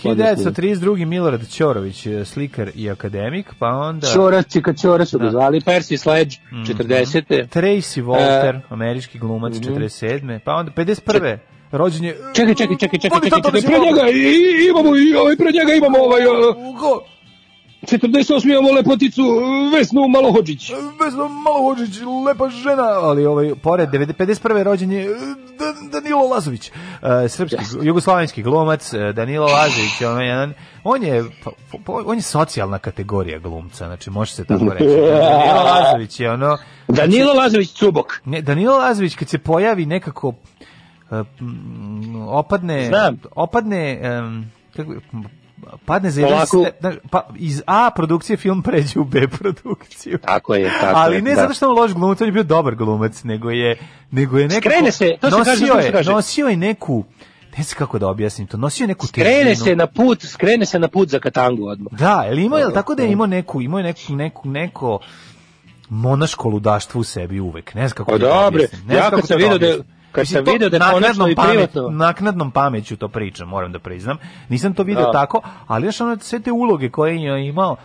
[0.03, 1.06] 1932.
[1.06, 4.07] Milorad Ćorović, e, slikar i akademik, pa onda...
[4.07, 5.31] Čorac, Čika Čorac su ga Da.
[5.31, 6.64] zvali, Percy Sledge, Mhm.
[6.64, 7.48] 40.
[7.49, 9.64] Tracy Walter, E, američki glumac, mhm.
[9.64, 10.40] 47.
[10.40, 11.38] Pa onda 51.
[11.72, 12.18] Rođen je...
[12.34, 14.02] Čekaj, čekaj, čekaj, čekaj, čekaj, da čekaj, pre njega
[14.69, 16.56] imamo i ovaj, pre njega imamo ovaj, uh?
[17.84, 19.22] 48 imamo lepoticu
[19.73, 20.72] Vesnu Malohođić.
[21.03, 24.64] Vesna Malohođić, lepa žena, ali ovaj, pored 90 51.
[24.64, 25.07] rođen je e,
[25.60, 26.72] Dan- Danilo Lazović,
[27.26, 30.53] e, srpski, jugoslavenski glumac, e, Danilo Lazović, on je, jedan,
[30.84, 31.23] on je,
[31.88, 34.85] on je socijalna kategorija glumca, znači može se tako reći.
[35.30, 36.57] Danilo Lazović je ono...
[36.88, 38.22] Danilo Lazović Cubok.
[38.26, 40.34] Ne, Danilo Lazović kad se pojavi nekako
[42.27, 43.18] opadne Znam.
[43.35, 44.93] opadne em, kako
[45.85, 46.72] padne za jedan ste-
[47.10, 50.18] pa iz A produkcije film pređe u B produkciju.
[50.18, 51.35] Tako je, tako Ali je, ne da.
[51.35, 53.77] zato što je on loš glumac, on je bio dobar glumac, nego je
[54.11, 56.11] nego je nekako Skrene se, to se kaže, to se je, kaže.
[56.11, 57.03] nosio je neku
[57.57, 59.65] ne znam kako da objasnim to, nosio je neku Skrene težinu.
[59.65, 61.94] se na put, skrene se na put za Katangu odmah.
[61.94, 63.14] Da, jel imao, Da, tako da je da.
[63.14, 64.99] imao neku, imao je neku, neku, neko
[65.90, 67.73] monaško ludaštvo u sebi uvek.
[67.73, 68.18] Ne znam kako Pa.
[68.85, 69.93] Ne ja kad kako sam da je- objasnim.
[70.14, 74.18] Kad sam video da je konačno i privatno- naknadnom pameću to pričam, moram da priznam.
[74.49, 75.11] Nisam to video Da.
[75.11, 77.76] tako, ali još ono sve te uloge koje je imao,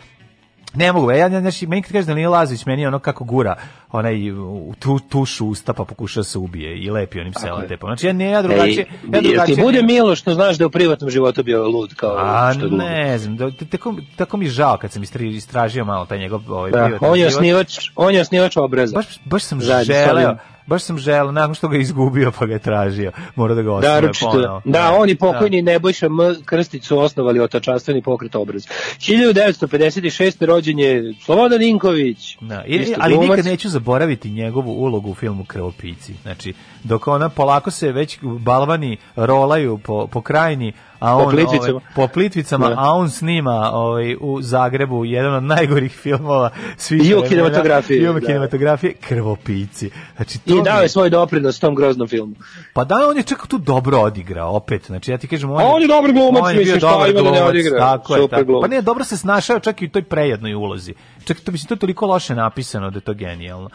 [0.74, 3.24] ne mogu, ja, ja, znači, meni kad kažeš da nije Lazović, meni je ono kako
[3.24, 3.56] gura
[3.90, 7.88] onaj u tu, tušu usta pa pokuša se ubije i lepi onim selotepom.
[7.88, 9.56] Znači ja ne, ja drugačije, Ej, ja drugačije.
[9.56, 13.18] ti bude milo što znaš da u privatnom životu bio lud kao A što ne
[13.18, 17.08] znam, da, tako, tako mi žao kad sam istražio malo taj njegov ovaj, Da, privatni
[17.08, 17.32] on je život.
[17.32, 18.94] osnivač, on je osnivač obraza.
[18.94, 20.36] Baš, baš sam sa želeo,
[20.68, 23.72] baš sam želeo, nakon što ga je izgubio pa ga je tražio, mora da ga
[23.72, 24.62] osnove ponovo.
[24.64, 26.18] da, on i pokojni Nebojša M.
[26.44, 28.66] Krstić su osnovali otačanstveni pokret obraz.
[28.98, 30.44] 1956.
[30.44, 32.36] rođen je Slobodan Ninković.
[32.40, 33.30] Da, i, ali glumac.
[33.30, 36.14] nikad neću zaboraviti njegovu ulogu u filmu Krvopici.
[36.22, 36.54] Znači,
[36.84, 41.70] dok ona polako se već balvani rolaju po, po krajini, a on Po Plitvicama.
[41.70, 42.74] ovaj, po plitvicama, Da.
[42.78, 48.08] a on snima ovaj u Zagrebu jedan od najgorih filmova svih I u kinematografiji, I
[48.08, 48.20] u da.
[48.20, 49.90] kinematografiji Krvopici.
[50.16, 52.34] Znači to I dao je svoj doprinos tom groznom filmu.
[52.72, 54.86] Pa da, on je čak tu dobro odigrao, opet.
[54.86, 57.22] Znači, ja ti kažem, on, A on je dobar glumac, on je mislim, šta ima
[57.22, 57.78] da ne odigra?
[57.78, 58.44] Tako je, tako.
[58.44, 58.62] glumac.
[58.62, 60.94] Pa ne, dobro se snašao čak i u toj prejednoj ulozi.
[61.24, 63.68] Čak to, mislim, to je toliko loše napisano da je to genijalno.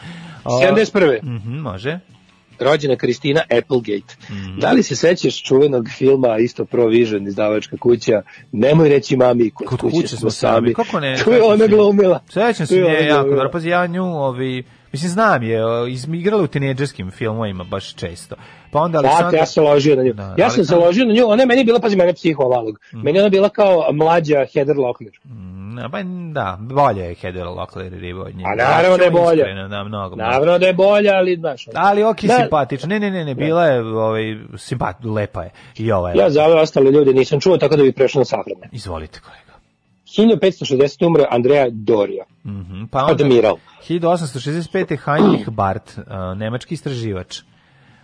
[0.44, 1.22] A, 71.
[1.22, 1.98] Mhm, može.
[2.60, 4.16] Rođena Kristina Applegate.
[4.30, 4.58] Mhm.
[4.58, 8.22] Da li se sećaš čuvenog filma isto Provision izdavačka kuća
[8.52, 10.74] Nemoj reći mami kod, Kod kuće smo sami.
[10.74, 11.16] Kako ne?
[11.24, 12.20] Tu je ona glumila.
[12.28, 13.50] Sećam se nje jako dobro.
[13.50, 18.36] Pazi, ja nju, ovi, mislim, znam je, o, izmigrala u tinejdžerskim filmovima baš često.
[18.70, 19.38] Pa onda Aleksandra...
[19.38, 20.12] ja sam se ložio na nju.
[20.12, 22.80] Da, ja sam Aleksandra- ložio na nju, ona je meni bila, pazi, mene psihovalog.
[22.92, 25.14] Meni je ona bila kao mlađa Heather Locklear.
[25.74, 25.98] Ne, Pa
[26.32, 28.44] da, bolje je Heather Locklear i Ribo od nje.
[28.46, 29.38] A naravno da je bolje.
[29.38, 30.16] Iskreno, da, mnogo.
[30.16, 30.30] mnogo.
[30.30, 31.66] Naravno da je bolja, ali znaš.
[31.74, 32.36] Ali ok, Da.
[32.36, 32.88] simpatična.
[32.88, 34.22] Ne, ne, ne, ne, bila je ovaj
[34.56, 35.50] simpat, lepa je.
[35.76, 36.16] I ova je.
[36.18, 38.68] Ja za ove ostale ljude nisam čuo, tako da bih prešao na sahrane.
[38.72, 39.40] Izvolite, kolega.
[40.06, 41.06] 1560.
[41.06, 42.24] umre Andrea Doria.
[42.44, 43.56] Mhm, Pa onda, Admiral.
[43.88, 44.96] 1865.
[45.04, 46.04] Heinrich Barth, uh,
[46.36, 47.40] nemački istraživač.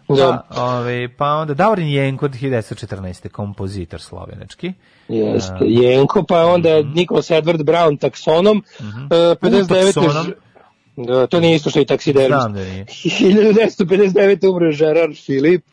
[0.09, 0.43] Da.
[0.55, 3.29] Pa, ovaj, pa onda Davorin Jenko od 1914.
[3.29, 4.73] kompozitor slovenački.
[5.11, 5.55] Jeste.
[5.61, 8.85] Jenko, pa onda Nicholas Edward Brown taksonom, e,
[9.37, 9.67] 59.
[9.95, 10.25] taksonom?
[10.25, 10.33] ž-
[10.99, 12.41] Da, to nije isto što i taksidermist.
[12.41, 12.85] Znam da nije.
[13.45, 14.47] 1959.
[14.47, 15.65] umre Gerard Philip,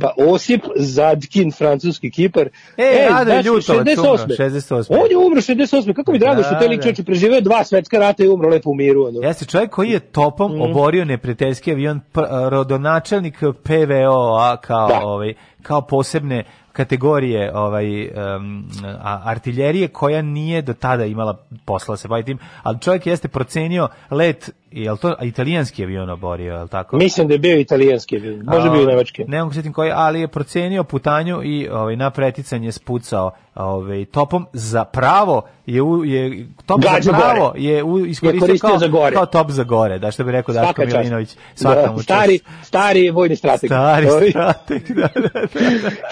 [0.00, 2.48] pa Osip Zadkin, francuski kipar.
[2.76, 3.98] E, Rade znači, Ljutovac 68..
[3.98, 4.86] umro, 68.
[4.92, 5.94] On je umro 68.
[5.94, 6.82] Kako mi drago Da, što taj lik da.
[6.82, 9.04] čovječe preživeo dva svetska rata i umro lepo u miru.
[9.04, 9.20] Ono.
[9.20, 10.60] Jeste čovjek koji je topom Mhm.
[10.62, 12.00] oborio neprijateljski avion
[12.48, 15.00] rodonačelnik PVO-a kao Da.
[15.02, 16.44] ovaj kao posebne
[16.76, 23.06] kategorije ovaj a, artiljerije koja nije do tada imala posla se baviti tim, ali čovjek
[23.06, 26.96] jeste procenio let jel to italijanski avion oborio, jel tako?
[26.96, 29.24] Mislim da je bio italijanski, može A, bio i nemački.
[29.24, 34.04] Ne mogu se sjetim koji, ali je procenio putanju i ovaj na preticanje spucao ovaj
[34.04, 37.60] topom za pravo je u, je top Gađu za pravo gore.
[37.60, 39.14] je u, Je iskoristio koristio kao, za gore.
[39.14, 40.82] kao top za gore, da što bi rekao Daško.
[40.86, 41.36] Milinović.
[41.54, 43.68] Svaka Da, stari, stari vojni strateg.
[43.68, 45.40] Stari strateg, da, da, da.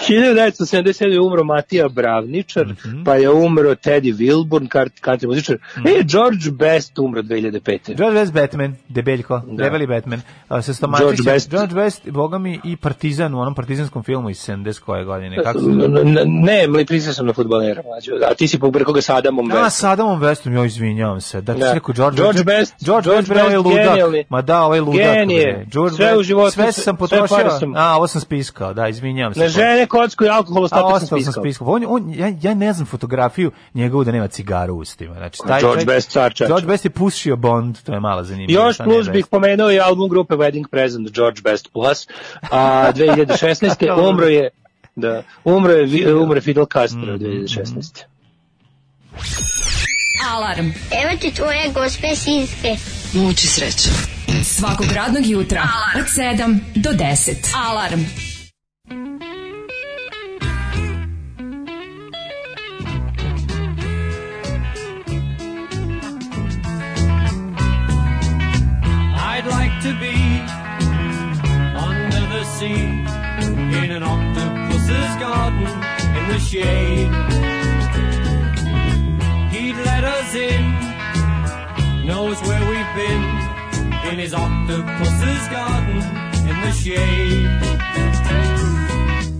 [0.01, 1.05] 1977.
[1.05, 3.03] je umro Matija Bravničar, Mhm.
[3.03, 5.57] pa je umro Teddy Wilburn, kart- country muzičar.
[5.77, 5.87] Mhm.
[5.87, 7.95] E, George Best umro 2005.
[7.95, 9.63] George West Batman, debeljko, Da.
[9.63, 10.73] debeli Batman, a, sa.
[10.99, 11.49] George Best.
[11.51, 15.43] George West, boga mi, i Partizan u onom partizanskom filmu iz 70 koje godine.
[15.43, 15.65] Kako se
[16.25, 17.81] Ne, mli prisao sam na futbolera,
[18.27, 19.69] a ti si pobrkao ga sa Adamom Westom.
[19.71, 21.41] sa Adamom Westom, joj izvinjavam se.
[21.41, 21.73] Da, Da.
[21.73, 23.85] rekao George, George Best, George, George ovaj Best, ludak.
[23.85, 24.23] genijalni.
[24.29, 25.01] Ma da, ovaj ludak.
[25.03, 25.65] Genije.
[25.67, 27.49] George Sve u životu, Sve sve- sam potrošio.
[27.59, 29.39] sam- A, ovo sam spiskao, da, izvinjavam se.
[29.39, 31.43] Na žene, kocku i alkohol, ostatak sam ostao sam spiskao.
[31.43, 31.67] spiskao.
[31.67, 35.13] On, on, ja, ja ne znam fotografiju njegovu da nema cigaru u ustima.
[35.15, 36.33] Znači, taj George Best, car.
[36.37, 38.63] George Best je pušio Bond, to je mala zanimljiva.
[38.65, 42.07] Još plus bih pomenuo i album grupe Wedding Present George Best Plus,
[42.51, 44.09] a 2016.
[44.09, 44.49] umro je
[44.95, 48.03] da, umro je, umro je Fidel Castro Mm, 2016.
[50.31, 52.75] Alarm Evo ti tvoje gospe sinske.
[53.13, 53.89] Muči srećo.
[54.43, 55.61] Svakog radnog jutra
[55.95, 57.55] od 7 do 10.
[57.55, 57.99] Alarm.
[58.89, 59.34] I'd
[69.85, 70.17] to be
[71.77, 72.85] under the sea
[73.83, 75.67] in an octopus's garden
[76.17, 77.11] in the shade.
[79.53, 80.63] He'd let us in,
[82.07, 83.23] knows where we've been
[84.09, 85.97] in his octopus's garden
[86.49, 87.45] in the shade.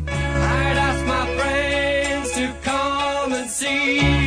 [0.08, 4.25] I'd ask my friends to come and see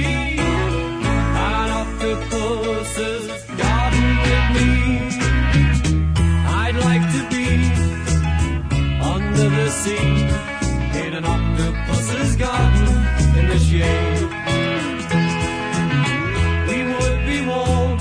[9.89, 10.09] sea
[11.05, 12.89] in an octopus's garden
[13.39, 14.23] in the shade.
[16.69, 17.97] We would be warm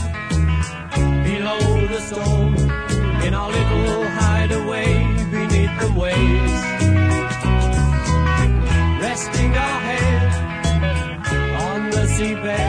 [1.29, 2.53] below the storm
[3.25, 4.91] in our little hideaway
[5.35, 6.55] beneath the waves.
[9.05, 10.29] Resting our head
[11.67, 12.66] on the seabed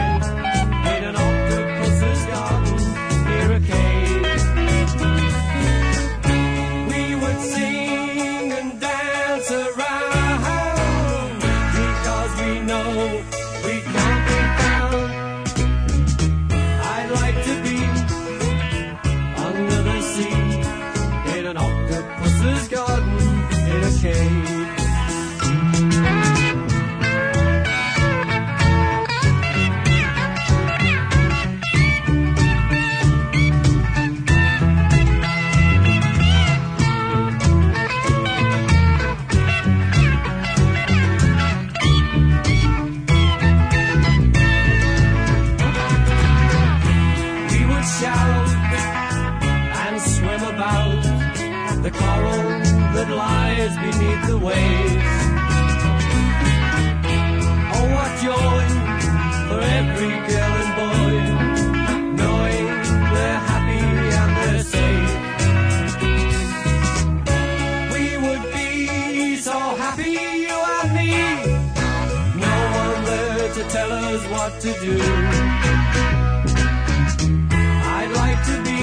[77.97, 78.81] I'd like to be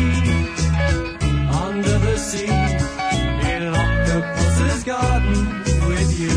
[1.65, 2.51] under the sea
[3.53, 3.63] in
[4.85, 5.39] garden
[5.89, 6.37] with you.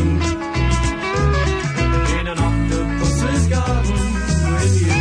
[2.18, 2.26] In
[3.50, 4.00] garden
[4.54, 4.96] with you.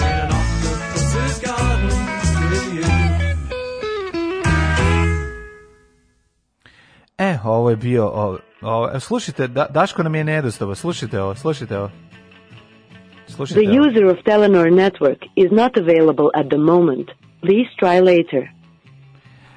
[0.00, 0.30] In
[1.44, 1.90] garden
[2.50, 2.84] with you.
[7.18, 11.78] E, ovo je bio, o, o, slušajte, da, Daško nam je nedostavan, slušajte ovo, slušajte
[11.78, 11.90] ovo.
[13.36, 17.10] The user of Telenor network is not available at the moment.
[17.42, 18.50] Please try later.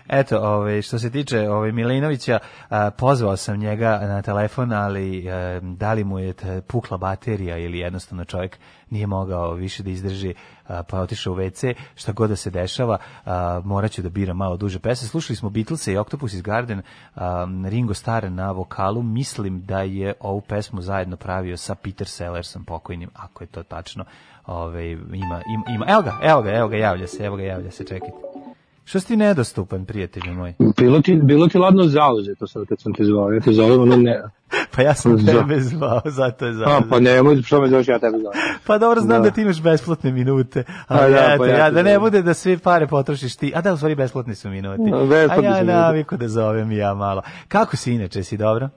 [0.10, 2.40] Eto, ovaj, što se tiče ovaj, Milinovića,
[2.70, 6.34] a, pozvao sam njega na telefon, ali a, da li mu je
[6.68, 8.60] pukla baterija ili jednostavno čovjek
[8.90, 10.34] nije mogao više da izdrži,
[10.68, 14.58] pa otišao u WC, šta god da se dešava, a, morat ću da biram malo
[14.58, 15.08] duže pesme.
[15.08, 16.82] Slušali smo Beatlese i Octopus is Garden,
[17.16, 22.66] a, Ringo Starr na vokalu, mislim da je ovu pesmu zajedno pravio sa Peter Sellersom
[22.66, 24.06] pokojnim, ako je to tačno.
[24.46, 27.72] Ove, ima, ima, ima, evo ga, evo ga, evo ga, javlja se, evo ga, javlja
[27.72, 28.47] se, čekajte.
[28.88, 30.54] Što si ti nedostupan, prijatelju moj?
[30.78, 33.32] Bilo ti, bilo ti ladno zauzeto sad kad sam te zvao.
[33.32, 34.24] Ja te zovem, ono ne.
[34.76, 36.70] Pa ja sam tebe zvao, zato je zvao.
[36.70, 38.40] A, pa nemoj, što me zoveš, ja tebe zovem.
[38.68, 39.30] Pa dobro, znam Da.
[39.30, 39.36] da.
[39.36, 40.64] ti imaš besplatne minute.
[40.88, 42.02] A A da, ja, pa ja ja, da ne zovem.
[42.02, 43.52] bude da sve pare potrošiš ti.
[43.56, 44.92] A da, u stvari besplatni su minuti.
[44.92, 47.22] Da, A besplatni ja naviku da zovem ja malo.
[47.48, 48.70] Kako si inače, si dobro?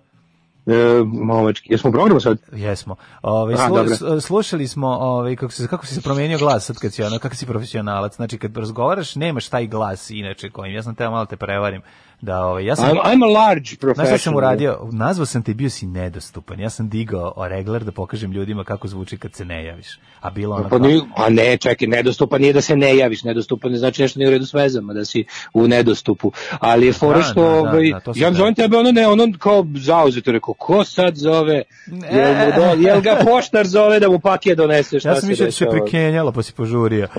[0.71, 2.39] E, momački, jesmo u programu sad?
[2.53, 2.97] Jesmo.
[3.23, 6.93] Ove, A, slu, slušali smo ove, kako, se, kako si se promenio glas sad kad
[6.93, 8.17] si, ono, kako si profesionalac.
[8.17, 10.75] Znači kad razgovaraš nemaš taj glas inače kojim.
[10.75, 11.83] Ja sam teo malo te prevarim.
[12.23, 14.07] Da, ove, ja sam, I'm, I'm a large professional.
[14.09, 14.89] šta sam uradio?
[14.93, 16.61] Nazvao sam te, bio si nedostupan.
[16.61, 19.87] Ja sam digao o regler da pokažem ljudima kako zvuči kad se ne javiš.
[20.21, 23.25] A bilo ono Pa, kao- nije, a ne, čekaj, nedostupan nije da se ne javiš,
[23.25, 25.25] nedostupan ne znači nešto nije u redu s vezama, da si
[25.55, 26.33] u nedostupu.
[26.51, 28.37] Ali je fora Da, što, da, da, ovaj, da, sam ja da.
[28.37, 33.01] zovem tebe, ono ne, ono kao zauzeto, rekao, ko sad zove, jel, mu do, jel
[33.01, 36.43] ga poštar zove da mu pakije donese, šta Ja sam mislio da se prekenjalo pa
[36.43, 37.09] si požurio.
[37.15, 37.19] A,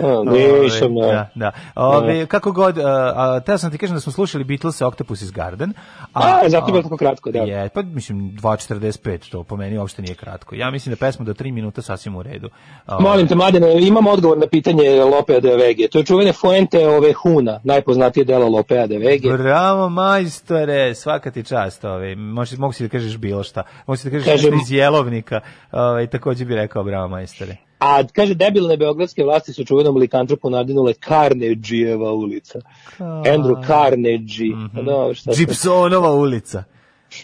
[0.63, 1.29] nisam, Ove, da.
[1.35, 1.51] da.
[1.75, 1.81] da.
[1.83, 2.83] Ove, kako god, a,
[3.15, 5.73] a, teo sam ti kažem da smo slušali Beatles Octopus is Garden.
[6.13, 7.39] A, zato je bilo tako kratko, da.
[7.39, 10.55] Je, pa mislim 2.45, to po meni uopšte nije kratko.
[10.55, 12.49] Ja mislim da pesma do 3 minuta sasvim u redu.
[12.87, 15.87] Ove, Molim te, Mladene, imam odgovor na pitanje Lopea de Vege.
[15.87, 19.29] To je čuvene Fuente ove Huna, najpoznatije delo Lopea de Vege.
[19.29, 21.85] Bravo majstore, svaka ti čast.
[21.85, 23.63] Ove, možeš, mogu si da kažeš bilo šta.
[23.87, 25.39] Mogu si da kažeš Kažem- iz jelovnika.
[25.71, 27.55] Ove, takođe bi rekao bravo majstore.
[27.81, 32.59] A kaže, debilne beogradske vlasti su čuvenom likantropu nadinule Carnegieva ulica.
[32.99, 34.53] Andrew Carnegie.
[34.75, 35.37] Pa dobro, šta sad?
[35.37, 36.63] Gibsonova ulica.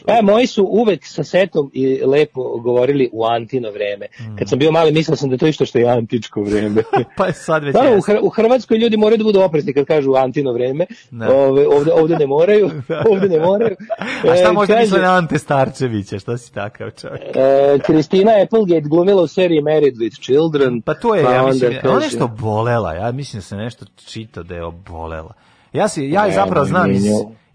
[0.08, 4.06] E, moji su uvek sa setom i lepo govorili u antino vreme.
[4.40, 6.84] Kad sam bio mali, mislio sam da je to isto što je antičko vreme.
[7.18, 8.12] Pa je sad već Naravno, u, jeste.
[8.12, 10.86] Hr- u Hrvatskoj ljudi moraju da budu oprezni kad kažu antino vreme.
[11.12, 11.36] Da.
[11.36, 12.70] Ove, ovde, ovde ne moraju.
[13.12, 13.76] ovde ne moraju.
[14.24, 16.20] A šta E, možda kaže- misle na Ante Starčevića?
[16.20, 17.22] Šta si takav čovjek?
[17.36, 20.82] E, Kristina Applegate glumila u seriji Married with Children.
[20.82, 23.86] Pa to je, ja onda mislim, kaže- ona nešto obolela, ja mislim da se nešto
[24.06, 25.34] čita da je obolela.
[25.74, 27.04] Ja si, ja je zapravo znam iz,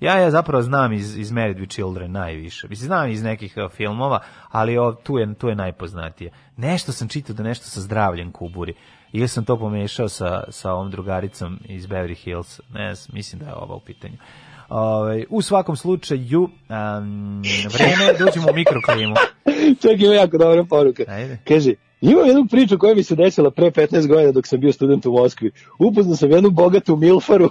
[0.02, 2.68] ja je zapravo znam iz, iz Married with Children najviše.
[2.68, 4.20] Mislim, znam iz nekih uh, filmova,
[4.50, 6.30] ali o, tu, je, tu je najpoznatije.
[6.56, 8.74] Nešto sam čitao da nešto sa zdravljem kuburi.
[9.12, 12.60] Ili sam to pomešao sa, sa ovom drugaricom iz Beverly Hills.
[12.74, 14.16] Ne, znam, mislim da je ovo u pitanju.
[14.68, 17.42] Ove, u svakom slučaju, um,
[17.72, 19.14] vreme da uđemo u mikroklimu.
[19.82, 21.04] Čak ima jako dobra poruka.
[21.08, 21.38] Ajde.
[21.48, 25.06] Kaže, imam jednu priču koja mi se desila pre 15 godina dok sam bio student
[25.06, 25.50] u Moskvi.
[25.78, 27.50] Upoznao sam jednu bogatu milfaru.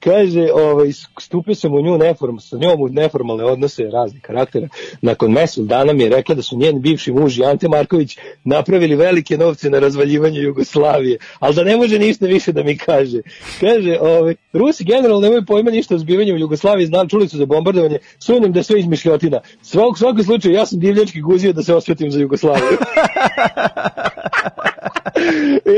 [0.00, 4.68] Kaže, ovaj, stupio sam u nju neform, sa njom u neformalne odnose raznih karaktera.
[5.02, 8.96] Nakon mesec dana mi je rekla da su njen bivši muž i Ante Marković napravili
[8.96, 13.20] velike novce na razvaljivanju Jugoslavije, ali da ne može ništa više da mi kaže.
[13.60, 17.46] Kaže, ovaj, Rusi generalno nemaju pojma ništa o zbivanju u Jugoslaviji, znam, čuli su za
[17.46, 19.40] bombardovanje, sumnjam da sve izmišljotina.
[19.62, 22.78] U svakom slučaju, ja sam divljački guzio da se osvetim za Jugoslaviju.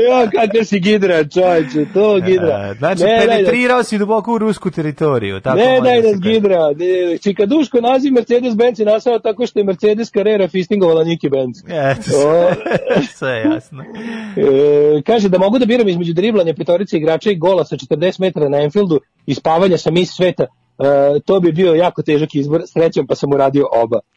[0.07, 2.69] ja, kakav si gidra, čovječe, to gidra.
[2.71, 5.39] E, Znači, Ne, da- penetrirao si duboko u rusku teritoriju.
[5.39, 6.31] Tako ne, daj da nas se kaže.
[6.31, 6.71] gidra.
[6.71, 11.57] Ne, Čikaduško naziv Mercedes-Benz je nastao tako što je Mercedes Carrera fistingovala Niki Benz.
[11.91, 12.49] Eto,
[13.09, 13.83] sve je jasno.
[14.37, 18.49] e, kaže da mogu da biram između driblanja petorice igrača i gola sa 40 metara
[18.49, 20.45] na Enfieldu i spavanja sa mis sveta.
[20.79, 20.83] E,
[21.19, 23.99] to bi bio jako težak izbor, srećom pa sam uradio oba.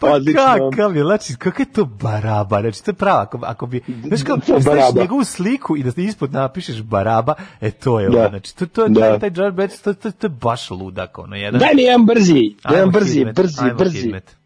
[0.00, 0.42] Pa Odlično.
[0.70, 4.22] kakav je, znači, kakav je to baraba, znači, to je pravo, ako, ako bi, znaš
[4.22, 8.18] kao, staviš njegovu sliku i da ispod napišeš baraba, e, to je Da.
[8.18, 9.18] ono, znači, to, to, je- Da.
[9.18, 11.58] taj George Betts, to, to, to je baš ludak, ono, jedan.
[11.60, 13.98] Daj mi jedan brzi, jedan brzi, brzi, ajmo brzi.
[13.98, 14.36] Hidmet.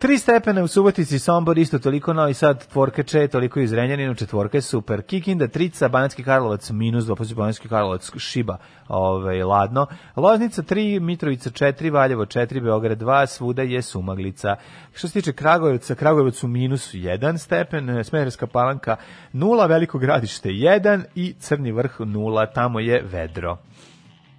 [0.00, 4.56] Tri stepena u Subotici, Sombor, isto toliko Novi Sad, tvorka če, toliko iz Renjaninu, četvorka
[4.56, 5.02] je super.
[5.02, 8.56] Kikinda, Trica, Banatski Karlovac, minus 2, poslije Banatski Karlovac, Šiba,
[8.88, 9.86] ovaj, ladno.
[10.16, 14.56] Loznica 3, Mitrovica 4, Valjevo 4, Beograd 2, svuda je sumaglica.
[14.94, 15.94] Što se tiče Kragujevca,
[16.42, 18.96] u minus 1 stepen, Smederska palanka
[19.32, 23.58] 0, Veliko gradište 1 i Crni vrh 0, tamo je vedro.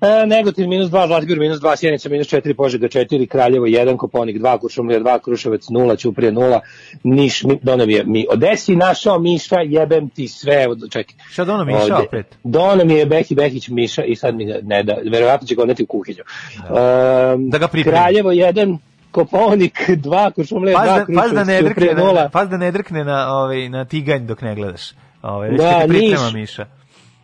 [0.02, 4.38] E, Negotin minus 2, Zlatibor minus 2, Sjenica minus 4, Požega 4, Kraljevo 1, Koponik
[4.38, 6.60] 2, Kuršumlija 2, Kruševac 0, Ćuprije 0,
[7.04, 11.16] Niš, mi, Donom je mi odesi našao Miša, jebem ti sve, čekaj.
[11.30, 11.96] Šta Donom Miša Ovde.
[12.08, 12.38] opet?
[12.44, 15.84] Donom je Behi Behić Miša i sad mi ga ne da, verovatno će ga odneti
[15.84, 16.24] u kuhinju.
[16.60, 17.98] Um, Da ga pripremi.
[17.98, 18.78] Kraljevo 1,
[19.12, 22.30] Koponik 2, Kuršumlija 2, Paz da, paz da Kruševac, ne drkne Ćuprije na, 0.
[22.30, 24.92] paz da ne drkne na, ovaj, na tiganj dok ne gledaš.
[25.22, 26.20] Ovaj, Da, Niš.
[26.34, 26.66] Miša.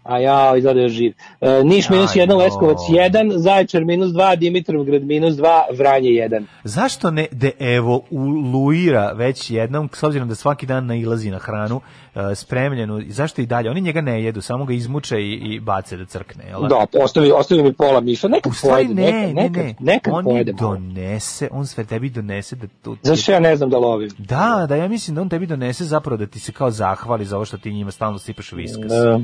[0.08, 1.14] A ja, izgleda još živ.
[1.42, 2.38] E, Niš minus Aj, 1, no.
[2.38, 6.44] Leskovac 1, Zaječar minus 2, Dimitrovgrad minus 2, Vranje 1.
[6.64, 11.82] Zašto ne de evo uluira već jednom, s obzirom da svaki dan nailazi na hranu
[12.16, 13.70] e, spremljenu, zašto i dalje?
[13.70, 16.44] Oni njega ne jedu, samo ga izmuče i, i bace da crkne.
[16.48, 16.68] Jel?
[16.68, 19.76] Da, ostavi, ostavi mi pola miša, nekad pojede, ne, nekad, ne, nekad, ne.
[19.80, 22.96] nekad on pojede donese, on sve tebi donese da to...
[23.04, 24.10] Zašto ja ne znam da lovim?
[24.18, 27.36] Da, da, ja mislim da on tebi donese zapravo da ti se kao zahvali za
[27.36, 28.92] ovo što ti njima stalno sipaš viskas.
[28.92, 29.20] Da.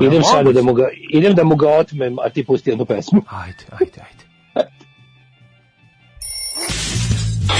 [0.00, 2.84] Idem Ma, sada da mu ga, idem da mu ga otmem, a ti pusti jednu
[2.84, 3.22] pesmu.
[3.44, 4.24] Ajde, ajde, ajde.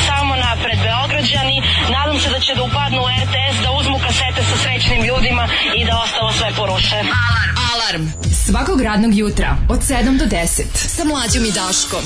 [0.06, 4.56] Samo napred Beograđani, nadam se da će da upadnu u RTS, da uzmu kasete sa
[4.62, 6.96] srećnim ljudima i da ostalo sve poruše.
[6.96, 7.56] Alarm.
[7.72, 8.04] Alarm.
[8.46, 12.04] Svakog radnog jutra od 7 do 10 sa mlađom i Daškom.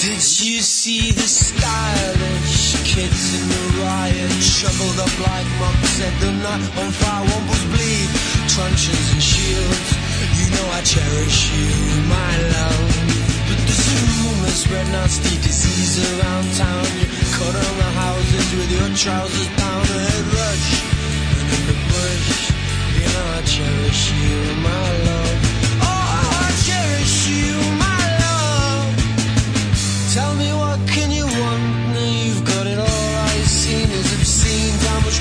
[0.00, 2.67] Did you see the stylish
[2.98, 4.32] kids in the riot?
[4.42, 8.10] Shoveled up like monks at the night on fire, wombles bleed,
[8.50, 9.90] truncheons and shields.
[10.38, 11.70] You know I cherish you,
[12.10, 12.90] my love.
[13.46, 16.86] But there's a rumor spread nasty disease around town.
[16.98, 17.06] You
[17.38, 20.68] cut on the houses with your trousers down, a head rush,
[21.54, 22.30] in the bush.
[22.98, 25.27] You know I cherish you, my love.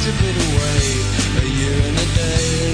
[0.07, 2.71] A year and a day.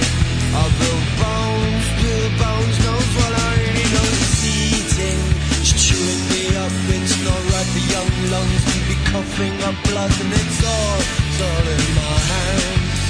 [0.54, 2.78] Bones, build bones.
[2.86, 3.74] Knows I.
[3.74, 5.22] It's eating.
[5.66, 6.70] Chewing me up.
[6.94, 11.42] It's not right for young lungs to be coughing up blood, and it's all, it's
[11.42, 13.02] all in my hands.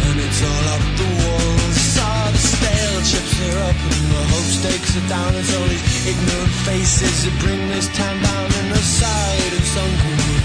[0.00, 1.76] And it's all up the walls.
[2.40, 3.36] Stale chips
[3.68, 5.34] up and the hope stakes are down.
[5.36, 10.39] It's all these ignorant faces that bring this town down in the side and sunken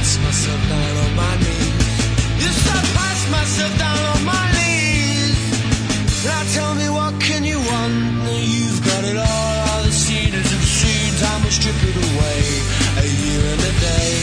[0.00, 1.92] pass myself down on my knees.
[2.40, 5.36] Yes, I pass myself down on my knees.
[6.24, 7.94] Now tell me what can you want?
[8.32, 9.54] You've got it all.
[9.68, 11.12] All the seen is obscene.
[11.20, 12.40] Time will strip it away.
[13.04, 14.16] A year and a day.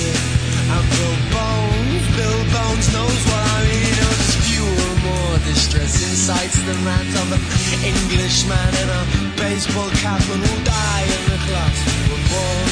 [0.73, 3.95] And Bill Bones, Bill Bones knows what I mean.
[4.17, 7.41] It's fewer, more distressing sights than that of an
[7.85, 9.01] Englishman in a
[9.37, 12.66] baseball cap and will die in the class we were born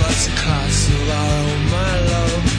[0.00, 2.51] us across the law, oh my love.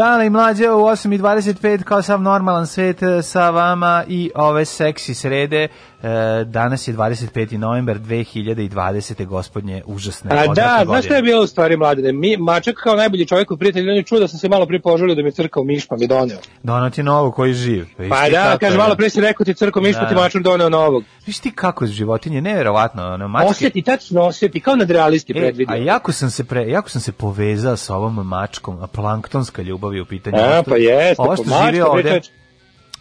[0.00, 5.14] Dana i mlađe u 8.25 kao sam normalan svet e, sa vama i ove seksi
[5.14, 5.68] srede.
[6.02, 6.08] E,
[6.44, 7.56] danas je 25.
[7.56, 9.26] novembar 2020.
[9.26, 10.30] gospodnje užasne.
[10.32, 12.12] A da, znaš šta je bilo u stvari mladine?
[12.12, 14.80] Mi, mačak kao najbolji čovjek u prijatelju, on je čuo da sam se malo prije
[14.80, 16.38] poželio da mi crkao miš, pa mi doneo.
[16.62, 17.86] Donao ti novo koji živ.
[18.10, 20.20] Pa ti da, kaže, malo prije si rekao ti crkao miš, pa ti Da.
[20.20, 21.04] mačak doneo novog.
[21.26, 23.02] Viš ti kako je životinje, nevjerovatno.
[23.04, 25.72] Ono, mačke, Osjeti, tačno osjeti, kao nadrealisti E, predvidio.
[25.72, 29.94] a jako sam se pre, jako sam se povezao sa ovom mačkom, a planktonska ljubav
[29.94, 30.36] je u pitanju.
[30.38, 32.20] A, što- pa jeste, Ovo pa što živi ovde.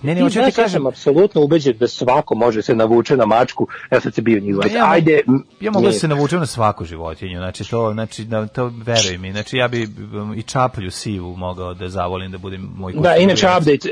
[0.01, 3.17] Ne, ne, Ti hoću ti znaš, ja kažem, apsolutno ubeđen da svako može se navuče
[3.17, 3.67] na mačku.
[3.91, 5.21] Ja sad se bio njih Ja, mogu- Ajde,
[5.61, 9.31] ja mogu da se navučem na svaku životinju, znači to, znači da to veruj mi,
[9.31, 9.87] znači ja bi
[10.35, 13.89] i čaplju sivu mogao da zavolim da budem moj kućni Da, inače update,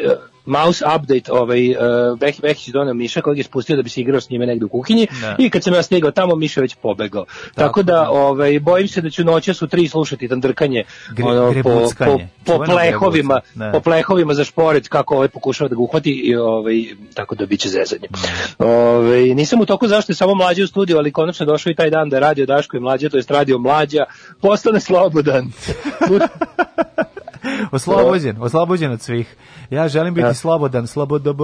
[0.47, 1.77] mouse update, ovaj, uh,
[2.19, 4.65] Behi Behić je doneo Miša kojeg je spustio da bi se igrao s njime negde
[4.65, 5.35] u kuhinji Da.
[5.39, 7.25] i kad sam ja stigao tamo, Miša već pobegao.
[7.55, 11.69] Tako, da, ovaj, bojim se da ću noćas u tri slušati tandrkanje Gre- ono, po,
[12.05, 13.71] po, po, plehovima, grebuckanje, da.
[13.71, 16.83] po plehovima za šporet kako ovaj pokušava da ga uhvati i ovaj,
[17.13, 18.07] tako da biće zezanje.
[18.11, 18.63] Mm.
[18.63, 21.89] Ovaj, nisam u toku zašto je samo mlađe u studiju, ali konačno došao i taj
[21.89, 24.05] dan da radio Daško i mlađe, to jest radio mlađa,
[24.41, 25.51] postane slobodan.
[27.71, 29.35] Oslobođen, oslobođen od svih.
[29.69, 30.33] Ja želim biti Ja.
[30.33, 31.35] slobodan, slobodan,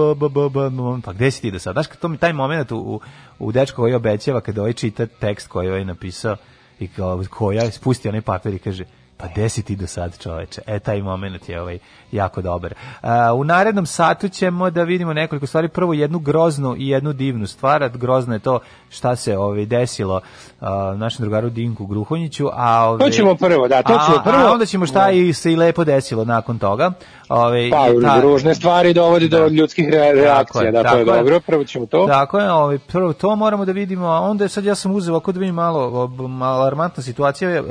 [1.04, 1.82] pa gde si ti do sada?
[1.82, 3.00] Znaš, to mi taj moment u,
[3.38, 6.36] u, dečko koji obećava kada ovaj čita tekst koji je ovaj napisao
[6.80, 8.84] i kao, koja spusti onaj papir i kaže,
[9.16, 10.62] pa gde si ti do sad čoveče?
[10.66, 11.78] E, taj moment je ovaj
[12.12, 12.74] jako dobar.
[13.02, 15.68] A, u narednom satu ćemo da vidimo nekoliko stvari.
[15.68, 17.88] Prvo jednu groznu i jednu divnu stvar.
[17.88, 18.60] Grozno je to
[18.90, 20.20] šta se ovaj, desilo
[20.64, 22.48] a, našem drugaru Dinku Gruhonjiću.
[22.52, 24.36] A, ovaj, To ćemo prvo, da, to ćemo a, prvo.
[24.36, 26.92] A onda ćemo šta i se i lepo desilo nakon toga.
[27.28, 31.40] Ove, Pa, i ta- ružne stvari dovodi do ljudskih re- reakcija, da, to je dobro,
[31.40, 32.06] prvo ćemo to.
[32.06, 35.14] Tako je, ovaj, prvo to moramo da vidimo, a onda je sad ja sam uzeo
[35.14, 37.62] ovako da vidim malo, malo alarmantna situacija, e, e,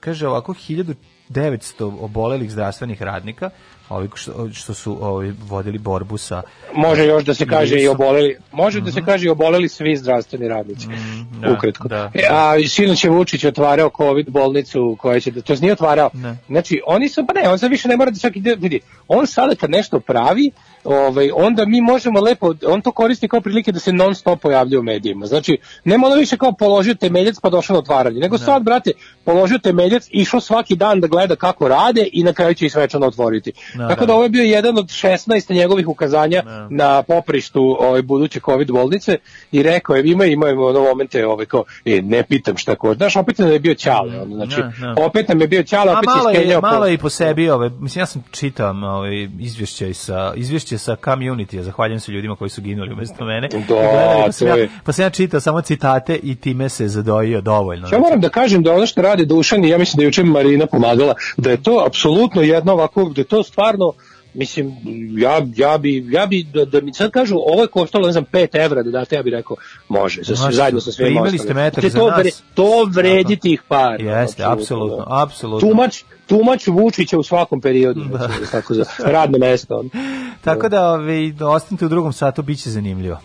[0.00, 3.50] kaže ovako 1900 obolelih zdravstvenih radnika,
[3.88, 6.42] ovi što, što su ovi, vodili borbu sa
[6.74, 10.48] Može još da se kaže i oboleli, može da se kaže i oboleli svi zdravstveni
[10.48, 10.88] radnici.
[10.88, 11.40] Mhm.
[11.40, 11.88] da, Ukratko.
[11.88, 12.10] da.
[12.14, 16.10] E, a sinoć je Vučić otvarao covid bolnicu koja će da to nije otvarao.
[16.14, 16.36] Ne.
[16.46, 18.80] Znači oni su pa ne, on sad više ne mora da čak ide vidi.
[19.08, 20.50] On sada kad nešto pravi,
[20.84, 24.80] ovaj onda mi možemo lepo on to koristi kao prilike da se non stop pojavljuje
[24.80, 25.26] u medijima.
[25.26, 28.90] Znači nema ono više kao položio temeljac pa došao na otvaranje, nego sad brate
[29.24, 33.06] položio temeljac, išao svaki dan da gleda kako rade i na kraju će i svečano
[33.06, 33.52] otvoriti.
[33.74, 34.06] Da, Tako da.
[34.06, 39.18] da ovo je bio jedan od 16 njegovih ukazanja na poprištu ove buduće covid bolnice
[39.52, 43.16] i rekao je ima ima ono momente ovaj kao e, ne pitam šta ko znaš
[43.16, 45.04] opet nam je bio ćale ono znači Da, da.
[45.06, 47.70] opet nam je bio ćale opet malo je skenjao malo je i po sebi, ove,
[47.78, 52.62] mislim ja sam čitao ovaj izvješće sa izvješće sa community, zahvaljujem se ljudima koji su
[52.62, 53.48] ginuli umesto mene.
[53.48, 57.40] Da, gledali, pa, sam ja, pa sam ja čitao samo citate i time se zadojio
[57.40, 57.88] dovoljno.
[57.92, 60.24] Ja moram da kažem da ono što radi Dušan i ja mislim da je juče
[60.24, 63.92] Marina pomagala, da je to apsolutno jedno ovako, da je to stvarno
[64.34, 64.76] Mislim,
[65.16, 68.24] ja, ja bi, ja bi da, da mi sad kažu ovo je koštalo, ne znam,
[68.24, 69.56] 5 evra da date, ja bih rekao,
[69.88, 71.38] može, sa, Može, zajedno sa svima primili ostalim.
[71.40, 72.18] ste metak Znači, za to, nas.
[72.18, 74.00] vre- to vredi tih par.
[74.00, 75.68] Jeste, apsolutno, apsolutno.
[75.68, 78.28] Tumač, tumač Vučića u svakom periodu, da.
[78.52, 79.84] tako za radno mesto.
[80.44, 83.18] Tako da ovaj, ostanite u drugom satu, bit će zanimljivo.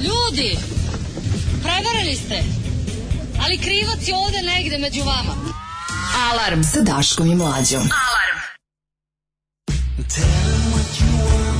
[0.00, 0.56] Ljudi,
[1.62, 2.38] prevarili ste,
[3.44, 5.34] ali krivac je ovde negde među vama.
[6.14, 7.88] Alarm sa Daškom i Mlađom.
[9.96, 11.59] Get down on your knees again.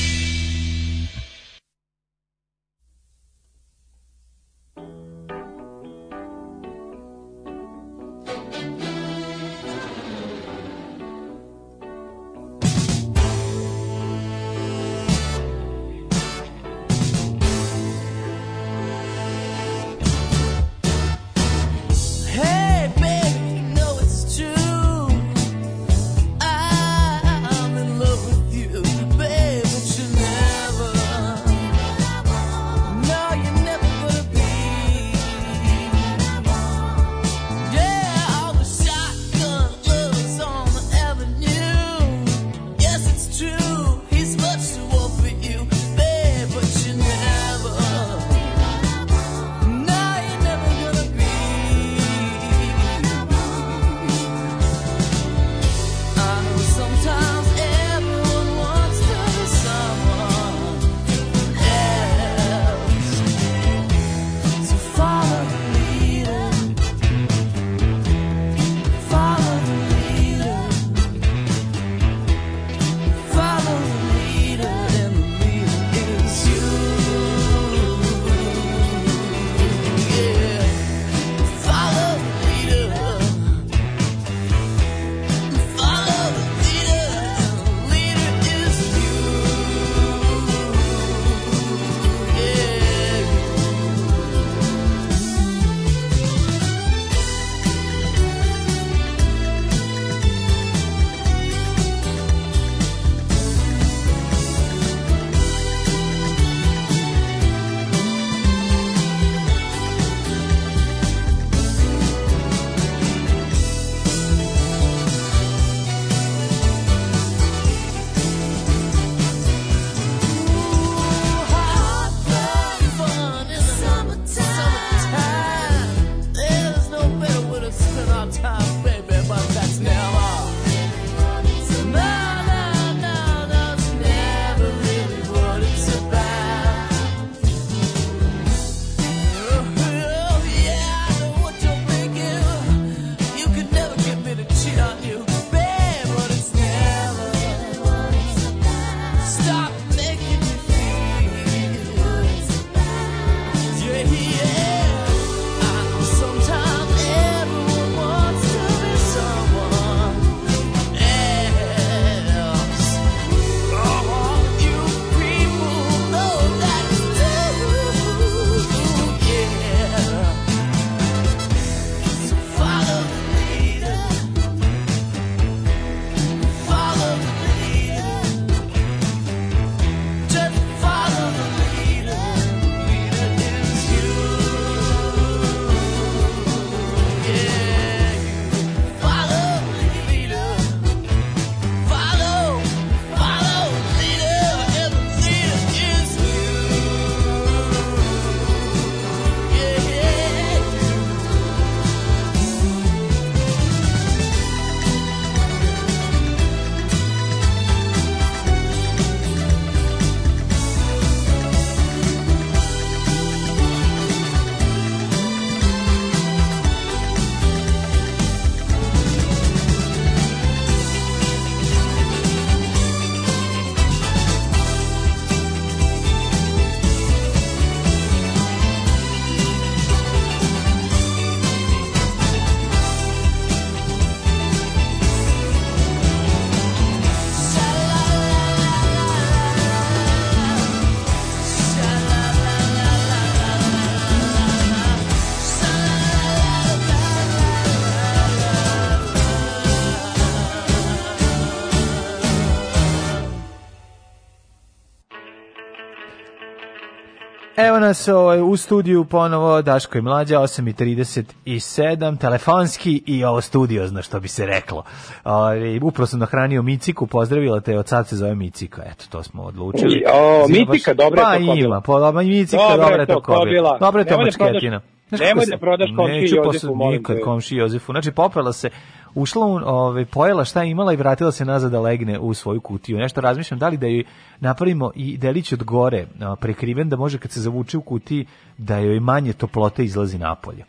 [257.91, 264.19] nas ovaj, u studiju ponovo Daško i Mlađa, 8.37, telefonski i ovo studio, zna što
[264.19, 264.83] bi se reklo.
[265.23, 269.43] Ovaj, upravo sam nahranio Miciku, pozdravila te, od sad se zove Micika, eto, to smo
[269.43, 269.95] odlučili.
[269.95, 271.81] I, o, pa, pa, Micika, dobro je to kobila.
[271.81, 273.77] Pa ima, po, Micika, dobro je to kobila.
[273.79, 274.81] Dobro je to mačketina.
[275.11, 277.21] Znaš Nemoj da prodaš komšiji Neću Jozefu, posle- molim Nikad te.
[277.21, 277.91] komšiji Jozefu.
[277.91, 278.69] Znači, popela se,
[279.15, 282.61] ušla u, ovaj, pojela šta je imala i vratila se nazad da legne u svoju
[282.61, 282.97] kutiju.
[282.97, 284.03] Nešto razmišljam, da li da joj
[284.39, 286.07] napravimo i delić od gore
[286.39, 288.25] prekriven, da može kad se zavuče u kutiji,
[288.57, 290.63] da joj manje toplote izlazi napolje.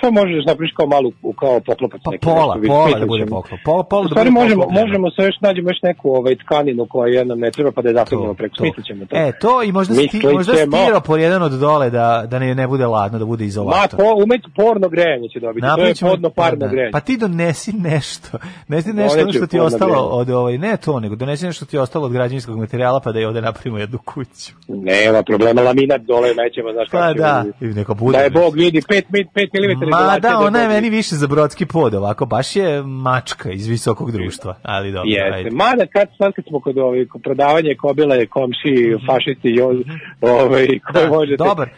[0.00, 2.00] To možeš napriš kao malu, kao poklopac.
[2.04, 3.60] Pa neki, pola, nešto, pola da bude poklop.
[3.64, 4.86] Pola, pola da bude možemo, poklopljeno.
[4.86, 7.94] možemo se još nađemo još neku ovaj tkaninu koja nam ne treba pa da je
[7.94, 8.54] zategnemo preko.
[8.56, 9.16] Smislit ćemo to.
[9.16, 10.76] E, to i možda, sti, možda ćemo.
[10.76, 13.98] stiropor jedan od dole da, da ne, ne bude ladno, da bude Ma, izolator.
[14.00, 15.66] po, umet porno grejanje će dobiti.
[15.66, 16.72] Napravit to je podno parno pa da.
[16.72, 16.92] grejanje.
[16.92, 18.38] Pa ti donesi nešto.
[18.68, 20.12] Donesi nešto Doneću što ti je ostalo grejanje.
[20.12, 23.12] od ovaj ne to, nego donesi nešto što ti je ostalo od građevinskog materijala pa
[23.12, 24.52] da je ovde napravimo jednu kuću.
[24.68, 27.64] Nema problema, laminat dole nećemo, znaš Pa kako će da, biti.
[27.64, 28.18] i neka bude.
[28.18, 29.02] Da je Bog vidi 5
[29.34, 33.50] 5 mm Ma da, ona je meni više za brodski pod, ovako, baš je mačka
[33.50, 35.34] iz visokog društva, ali dobro, Jeste.
[35.34, 35.50] ajde.
[35.50, 39.06] Mada kad sad kad smo kod ovaj kod prodavanje kobile, komši, Mhm.
[39.06, 39.76] fašisti, joz,
[40.20, 41.36] ovaj koji možete.
[41.38, 41.68] Dobar.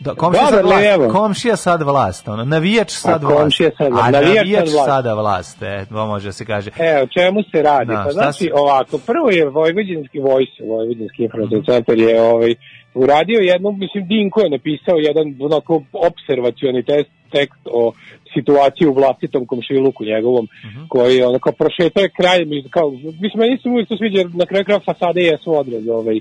[0.00, 0.64] Do, komšija, Dobar, sad
[0.96, 3.40] vlast, komšija sad vlast, ono, navijač sad A vlast.
[3.40, 4.86] komšija sad- a navijač sad navijač vlast.
[4.86, 6.70] sada vlast, e, to može da se kaže.
[6.78, 7.86] E, o čemu se radi?
[7.86, 12.54] Da, pa znači, si- ovako, prvo je Vojvođanski vojs, Vojvođanski informativni centar je ovaj,
[12.94, 17.92] uradio jednu, mislim, Dinko je napisao jedan onako observacioni test, tekst o
[18.34, 20.80] situaciji u vlastitom komšiluku njegovom, Mhm.
[20.88, 24.46] koji je onako prošetao je krajem, iz- kao, mislim, meni se uvijek to sviđa, na
[24.46, 26.20] kraju kraja fasade jesu odraz ovaj,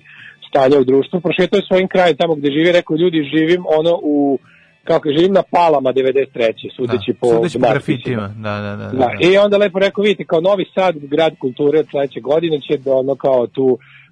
[0.49, 4.39] stanja u društvu, prošetao je svojim krajem tamo gde živi, rekao, ljudi, živim ono u
[4.84, 6.69] kako živim na Palama 93.
[6.76, 8.85] sudeći Da, po sudeći po grafitima, da, da, da.
[8.88, 12.60] da, Da, I onda lepo rekao, vidite, kao Novi Sad, grad kulture od sledeće godine
[12.61, 13.77] će da ono kao tu
[14.10, 14.10] e,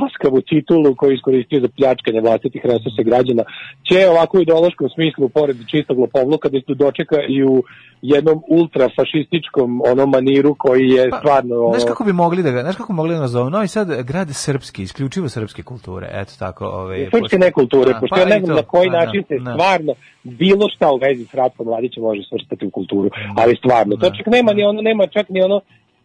[0.00, 3.42] laskavu titulu koju iskoristio za pljačkanje vlastitih resursa građana,
[3.88, 7.62] će ovako u ideološkom smislu, pored čistog lopovluka, da tu dočeka i u
[8.02, 11.70] jednom ultrafašističkom ono maniru koji je stvarno...
[11.70, 13.50] Pa, Znaš kako bi mogli da ga, znaš kako mogli da nazovemo?
[13.50, 16.08] Novi Sad grad srpski, isključivo srpske kulture.
[16.12, 18.88] Eto tako, ovaj Srpske nekulture, Da, pošto pa ja ne i znam to, na koji
[18.88, 19.52] pa da, način se da.
[19.52, 24.10] stvarno bilo šta u vezi s Ratkom Mladićem može svrstati u kulturu, ali stvarno, to
[24.10, 25.60] čak nema ni ono, nema čak ni ono,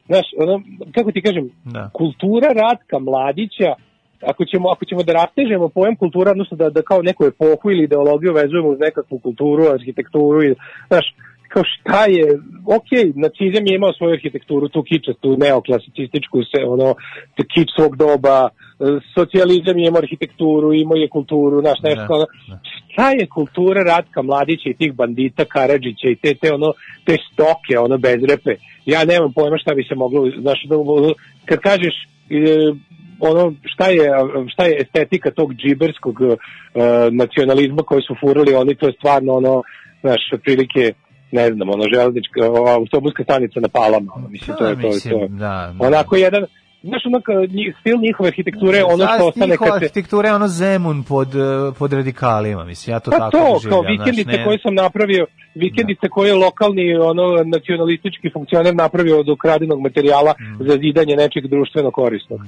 [0.05, 0.61] znaš, ono,
[0.95, 1.89] kako ti kažem, Da.
[1.93, 3.73] kultura Ratka Mladića,
[4.21, 7.83] ako ćemo, ako ćemo da rastežemo pojam kultura, odnosno da, da kao neku epohu ili
[7.83, 10.55] ideologiju vezujemo uz nekakvu kulturu, arhitekturu, i,
[10.87, 11.15] znaš,
[11.47, 12.25] kao šta je,
[12.77, 16.95] ok, nacizam je imao svoju arhitekturu, tu kičastu, neoklasicističku, se, ono,
[17.53, 18.49] kič svog doba,
[19.13, 22.25] socijalizam je imao arhitектuru, imao je kulturu, znaš, nešto, Da, ono,
[22.91, 26.73] šta je kultura Ratka Mladića i tih bandita Karadžića i te, te, ono,
[27.05, 30.75] te stoke, ono, bezrepe, ja nemam pojma šta bi se moglo, znaš, da,
[31.45, 31.93] kad kažeš,
[32.29, 32.73] e,
[33.19, 34.09] ono šta je
[34.47, 36.35] šta je estetika tog džiberskog e,
[37.11, 39.63] nacionalizma koji su furali oni to je stvarno ono
[40.01, 40.93] znaš otprilike
[41.31, 42.39] ne znam ono železnička
[42.77, 44.87] autobuska stanica na Palama mislim to je to je to.
[44.87, 45.87] mislim, da, da.
[45.87, 46.45] onako jedan
[46.85, 47.35] znaš ono kao
[47.79, 51.41] stil njihove arhitekture ono što ostane kad se arhitektura je ono Zemun pod, eh,
[51.79, 54.43] pod radikalima, mislim, ja to pa tako to, doživljam, kao znaš, vikendice ne- Da.
[54.43, 55.23] koje sam napravio,
[55.55, 60.63] vikendice koje je lokalni ono nacionalistički funkcioner napravio od ukradenog materijala Mm.
[60.67, 62.39] za zidanje nečeg društveno korisnog.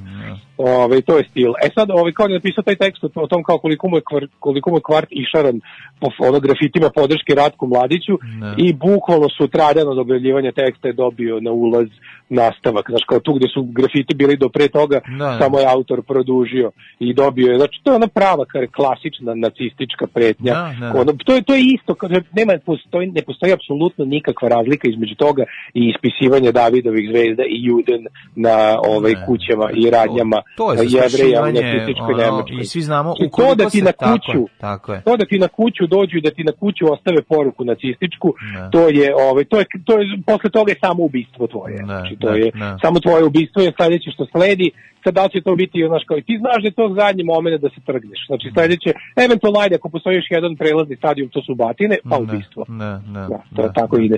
[0.57, 1.51] Ovaj to je stil.
[1.63, 4.31] E sad ovaj kao je napisao taj tekst o tom kao koliko mu je kvart,
[4.39, 5.55] koliko mu je kvart išaran
[6.01, 8.53] po ono grafitima podrške Ratku Mladiću Da.
[8.57, 11.87] i bukvalno sutradan od objavljivanja teksta je dobio na ulaz
[12.29, 12.85] nastavak.
[12.89, 15.37] Znaš, kao tu gde su grafiti bili do pre toga, Da, da.
[15.39, 17.57] samo je autor produžio i dobio je.
[17.57, 20.53] Znači, to je ona prava, kar klasična nacistička pretnja.
[20.53, 20.99] Da, da, da.
[21.01, 21.95] Ono, to, je, to je isto,
[22.31, 25.43] nema, postoji, ne postoji apsolutno nikakva razlika između toga
[25.73, 28.05] i ispisivanja Davidovih zvezda i Juden
[28.35, 28.55] na
[28.85, 32.61] ovaj, Ne, kućama i radnjama to je jevreja u nacističkoj Nemačkoj.
[32.61, 35.01] i svi znamo, I to da ti se- na tako kuću, tako je.
[35.01, 38.69] to da ti na kuću dođu i da ti na kuću ostave poruku nacističku, Ne.
[38.71, 41.77] to je ovaj to je to je posle toga je samo ubistvo tvoje.
[41.77, 42.75] Znači to ne, je ne.
[42.83, 44.71] samo tvoje ubistvo je sledeće što sledi.
[45.03, 47.61] Sad da će to biti znaš kao i ti znaš da je to zadnji moment
[47.61, 48.19] da se trgneš.
[48.29, 48.89] Znači sledeće
[49.25, 52.61] eventualno ajde ako postoji još jedan prelazni stadijum to su batine, pa Ne, ubistvo.
[52.67, 53.73] Ne, ne, Da, to ne.
[53.75, 54.17] tako ide.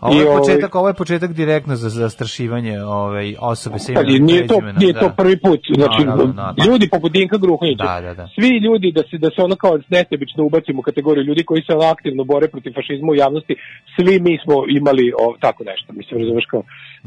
[0.00, 4.00] Ovo je I, ovaj, početak, ovo je početak direktno za zastrašivanje ovaj osobe sa Pa,
[4.00, 5.14] imenom nije to nije to da.
[5.20, 5.60] prvi put.
[5.74, 6.64] Znači Naravno, naravno.
[6.66, 7.84] ljudi poput Dinka Gruhonjića.
[7.84, 8.28] Da, da, da.
[8.34, 11.72] Svi ljudi da se da se ono kao nesebično ubacimo u kategoriju ljudi koji se
[11.92, 13.54] aktivno bore protiv fašizma u javnosti,
[13.96, 15.92] svi mi smo imali o, tako nešto.
[15.92, 16.62] Mislim razumeš kao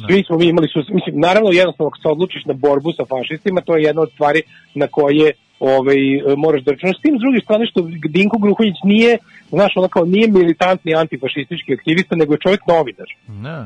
[0.07, 3.61] svi smo mi imali su mislim naravno jednostavno ako se odlučiš na borbu sa fašistima,
[3.61, 4.41] to je jedna od stvari
[4.75, 5.27] na koje
[5.59, 5.97] ovaj
[6.37, 7.79] moraš da računaš s tim s druge strane što
[8.09, 9.17] Dinko Gruhonjić nije
[9.49, 13.57] znaš ono kao nije militantni antifašistički aktivista nego je čovjek novinar Ne.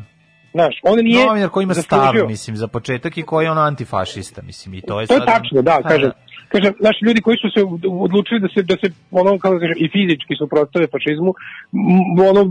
[0.52, 4.42] znaš on nije Novinar koji ima stav, mislim, za početak i koji je ono antifašista,
[4.42, 6.12] mislim, i to je To je sad- tačno, da, Pa, kažem.
[6.54, 7.62] Kažem, naši ljudi koji su se
[8.06, 8.88] odlučili da se, da se
[9.22, 11.32] ono, kako da kažem, i fizički suprotstave fašizmu,
[12.30, 12.42] ono,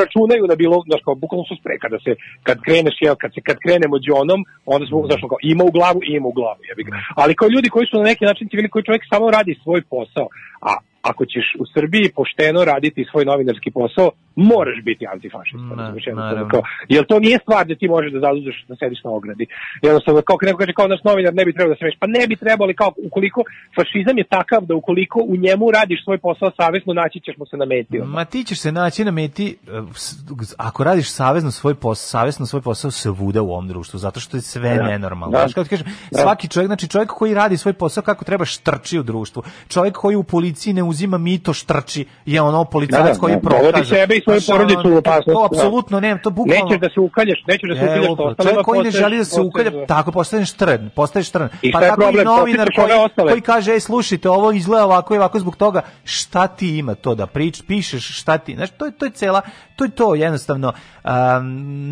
[0.00, 2.12] računaju na bilo, znaš, kao, bukvalno su spreka da se,
[2.46, 4.40] kad kreneš, jel, kad se, kad krenemo džonom,
[4.74, 6.82] onda smo, znaš, kao, ima u glavu, ima u glavu, jebi.
[7.20, 10.26] Ali kao ljudi koji su na neki način civili, koji čovjek samo radi svoj posao,
[10.70, 10.72] a
[11.10, 15.72] ako ćeš u Srbiji pošteno raditi svoj novinarski posao, moraš biti antifašista.
[15.76, 16.48] razumeš, jednostavno, naravno.
[16.50, 19.46] kao, jer to nije stvar da ti možeš da zauzeš da sediš na ogradi.
[19.82, 22.06] Jednostavno, kao kad neko kaže kao naš novinar ne bi trebao da se meša, pa
[22.08, 23.40] ne bi trebalo, ali kao ukoliko
[23.76, 27.56] fašizam je takav da ukoliko u njemu radiš svoj posao savjesno, naći ćeš mu se
[27.56, 28.00] na meti.
[28.00, 28.10] ono.
[28.10, 30.14] Ma ti ćeš se naći na meti e, s-
[30.58, 34.40] ako radiš savezno svoj posao, savjesno svoj posao svuda u ovom društvu, zato što je
[34.42, 34.82] sve Da.
[34.82, 35.38] nenormalno.
[35.38, 35.46] Da.
[35.46, 36.18] Ti kažem, Da.
[36.18, 39.42] svaki čovjek, znači čovjek koji radi svoj posao kako treba štrči u društvu.
[39.68, 43.40] Čovjek koji u policiji ne uzima mito štrči je ono policajac Da, da, koji da,
[43.40, 43.94] prokaže.
[44.24, 45.46] Svoju ono, porodicu u opasnost, To da.
[45.48, 48.16] apsolutno ne, to bukvalno Nećeš da se ukalješ, nećeš da se ukaljaš upravo.
[48.18, 51.48] sa ostalima, Čovjek koji ne želi da se ukalja, postaješ- tako postaneš trn, postaješ trn.
[51.72, 52.22] Pa tako problem?
[52.22, 52.88] i novinar koji,
[53.24, 57.14] koji kaže, ej, slušajte, ovo izgleda ovako i ovako zbog toga, šta ti ima to
[57.14, 59.40] da prič, pišeš, šta ti, znaš, to je, to je cela,
[59.76, 60.72] to je to jednostavno,
[61.04, 61.10] um,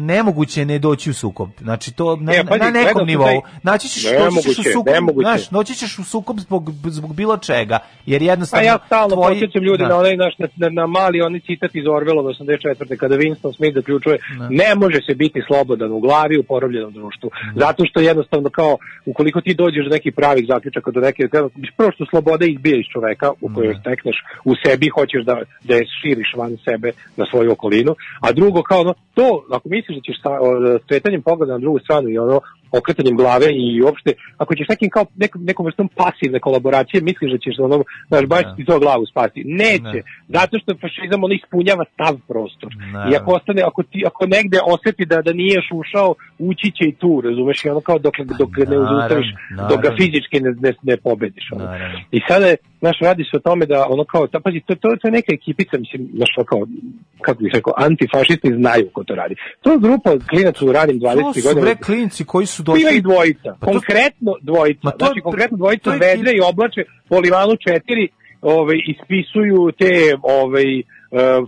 [0.07, 3.27] nemoguće ne doći u sukob, znači to na, E, pazi, na nekom nivou,
[3.63, 7.79] naći ćeš, doći ćeš u sukob, znaš, doći ćeš u sukob zbog, zbog bilo čega,
[8.07, 9.89] jer jednostavno, A ja stalno tvoji- ljudi da.
[9.89, 11.85] na onaj naš na, na, mali onaj citat iz
[12.21, 12.97] Orwellova 84.
[12.97, 14.19] kada Winston Smith zaključuje
[14.51, 17.31] ne može se biti slobodan u glavi u porobljenom društvu.
[17.57, 21.29] Zato što jednostavno kao ukoliko ti dođeš do nekih pravih zaključaka do neke
[21.77, 25.87] prvo što sloboda izbija iz čoveka u kojoj stekneš u sebi hoćeš da da je
[26.01, 30.23] širiš van sebe na svoju okolinu, a drugo kao ono to ako misliš da ćeš
[30.23, 32.41] sa o, skretanjem pogleda na drugu stranu i ono
[32.79, 37.39] okretanjem glave i uopšte ako ćeš nekim kao nekom, nekom vrstom pasivne kolaboracije misliš da
[37.39, 39.43] ćeš ono znaš baš ti to glavu spasti.
[39.47, 39.99] Neće
[40.29, 42.71] zato što fašizam ono ispunjava stav prostor.
[43.11, 46.97] I ako ostane ako ti ako negde oseti da da niješ ušao ući će i
[47.01, 49.29] tu razumeš i ono kao dok dok ne Naravno, uzustaviš
[49.71, 51.65] dok ga fizički ne, ne, ne pobediš ono.
[52.11, 54.97] i sada je znaš radi se o tome da ono kao ta, pazi to, to,
[55.01, 56.67] to je neka ekipica mislim znaš kao
[57.21, 59.35] kako bih rekao antifašisti znaju ko to radi.
[59.61, 62.81] To je grupa klinaca u ranim 20 To su bre klinci koji su došli...
[62.83, 64.81] Ima ih dvojica, Pa to- konkretno dvojica.
[64.83, 68.09] Ma to- znači, konkretno dvojica to je- vedre i oblače po Livanu 4
[68.43, 69.93] ovaj, ispisuju te
[70.23, 70.83] ovaj, e,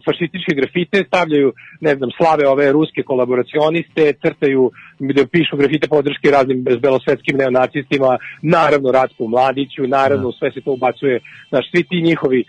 [0.04, 4.70] fašističke grafite, stavljaju, ne znam, slave ove ruske kolaboracioniste, crtaju,
[5.08, 11.20] da pišu grafite podrške raznim belosvetskim neonacistima, naravno Ratku Mladiću, naravno sve se to ubacuje,
[11.48, 12.44] znaš, svi ti njihovi, e,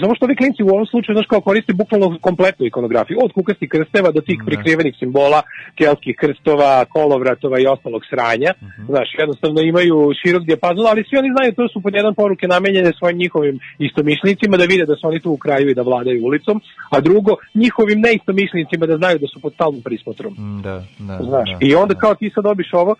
[0.00, 3.68] samo što ovi klinci u ovom slučaju, znaš, kao koriste bukvalno kompletnu ikonografiju, od kukastih
[3.68, 5.42] krsteva do tih prikrivenih simbola,
[5.78, 8.50] kelskih krstova, kolovratova i ostalog sranja,
[8.86, 12.92] znaš, jednostavno imaju širok dijapazon, ali svi oni znaju, to su pod jedan poruke namenjene
[12.98, 16.60] svojim njihovim istomišljenicima da vide da su oni tu u kraju i da vladaju ulicom,
[16.90, 20.32] a drugo, njihovim neistomišljenicima da znaju da su pod stalnom prismotrom.
[20.62, 21.58] Da, da, Znaš, da.
[21.60, 22.94] i onda kao ti sad dobiš ovo,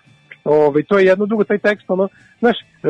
[0.44, 2.08] ovaj, to je jedno drugo, taj tekst, ono,
[2.40, 2.88] znaš, e,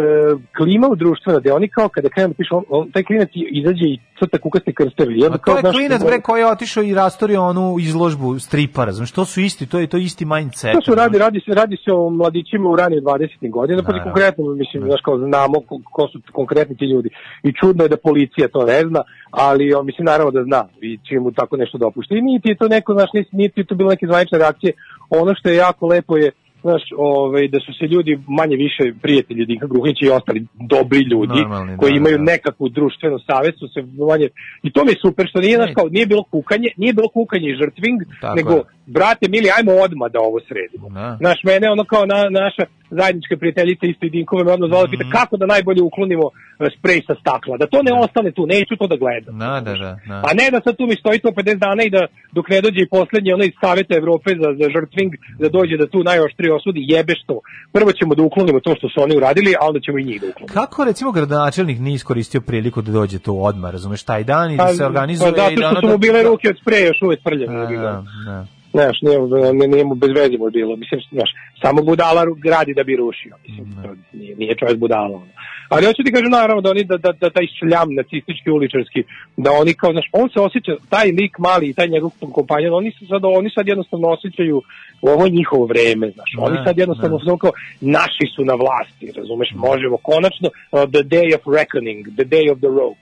[0.57, 3.85] klima u društvena, gde oni kao kada krenu da pišu, on, on, taj klinac izađe
[3.85, 5.15] i crta kukaste krsteve.
[5.15, 7.77] I onda A kao, to je znaš, klinac bre koji je otišao i rastorio onu
[7.81, 10.73] izložbu stripa, razumiješ, to su isti, to je to je isti mindset.
[10.73, 13.51] To su radi, radi se, radi se o mladićima u ranije 20.
[13.51, 17.09] godina, pa konkretno, mislim, znaš, kao znamo ko, ko su konkretni ti ljudi.
[17.43, 20.99] I čudno je da policija to ne zna, ali on, mislim, naravno da zna i
[21.09, 22.15] čim mu tako nešto dopušta.
[22.15, 24.73] I niti je to neko, znaš, niti, niti je to bilo neke zvanične reakcije.
[25.13, 26.31] Ono što je jako lepo je,
[26.63, 31.39] znaš, ovaj, da su se ljudi manje više prijatelji Dinka Gruhnića i ostali dobri ljudi
[31.41, 32.23] Normalni, koji da, imaju da.
[32.25, 33.81] nekakvu društvenu savest su se
[34.11, 34.29] manje
[34.63, 37.49] i to mi je super što nije znaš kao nije bilo kukanje nije bilo kukanje
[37.49, 38.63] i žrtving Tako nego je.
[38.87, 41.17] brate mili ajmo odmah da ovo sredimo Da.
[41.21, 44.93] Znaš, mene ono kao na, naša zajednička prijateljica isto i Dinkove me odmah zvala Mhm.
[44.93, 46.27] pita kako da najbolje uklonimo
[46.71, 47.57] sprej sa stakla.
[47.57, 49.39] Da to ne ostane tu, neću to da gledam.
[49.39, 50.15] Da, da, da, da.
[50.29, 52.03] A ne da sad tu mi stoji to 50 dana i da
[52.33, 55.87] dok ne dođe i poslednji onaj iz Saveta Evrope za, za žrtving, da dođe da
[55.87, 57.41] tu najoštrije osudi, jebeš to.
[57.73, 60.27] Prvo ćemo da uklonimo to što su oni uradili, a onda ćemo i njih da
[60.29, 60.55] uklonimo.
[60.55, 64.63] Kako recimo gradonačelnik nije iskoristio priliku da dođe tu odmah, razumeš, taj dan i da
[64.65, 66.87] Pa- se organizuje pa zato da što ono su da- mu bile ruke od spreja
[66.87, 67.55] još uvek prljave.
[67.59, 68.47] Da, da, da.
[68.75, 69.19] Znaš, nije,
[69.53, 70.77] nije, nije mu bez veze bilo.
[70.77, 71.31] Mislim, znaš,
[71.63, 73.35] samo budala gradi da bi rušio.
[73.49, 75.17] Mislim, to nije, nije čovjek budala.
[75.17, 75.27] Ono.
[75.73, 79.01] Ali hoću ti kažem naravno da oni, da, da, da taj šljam nacistički, uličarski,
[79.37, 82.91] da oni kao, znaš, on se osjeća, taj lik mali i taj njegov kompanjan, oni
[82.91, 84.63] se sad, oni sad jednostavno osjećaju
[85.03, 86.31] ovo je njihovo vreme, znaš.
[86.39, 91.29] Oni sad jednostavno su kao, naši su na vlasti, razumeš, možemo konačno, uh, the day
[91.37, 93.02] of reckoning, the day of the rope.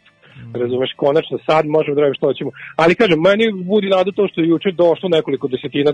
[0.62, 2.50] Razumeš, konačno sad možemo da radimo što hoćemo.
[2.82, 5.92] Ali kažem, meni budi nadu to što je juče došlo nekoliko desetina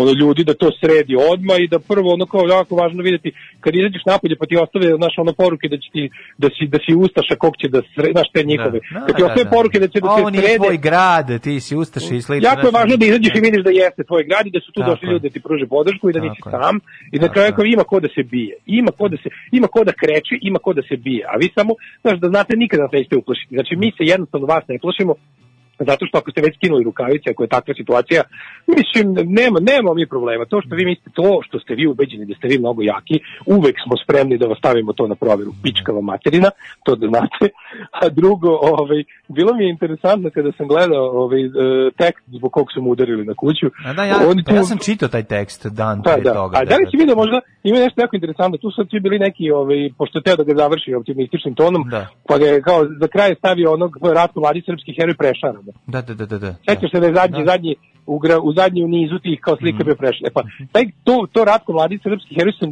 [0.00, 3.30] ono, ljudi da to sredi odmah i da prvo ono kao jako važno vidjeti
[3.60, 6.02] kad izađeš napolje pa ti ostave znaš ono poruke da će ti
[6.42, 8.78] da si da si ustaša kog će da sre, znaš te njihove.
[8.94, 9.54] Da, kad ti da, ostave da.
[9.56, 10.60] poruke da će da Ovo se nije srede.
[10.62, 12.48] tvoj grad, ti si ustaš i slično.
[12.50, 14.80] Jako je važno da izađeš i vidiš da jeste tvoj grad i da su tu
[14.80, 16.74] Tako došli ljudi da ti pruže podršku i da nisi sam
[17.14, 17.56] i kraju je.
[17.56, 18.54] kao ima ko da se bije.
[18.80, 21.22] Ima ko da se ima ko da kreće, ima ko da se bije.
[21.32, 21.72] A vi samo
[22.02, 23.54] znaš da znate nikada nas nećete uplašiti.
[23.58, 25.14] Znači mi se jednostavno vas ne plašimo
[25.78, 28.22] Zato što ako ste već skinuli rukavice, ako je takva situacija,
[28.66, 29.06] mislim,
[29.40, 30.44] nema, nema mi problema.
[30.44, 33.76] To što vi mislite, to što ste vi ubeđeni da ste vi mnogo jaki, uvek
[33.84, 35.52] smo spremni da vas stavimo to na provjeru.
[35.62, 36.50] Pičkava materina,
[36.84, 37.44] to da znate.
[38.02, 41.50] A drugo, ovaj, bilo mi je interesantno kada sam gledao ovaj, e,
[41.96, 43.66] tekst zbog kog su mu udarili na kuću.
[43.86, 46.58] A da, ja, Oni pa tu- ja sam čitao taj tekst dan pre da, toga.
[46.58, 49.50] a da li si vidio možda, ima nešto jako interesantno, tu sad svi bili neki,
[49.50, 51.82] ovaj, pošto teo da ga završi optimističnim tonom,
[52.28, 55.58] pa ga je kao za kraj stavio onog Ratko Mladi srpski heroj prešara.
[55.86, 56.38] Da, da, da, da.
[56.38, 56.54] da.
[56.68, 57.74] Sećaš se da je zadnji, zadnji
[58.06, 59.84] u, gra, u zadnji u nizu tih kao slika Mhm.
[59.84, 60.26] bio prešao.
[60.26, 60.42] E pa,
[60.72, 62.70] taj, to, to Ratko Mladić srpski heroj sam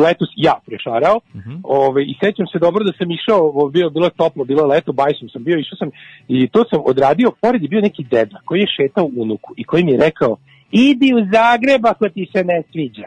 [0.00, 1.54] letos ja prešarao Mhm.
[1.62, 4.66] Ove, i sećam se dobro da sam išao, o, bio, bilo je toplo, bilo je
[4.66, 5.90] leto, bajsom sam bio, išao sam
[6.28, 9.84] i to sam odradio, pored je bio neki deda koji je šetao unuku i koji
[9.84, 10.36] mi je rekao
[10.70, 13.06] idi u Zagreb ako ti se ne sviđa.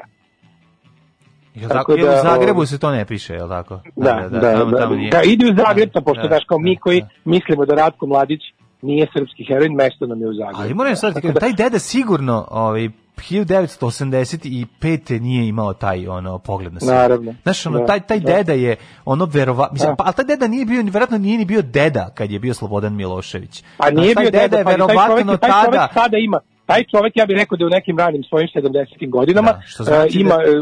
[1.56, 3.80] Jel Tako da, u Zagrebu ovaj, se to ne piše, jel tako?
[3.96, 5.12] Da, da, da, tamo- da, tamo nije.
[5.12, 8.08] da, idi u Zagreb, pa pošto Da, znaš kao mi da, koji mislimo da Ratko
[8.08, 8.42] Mladić
[8.82, 10.58] nije srpski heroj, mesto nam je u Zagrebu.
[10.62, 12.90] Ali moram sad ti kažem, taj deda sigurno ovaj
[13.30, 15.20] 1985.
[15.20, 16.90] nije imao taj ono pogled na svet.
[16.90, 17.36] Naravno.
[17.44, 18.34] Znaš, ono, Da, taj, taj da.
[18.34, 18.76] deda je
[19.06, 19.96] ono verova, mislim, Da.
[19.96, 22.96] pa, ali taj deda nije bio, verovatno nije ni bio deda kad je bio Slobodan
[22.96, 23.64] Milošević.
[23.78, 25.90] Pa nije Znaš, bio taj deda, je pa i taj verovatno čovjek, taj čovjek tada,
[25.94, 26.40] sada ima
[26.72, 29.10] taj čovjek ja bih rekao da je u nekim ranim svojim 70.
[29.10, 30.54] godinama što znači e, ima da- e,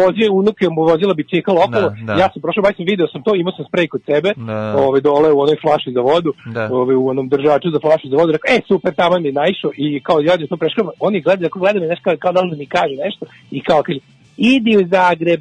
[0.00, 1.88] vozio unuke mu vozila bicikl okolo.
[1.90, 2.12] Da, da.
[2.22, 4.74] Ja sam prošao baj sam video sam to, imao sam sprej kod sebe, Da.
[4.84, 6.68] ovaj dole u onoj flaši za vodu, Da.
[6.72, 10.00] ovaj u onom držaču za flašu za vodu, rekao, e super, tamo mi naišao i
[10.06, 13.26] kao ja to prešao, oni gledaju, ako gledaju nešto kao, kao da mi kaže nešto
[13.50, 13.98] i kao kaže
[14.36, 15.40] idi u Zagreb,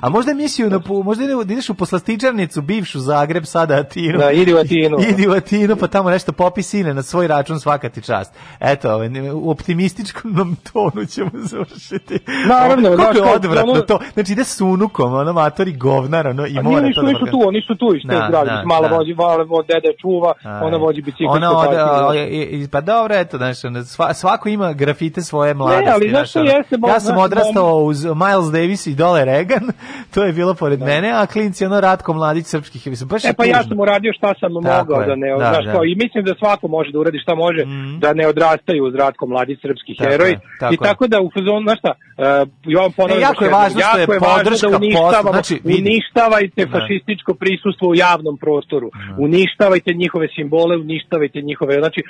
[0.00, 4.18] a možda je mislio na, možda ide- da ideš u poslastičarnicu, bivšu Zagreb, sada Atinu.
[4.18, 4.96] Da, idi u Atinu.
[5.00, 8.32] idi u Atinu, pa tamo nešto popi sine na svoj račun svaka ti čast.
[8.60, 10.32] Eto, ovaj, ne- u optimističkom
[10.72, 12.18] tonu ćemo završiti.
[12.48, 13.98] Naravno, Kako znaš, je odvratno ono- to.
[14.14, 16.62] Znači ide s unukom, ono matori govnar, ono, i nije,
[16.94, 19.14] to da nisu proga- tu, oni su tu iz te Da, zgrade, da, mala vođi,
[19.14, 20.32] mala vođi, dede čuva,
[20.62, 21.24] ona vođi bicikl.
[21.28, 22.08] Ona po ode, parkingu.
[22.08, 25.90] o, i- i- pa dobro, eto, sva- svako ima grafite svoje mladosti.
[25.90, 26.50] ali znaš što ono.
[26.50, 29.63] jeste, ja sam odrastao uz Miles Davis i dole Reagan,
[30.14, 33.44] to je bilo pored mene, a klinci ono Ratko Mladić srpskih, mislim, baš E pa
[33.44, 33.68] ja tužno.
[33.68, 35.72] sam uradio šta sam mogao je, da ne, da, znaš, da.
[35.72, 37.64] kao, i mislim da svako može da uradi šta može,
[37.98, 40.30] da ne odrastaju uz Ratko mladi srpski Tako heroj.
[40.30, 43.50] je, tako I tako da u fazonu, znaš šta, uh, Jovan ponavljam, E, jako je
[43.50, 45.82] važno što je jako je podrška da uništavamo, znači, vidi.
[45.82, 46.70] uništavajte Da.
[46.78, 52.00] fašističko prisustvo u javnom prostoru, uništavajte njihove simbole, uništavajte njihove, znači,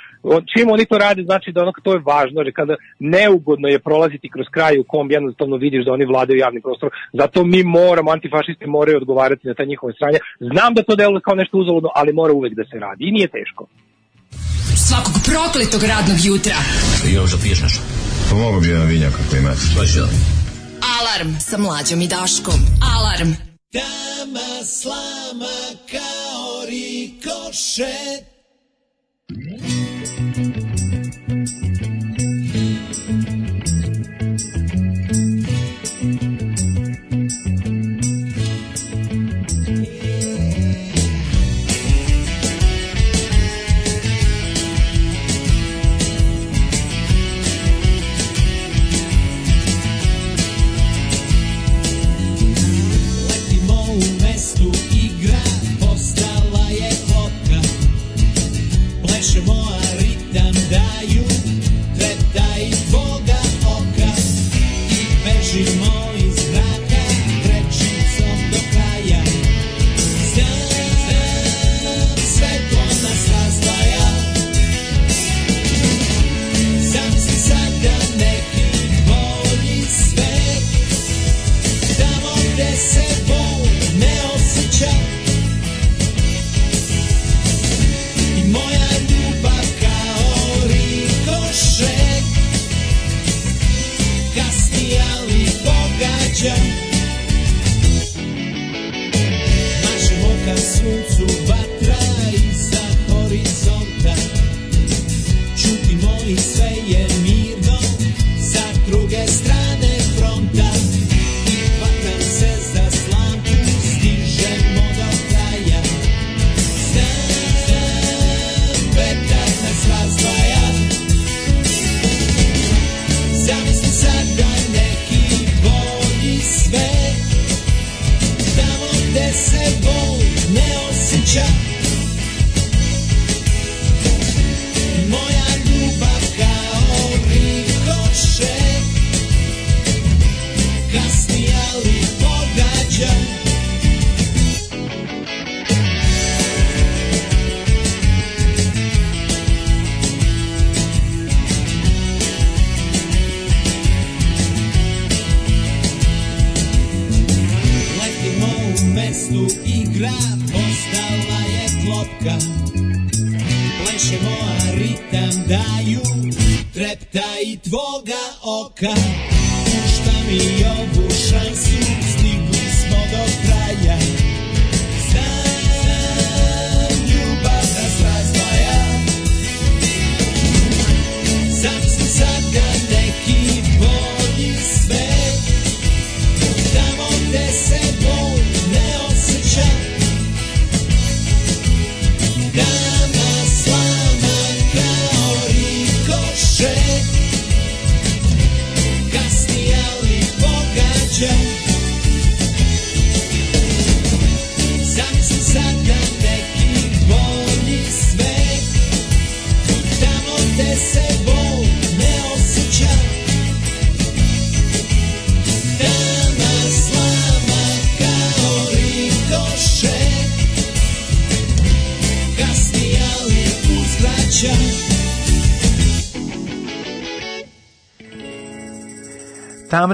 [0.53, 4.29] čim oni to rade, znači da ono, to je važno, jer kada neugodno je prolaziti
[4.31, 8.67] kroz kraj u kom jednostavno vidiš da oni vladaju javnim prostorom, zato mi moramo, antifašisti
[8.67, 10.19] moraju odgovarati na ta njihove stranje.
[10.51, 13.29] Znam da to deluje kao nešto uzaludno, ali mora uvek da se radi i nije
[13.37, 13.63] teško.
[14.89, 16.57] Svakog prokletog radnog jutra.
[17.17, 17.83] Još da piješ nešto?
[18.31, 19.65] Pomogu bi jedan vinjak ako imate.
[19.79, 20.07] Baš ja.
[20.99, 22.61] Alarm sa mlađom i Daškom.
[22.95, 23.31] Alarm.
[23.77, 25.57] Dama slama
[25.93, 28.35] kao rikošet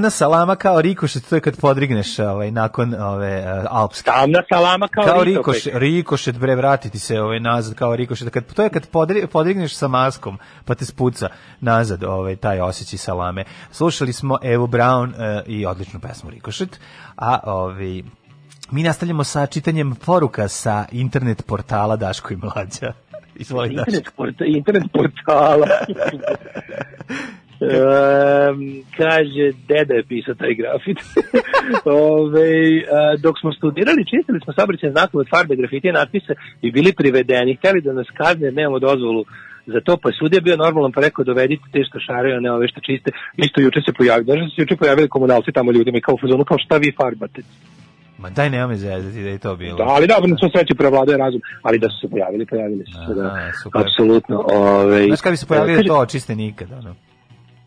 [0.00, 4.10] Tamna salama kao rikošet, to je kad podrigneš ovaj, nakon ove uh, alpske.
[4.10, 5.54] Tamna salama kao, kao ritokaj.
[5.54, 9.74] rikošet, rikošet bre vratiti se ovaj nazad kao rikošet kad to je kad podri, podrigneš
[9.74, 11.28] sa maskom pa te spuca
[11.60, 16.80] nazad ovaj taj osjećaj salame slušali smo Evu Brown uh, i odličnu pesmu rikošet
[17.16, 18.02] a ovaj
[18.70, 22.92] mi nastavljamo sa čitanjem poruka sa internet portala Daško i Mlađa.
[23.34, 23.90] Izvoli Daško.
[23.90, 25.66] internet, porta, internet portala.
[27.60, 27.68] Um,
[28.96, 30.98] kaže, deda je pisao taj grafit.
[31.84, 32.50] Ove,
[32.92, 36.32] a, dok smo studirali, čistili smo saobraćajne znakove od farbe, grafitije, natpise
[36.62, 37.56] i bili privedeni.
[37.56, 39.24] Hteli da nas kazne, jer nemamo dozvolu
[39.66, 42.52] za to, pa je sudija bio normalan, pa rekao dovedite te što šaraju, a ne
[42.52, 43.10] ove što čiste.
[43.36, 46.58] Isto juče se pojavili, da se juče pojavili komunalci tamo ljudima i kao fazonu, kao
[46.58, 47.42] šta vi farbate?
[48.18, 49.76] Ma daj nema me zezati da je to bilo.
[49.76, 52.92] Da, ali dobro, na svom sreći prevladuje razum, ali da su se pojavili, pojavili su
[53.08, 54.44] se, da, apsolutno.
[54.52, 56.94] Ove, Znaš kad bi se pojavili kaže- to očiste nikad, ono.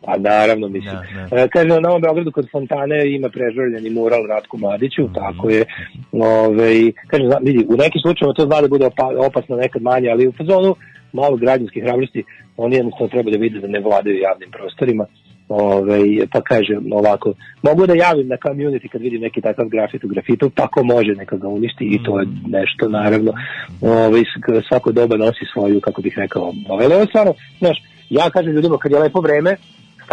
[0.06, 0.96] Pa naravno, mislim.
[1.30, 5.14] Da, E, kaže, na Novom Beogradu kod Fontane ima prežvrljeni mural Ratku Mladiću, Mhm.
[5.14, 5.66] tako je.
[6.12, 6.74] Ove,
[7.08, 10.28] kaže, zna- vidi, u nekim slučajima to zna da bude opa- opasno nekad manje, ali
[10.28, 10.76] u fazonu
[11.14, 12.24] malo građanske hrabrosti,
[12.58, 15.06] oni jednostavno treba da vide da ne vladaju javnim prostorima.
[15.50, 16.00] Ove,
[16.32, 20.50] pa kaže ovako, mogu da javim na community kad vidim neki takav grafit u grafitu,
[20.50, 23.34] pa ko može neka ga uništi i to je nešto naravno
[23.82, 24.22] ove,
[24.70, 27.78] svako doba nosi svoju, kako bih rekao, ove, ali ovo stvarno, znaš,
[28.10, 29.56] ja kažem ljudima kad je lepo vreme,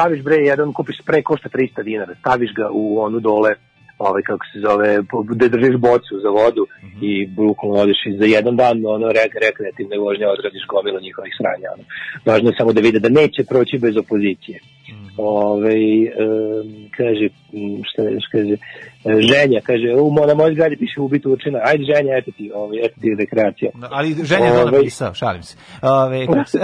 [0.01, 3.55] staviš bre jedan, kupiš sprej košta 300 dinara, staviš ga u onu dole,
[3.99, 6.67] ovaj kako se zove, gde držiš bocu za vodu
[7.03, 11.69] i bukvalno odeš i za jedan dan ono rek, rekreativne vožnje odradiš gomilu njihovih sranja.
[11.75, 11.85] Ono.
[12.25, 14.59] Važno je samo da vide da neće proći bez opozicije.
[15.17, 15.77] Ove,
[16.97, 18.57] kaže, m, šta je, kaže,
[19.05, 23.01] ženja, kaže, u, na mojoj zgradi piše ubiti učina, ajde ženja, eto ti, ovaj, eto
[23.01, 23.71] ti rekreacija.
[23.91, 25.57] Ali ženja je to Ovaj, napisao, šalim se.
[25.83, 26.59] Ove, se...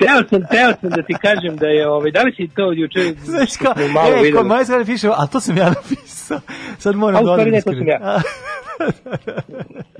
[0.00, 3.00] teo sam, teo sam da ti kažem da je, ovaj, da li si to juče
[3.24, 4.48] Znaš kao, malo e, ko videli?
[4.48, 6.40] moja zgrada piše, a to sam ja napisao.
[6.78, 7.88] Sad A moram u da stvari odem ne, to sam iskren.
[7.88, 8.20] ja.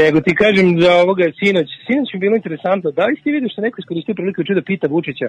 [0.00, 3.48] Nego ti kažem za ovoga sinoć, sinoć mi je bilo interesantno, da li ste vidio
[3.48, 5.28] što neko iskoristio priliku juče da pita Vučića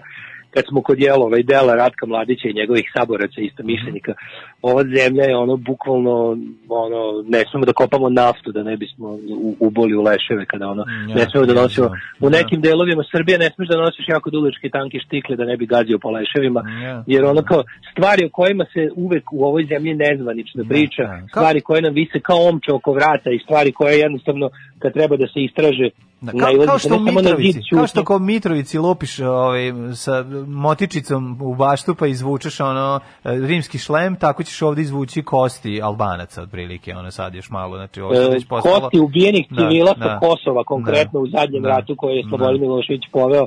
[0.53, 4.13] kad smo kod jelova i dela Ratka Mladića i njegovih saboraca isto mišljenika,
[4.61, 6.37] ova zemlja je ono bukvalno
[6.69, 9.07] ono, ne smemo da kopamo naftu da ne bismo
[9.47, 11.89] u, uboli u leševe kada ono, ja, ne smemo da nosimo,
[12.19, 15.65] u nekim delovima Srbije ne smeš da nosiš jako dugačke tanke štikle da ne bi
[15.65, 17.03] gazio po leševima, Ja.
[17.07, 21.81] jer ono kao stvari o kojima se uvek u ovoj zemlji nezvanično priča, stvari koje
[21.81, 25.89] nam vise kao omče oko vrata i stvari koje jednostavno kad treba da se istraže
[26.21, 31.55] Da, kao, kao što na Mitrovici, kao što kao Mitrovici lopiš ovaj, sa motičicom u
[31.55, 37.11] baštu pa izvučeš ono eh, rimski šlem, tako ćeš ovdje izvući kosti Albanaca otprilike, ono
[37.11, 38.79] sad još malo, znači ovo E, već postalo...
[38.79, 40.19] kosti ubijenih Da, civila sa da.
[40.19, 41.69] Kosova, konkretno u zadnjem Da.
[41.69, 42.29] ratu koje je Da.
[42.29, 43.45] Slobodan Milošević poveo,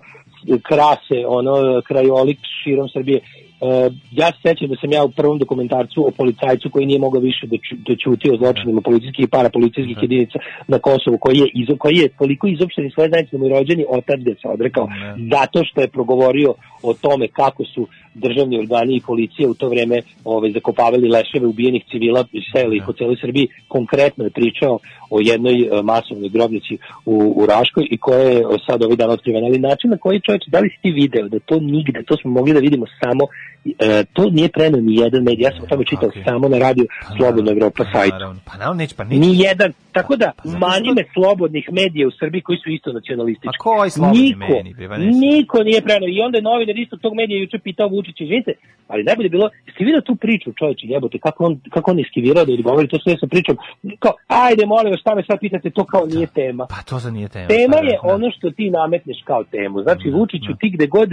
[0.69, 3.21] krase, ono, krajolik širom Srbije.
[3.61, 7.21] E, ja se sećam da sam ja u prvom dokumentarcu o policajcu koji nije mogao
[7.21, 11.49] više da, ču, da ćuti o zločinima policijskih i parapolicijskih jedinica na Kosovu, koji je,
[11.55, 14.49] izo, koji je toliko izopšten iz svoje zajednice da mu je rođeni otac gde se
[14.49, 14.89] odrekao,
[15.33, 20.03] zato što je progovorio o tome kako su državni organi i policija u to vreme
[20.25, 23.49] ovaj, zakopavali leševe ubijenih civila i seli ih po celoj Srbiji.
[23.69, 24.79] Konkretno je pričao
[25.11, 29.11] o jednoj e, masovnoj grobnici u, u Raškoj i koja je e, sad ovaj dan
[29.11, 29.47] otkrivena.
[29.47, 32.31] Ali način na koji čovječ, da li si ti video da to nigde, to smo
[32.31, 33.25] mogli da vidimo samo
[33.65, 36.85] e, to nije preneo ni jedan medij, ja sam o tome čitao samo na radio
[37.17, 38.13] Slobodna Evropa sajtu.
[38.13, 39.21] Naravno, pa naravno neće, pa neće.
[39.21, 43.49] Ni jedan, tako da mani me slobodnih medija u Srbiji koji su isto nacionalistički.
[43.49, 44.53] A koji slobodni niko,
[44.89, 45.21] pa znam.
[45.21, 46.09] niko nije preneo.
[46.09, 48.53] I onda je novinar isto tog medija juče pitao Vučića, izvinite,
[48.89, 52.45] ali najbolje je bilo, jeste vidio tu priču, čovječe, jebote, kako on, kako on iskivirao
[52.45, 53.57] da odgovori to sve sa pričom,
[53.99, 56.67] kao, ajde, molim vas, šta me sad pitate, to kao nije tema.
[56.67, 57.49] Pa to za nije tema.
[57.49, 58.15] Tema pa da, je da.
[58.15, 59.83] ono što ti nametneš kao temu.
[59.83, 61.09] Znači, Vučiću, ti gde god,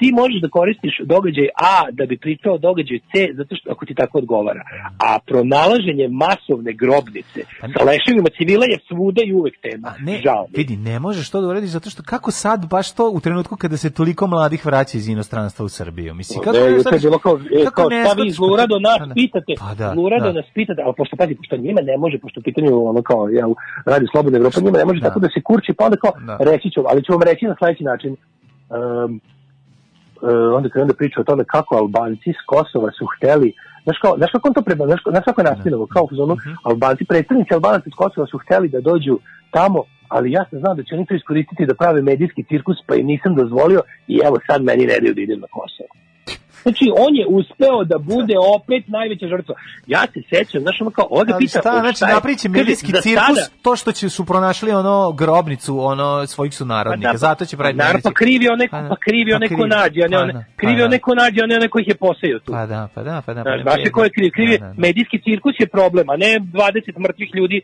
[0.00, 3.86] ti možeš da koristiš događaj A da bi pričao o događaju C, zato što ako
[3.86, 4.62] ti tako odgovara.
[5.00, 7.40] A pronalaženje masovne grobnice
[7.74, 9.94] sa leševima civila je svuda i uvek tema.
[10.00, 10.56] Ne, Žao mi.
[10.56, 13.76] vidi, ne možeš to da uradiš zato što kako sad baš to u trenutku kada
[13.76, 16.14] se toliko mladih vraća iz inostranstva u Srbiju.
[16.14, 18.32] Mislim, kako Ne, ne je shvatiš- bilo kao, e, kako kao ne šta vi shvatiš-
[18.32, 19.14] zlurado nas Pa da.
[19.14, 20.32] pitate, Pa da, zlurado da.
[20.32, 23.46] nas pitate, ali pošto pazi, pošto njima ne može, pošto u pitanju ono kao, ja
[23.86, 26.36] radi Slobodna Evropa, njima ne može tako da se kurči, pa onda kao, Da.
[26.40, 28.10] reći ću, ali ću vam reći na sledeći način,
[28.70, 29.20] um,
[30.56, 33.52] onda kada onda priča o tome kako Albanci s Kosova su hteli
[33.84, 36.34] Znaš, kao, znaš kako on to preba, znaš, znaš kako je nastavljeno, kao u zonu,
[36.34, 36.54] Mhm.
[36.62, 39.18] Albanci, predstavnici Albanaca s Kosova su hteli da dođu
[39.50, 42.94] tamo, ali ja sam znao da će oni to iskoristiti da prave medijski cirkus, pa
[42.94, 45.88] im nisam dozvolio i evo sad meni ne daju da idem na Kosovo.
[46.62, 49.54] Znači, on je uspeo da bude opet najveća žrtva.
[49.86, 51.60] Ja se sećam, znaš, ono kao, ovde Ali pita...
[51.60, 56.54] šta, znači Kaže, medijski cirkus, sada- to što će su pronašli ono grobnicu ono svojih
[56.54, 59.36] sunarodnika, Pa da, zato će praviti Naravno, pa krivi onaj, Pa da, pa krivi pa
[59.36, 60.84] onaj ko krivi, nađe, a ne pa da, krivi pa da.
[60.84, 62.52] onaj ko nađe, a ne onaj koji ih je posejao tu.
[62.52, 63.42] Pa da, pa da, pa da.
[63.42, 64.30] Znaš, pa znaš je ko je kriv?
[64.30, 64.74] Kriv je Da, da.
[64.76, 67.60] medijski cirkus je problem, a ne 20 mrtvih ljudi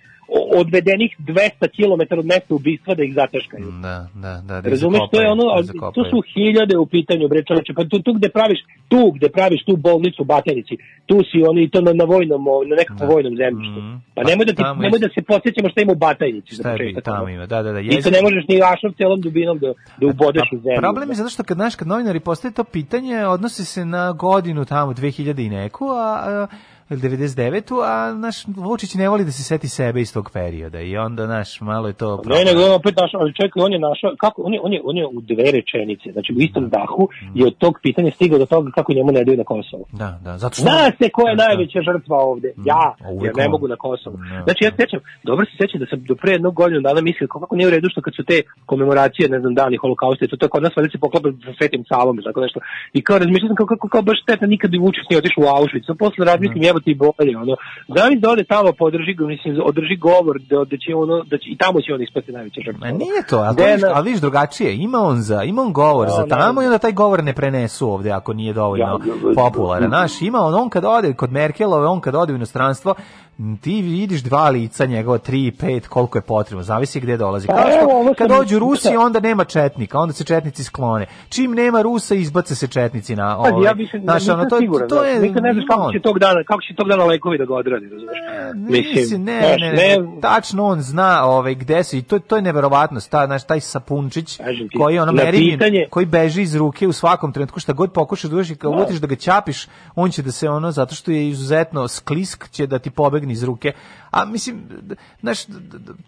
[0.61, 3.65] odvedenih 200 km od mesta ubistva da ih zateškaju.
[3.83, 4.61] Da, da, da.
[4.61, 8.03] da Razumeš, to je ono, da to su hiljade u pitanju, bre čoveče, pa tu,
[8.03, 8.61] tu gde praviš,
[8.95, 10.75] tu gde praviš tu bolnicu u Batajnici,
[11.07, 12.41] tu si oni i to na, na vojnom,
[12.71, 13.79] na nekakvom vojnom zemljištu.
[14.15, 16.55] Pa Pa nemoj da, ti, nemoj da se podsjećamo šta ima u Batajnici.
[16.55, 17.29] Šta je tamo ono.
[17.31, 17.81] ima, da, da, da.
[17.81, 20.81] Ti to jezik- ne možeš ni ašom celom dubinom da, da ubodeš u zemlju.
[20.81, 24.65] Problem je zato što kad, znaš, kad novinari postave to pitanje, odnosi se na godinu
[24.65, 26.47] tamo, 2000 i neku, a, a
[26.91, 31.27] 99 a naš Vučić ne voli da se seti sebe iz tog perioda i onda
[31.27, 34.43] naš malo je to Ne, nego je opet našao, ali čekaj, on je našao, kako,
[34.43, 37.57] on je, on je, on je u dve rečenice, znači u istom dahu je od
[37.59, 39.85] tog pitanja stigao do toga kako njemu ne daju na Kosovo.
[39.93, 41.47] Da, da, zato što Zna se ko je Da, da.
[41.49, 43.51] najveća žrtva ovde, ja, a uvek jer ne on.
[43.55, 44.17] mogu na Kosovo.
[44.17, 47.01] Da, Znači ja se sećam, dobro se sećam da sam do pre jednog godinu dana
[47.01, 48.37] mislio kako nije u redu što kad su te
[48.71, 51.83] komemoracije, ne znam, dani holokausta, i to to kod nas valjda se poklapa sa Svetim
[51.91, 52.59] Savom, tako nešto.
[52.97, 55.51] I kao razmišljao sam kako, kako, kao baš šteta nikad bi Vučić nije otišao u
[55.57, 55.87] Auschwitz.
[55.93, 57.55] A posle razmislim, evo ti bolje, ono.
[57.89, 61.47] Zamisli da ode tamo, podrži, ga, mislim, održi govor, da, da će ono, da će,
[61.47, 62.81] i tamo će on ispati najveća žrtva.
[62.83, 65.63] Ma nije to, ali, to Gde viš, na- ali viš drugačije, ima on za, ima
[65.63, 66.37] on govor Da, za da.
[66.37, 68.99] tamo i onda taj govor ne prenesu ovde ako nije dovoljno Ja,
[69.37, 69.89] popularan.
[69.89, 72.95] Znaš, ima on, on kad ode kod Merkelove, on kad ode u inostranstvo,
[73.61, 77.47] ti vidiš dva lica njegova, tri, pet, koliko je potrebno, zavisi gde dolazi.
[77.47, 81.07] Pa Kao što, kad dođu Rusi, onda nema četnika, onda se četnici sklone.
[81.29, 84.89] Čim nema Rusa, izbace se četnici na Pa ovaj, ja znaš, nisam ono, to, siguran,
[84.89, 87.45] to je, nikad ne znaš kako će tog dana, kako će tog dana lekovi da
[87.45, 88.17] ga odradi, razumeš?
[88.55, 93.01] Mislim, ne, ne, ne, tačno on zna ovaj, gde se i to, to je neverovatno,
[93.11, 94.41] ta, znaš, taj sapunčić
[94.79, 95.13] koji ono
[95.53, 98.99] pitanje- koji beži iz ruke u svakom trenutku, šta god pokušaš da uđeš, kao Da.
[99.01, 102.79] da ga ćapiš, on će da se ono, zato što je izuzetno sklisk, će da
[102.79, 103.73] ti pobegne iz ruke.
[104.11, 104.63] A mislim,
[105.21, 105.39] znaš,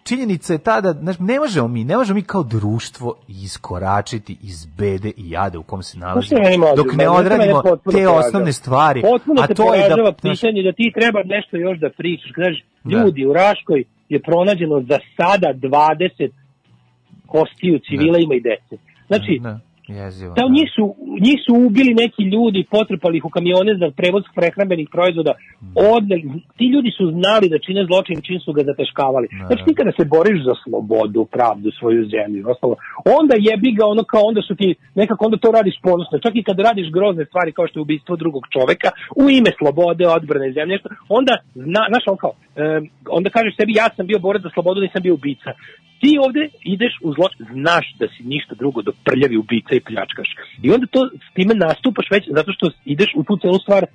[0.03, 4.65] činjenica je ta da, znaš, ne možemo mi, ne možemo mi kao društvo iskoračiti iz
[4.65, 8.53] bede i jade u kom se Znaš nalazimo, mlađe, dok ne odradimo potpuno te osnovne
[8.53, 9.01] stvari.
[9.01, 12.31] Potpuno a to je da, znaš, pitanje da ti treba nešto još da pričaš.
[12.35, 12.97] Kažeš, Da.
[12.97, 16.29] ljudi, u Raškoj je pronađeno za sada 20
[17.25, 18.83] kostiju civila ima i dece.
[19.07, 20.33] Znači, da, jezivo.
[20.33, 20.95] Da, njih su,
[21.25, 25.33] njih su ubili neki ljudi, potrpali ih u kamione za prevoz prehrambenih proizvoda,
[25.95, 26.23] odneli,
[26.57, 29.27] ti ljudi su znali da čine zločin čim su ga zateškavali.
[29.47, 32.75] Znači ti kada se boriš za slobodu, pravdu, svoju zemlju ostalo,
[33.19, 36.19] onda jebi ga ono kao onda su ti, nekako onda to radiš ponosno.
[36.25, 38.89] Čak i kad radiš grozne stvari kao što je ubistvo drugog čoveka,
[39.21, 40.75] u ime slobode, odbrane zemlje,
[41.09, 44.81] onda, zna, znaš on kao, em, onda kažeš sebi ja sam bio borac za slobodu,
[44.81, 45.51] nisam bio ubica.
[46.01, 50.29] Ti ovde ideš u zločin, znaš da si ništa drugo do prljavi ubica i pljačkaš.
[50.63, 53.85] I onda to s time nastupaš već zato što ideš u tu celu stvar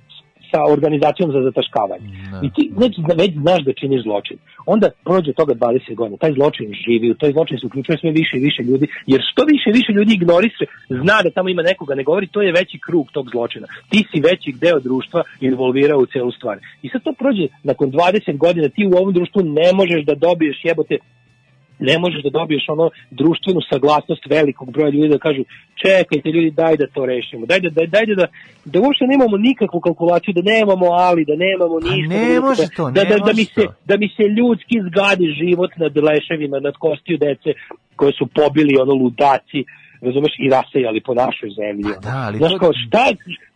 [0.53, 2.07] sa organizacijom za zataškavanje.
[2.45, 4.37] I ti već, već znaš da činiš zločin.
[4.73, 6.17] Onda prođe toga 20 godina.
[6.23, 9.41] Taj zločin živi, u taj zločin se uključuje sve više i više ljudi, jer što
[9.53, 10.65] više i više ljudi ignoriše,
[11.01, 13.67] zna da tamo ima nekoga, ne govori, to je veći krug tog zločina.
[13.91, 16.57] Ti si veći deo društva involvirao u celu stvar.
[16.83, 20.57] I sad to prođe nakon 20 godina, ti u ovom društvu ne možeš da dobiješ
[20.63, 20.95] jebote
[21.79, 25.43] ne možeš da dobiješ ono društvenu saglasnost velikog broja ljudi da kažu
[25.83, 27.45] čekajte ljudi daj da to rešimo.
[27.45, 28.27] Daj da, daj, daj da,
[28.65, 32.91] da uopšte nemamo nikakvu kalkulaciju da nemamo ali da nemamo ništa ne da, može to,
[32.91, 36.59] da, ne da, da, može mi se, da mi se ljudski zgadi život nad leševima
[36.59, 37.49] nad kostiju dece
[37.95, 39.61] koje su pobili ono ludaci
[40.05, 41.85] razumeš, i rasejali po našoj zemlji.
[41.85, 42.01] ono.
[42.07, 43.03] da, ali Znaš, to- kao, šta,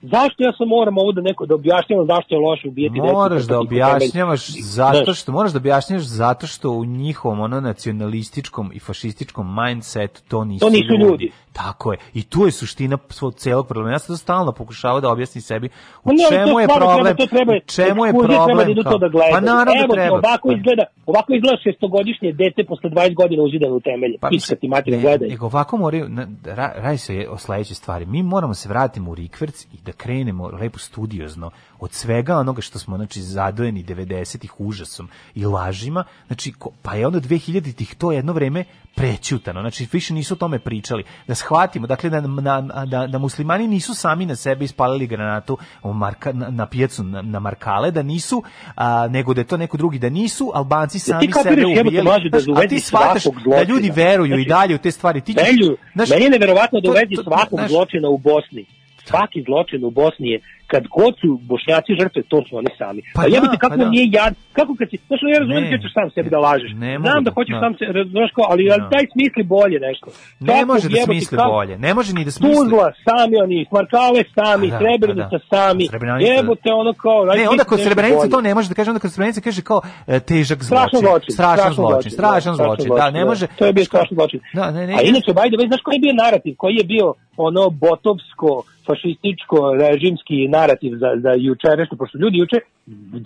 [0.02, 3.14] zašto ja sam moram ovo da neko da objašnjavam zašto je loše ubijeti decu?
[3.14, 4.44] Moraš da objašnjavaš
[4.78, 10.44] zato što moraš da objašnjavaš zato što u njihovom ono nacionalističkom i fašističkom mindsetu to
[10.44, 11.32] nisu, To nisu ljudi.
[11.54, 11.98] Tako je.
[12.14, 13.92] I tu je suština svog celog problema.
[13.92, 15.70] Ja sam to stalno pokušavao da objasnim sebi u
[16.04, 17.16] Pa ne, čemu je problem.
[17.16, 18.66] Treba, treba, u čemu je problem?
[18.66, 19.34] Treba da to da gledaju.
[19.34, 20.18] Pa naravno Evo, da treba.
[20.18, 24.18] Ovako Pa- izgleda, ovako izgleda šestogodišnje dete posle 20 godina uzidano u temelje.
[24.22, 25.28] Pa, Pička ti mater, gledaj.
[25.30, 26.06] Nego ovako moraju,
[26.44, 28.06] ra, radi se o sledećoj stvari.
[28.06, 32.80] Mi moramo se vratiti u Rikverc i da krenemo lepo studiozno od svega onoga što
[32.80, 36.04] smo znači zadojeni 90-ih užasom i lažima.
[36.28, 38.66] Znači, pa je onda 2000-ih to jedno vreme
[38.98, 39.62] prećutano.
[39.62, 41.04] Znači, više nisu o tome pričali.
[41.28, 45.94] Da shvatimo, dakle, da, na, da, da muslimani nisu sami na sebe ispalili granatu u
[45.94, 48.44] marka, na, na pijacu na, na Markale, da nisu,
[48.76, 52.38] a, nego da je to neko drugi, da nisu Albanci sami kapiraš, sebe mlađe, da
[52.56, 55.22] a ti shvataš da ljudi veruju i Znači, dalje u te stvari.
[55.22, 58.66] Ti ćeš- meni je neverovatno da u to- vezi to- svakog znaš- zločina u Bosni,
[59.06, 60.40] svaki zločin u Bosni je
[60.72, 63.02] kad god su bošnjaci žrtve, to su oni sami.
[63.16, 63.90] Pa Pa, jebate da, kako pa da.
[63.90, 66.72] nije jad, kako kad si, znaš, ja razumijem da ćeš sam sebi da lažeš.
[66.86, 67.62] Ne Znam da da, hoćeš da.
[67.64, 67.86] sam se,
[68.16, 68.90] znaš kao, ali, ali Da.
[68.94, 70.08] daj smisli bolje nešto.
[70.40, 71.74] Ne Svakog može da smisli kako- bolje.
[71.78, 72.56] Ne može ni da smisli.
[72.56, 75.46] Tuzla sami oni, Markale sami, da, Srebrenica pa da.
[75.52, 77.18] sami, Srebrenica- jebote ono kao...
[77.32, 78.30] Ne, onda kod bolje.
[78.30, 80.78] to ne može da kaže, onda kod Srebrenice kaže kao e, težak zločin.
[81.34, 82.90] Strašan zločin, strašan da, zločin.
[82.96, 83.48] Da, ne može.
[83.50, 84.40] To je bio strašan zločin.
[84.54, 84.94] Da, ne, ne.
[84.94, 86.54] A inače, way, znaš koji je bio narativ?
[86.58, 87.08] Koji je bio
[87.38, 88.50] ono botovsko,
[88.88, 92.58] fašističko, režimski narativ za, za jučerašnje, pošto ljudi juče,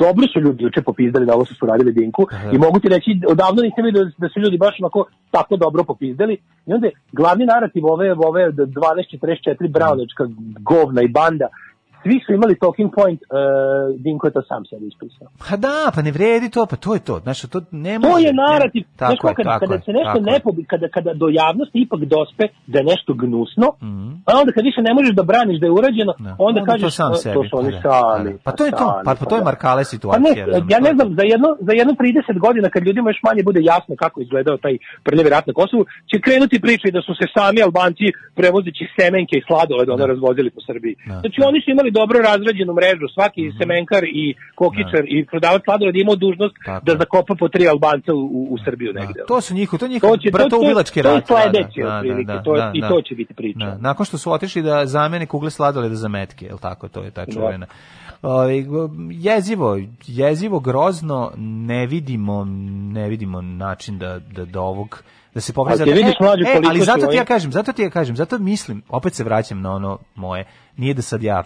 [0.03, 3.09] dobro su ljudi juče popizdali da ovo što su radili Dinku i mogu ti reći,
[3.33, 4.99] odavno nisam vidio da, su ljudi baš onako
[5.31, 6.33] tako dobro popizdali
[6.67, 10.23] i onda je glavni narativ ove, ove 1244 Brownička
[10.71, 11.47] govna i banda
[12.03, 13.37] svi su imali talking point, uh,
[13.97, 15.27] Dinko je to sam sebi ispisao.
[15.41, 17.15] Pa da, pa ne vredi to, pa to je to.
[17.19, 18.25] Znaš, to ne To može.
[18.25, 18.83] je ne- narativ.
[18.91, 20.21] Znaš Tako kao je, kada, tako kada je, se nešto je.
[20.23, 24.07] ne pobi, kada, kada do javnosti ipak dospe da je nešto gnusno, Mhm.
[24.27, 26.91] a onda kad više ne možeš da braniš da je urađeno, onda, Onda kažeš to
[26.91, 27.35] sam "A, sebi.
[27.35, 28.29] to su oni pa da, sami.
[28.29, 28.43] pa da.
[28.45, 30.43] Pa to je to, sami, pa, pa to je da." Markale Pa ne, situacija.
[30.65, 33.41] ja to ne je znam, za jedno, za jedno 30 godina kad ljudima još manje
[33.43, 34.73] bude jasno kako je izgledao taj
[35.05, 38.05] prljavi rat na Kosovu, će krenuti priče da su se sami Albanci
[38.35, 40.95] prevozeći semenke i sladoled ono razvozili po Srbiji.
[41.21, 43.57] Znači oni su imali dobro razrađenu mrežu, svaki Mhm.
[43.57, 48.47] semenkar i kokičar i prodavac sladoleda imao dužnost da zakopa po tri Albanca u, u,
[48.51, 49.19] u Srbiju negde.
[49.27, 50.37] To su njihovi, to je njihov To će- to-
[50.99, 51.27] je rat.
[51.27, 52.89] da, sledeće, da, da, otprilike, da, to da, i da.
[52.89, 53.59] to će biti priča.
[53.59, 56.87] Da, Nakon što su otišli da zamene kugle sladoleda za metke, je tako?
[56.87, 57.31] To je ta Da.
[57.31, 57.65] čuvena.
[58.23, 58.63] Ovaj,
[59.11, 59.77] jezivo,
[60.07, 62.45] jezivo, grozno, ne vidimo,
[62.91, 65.03] ne vidimo način da, da do ovog
[65.33, 65.53] da se
[65.83, 68.15] Ali ti vidiš, e, koliko ali su zato ti ja kažem, zato ti ja kažem,
[68.15, 70.45] zato mislim, opet se vraćam na ono moje,
[70.77, 71.43] nije da sad ja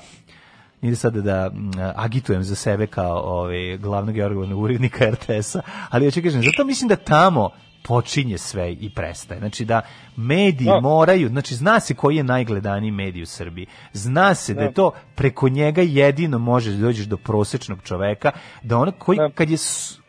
[0.81, 1.52] nije sad da
[1.95, 6.88] agitujem za sebe kao ovaj glavnog i odgovornog urednika RTS-a, ali hoću kažem, zato mislim
[6.88, 7.49] da tamo
[7.84, 9.39] počinje sve i prestaje.
[9.39, 9.81] Znači da
[10.15, 10.80] mediji Da.
[10.80, 13.65] moraju, znači zna se koji je najgledaniji medij u Srbiji.
[13.93, 14.73] Zna se da, je Da.
[14.73, 18.31] to preko njega jedino možeš da dođeš do prosečnog čoveka,
[18.64, 19.57] da on koji kad je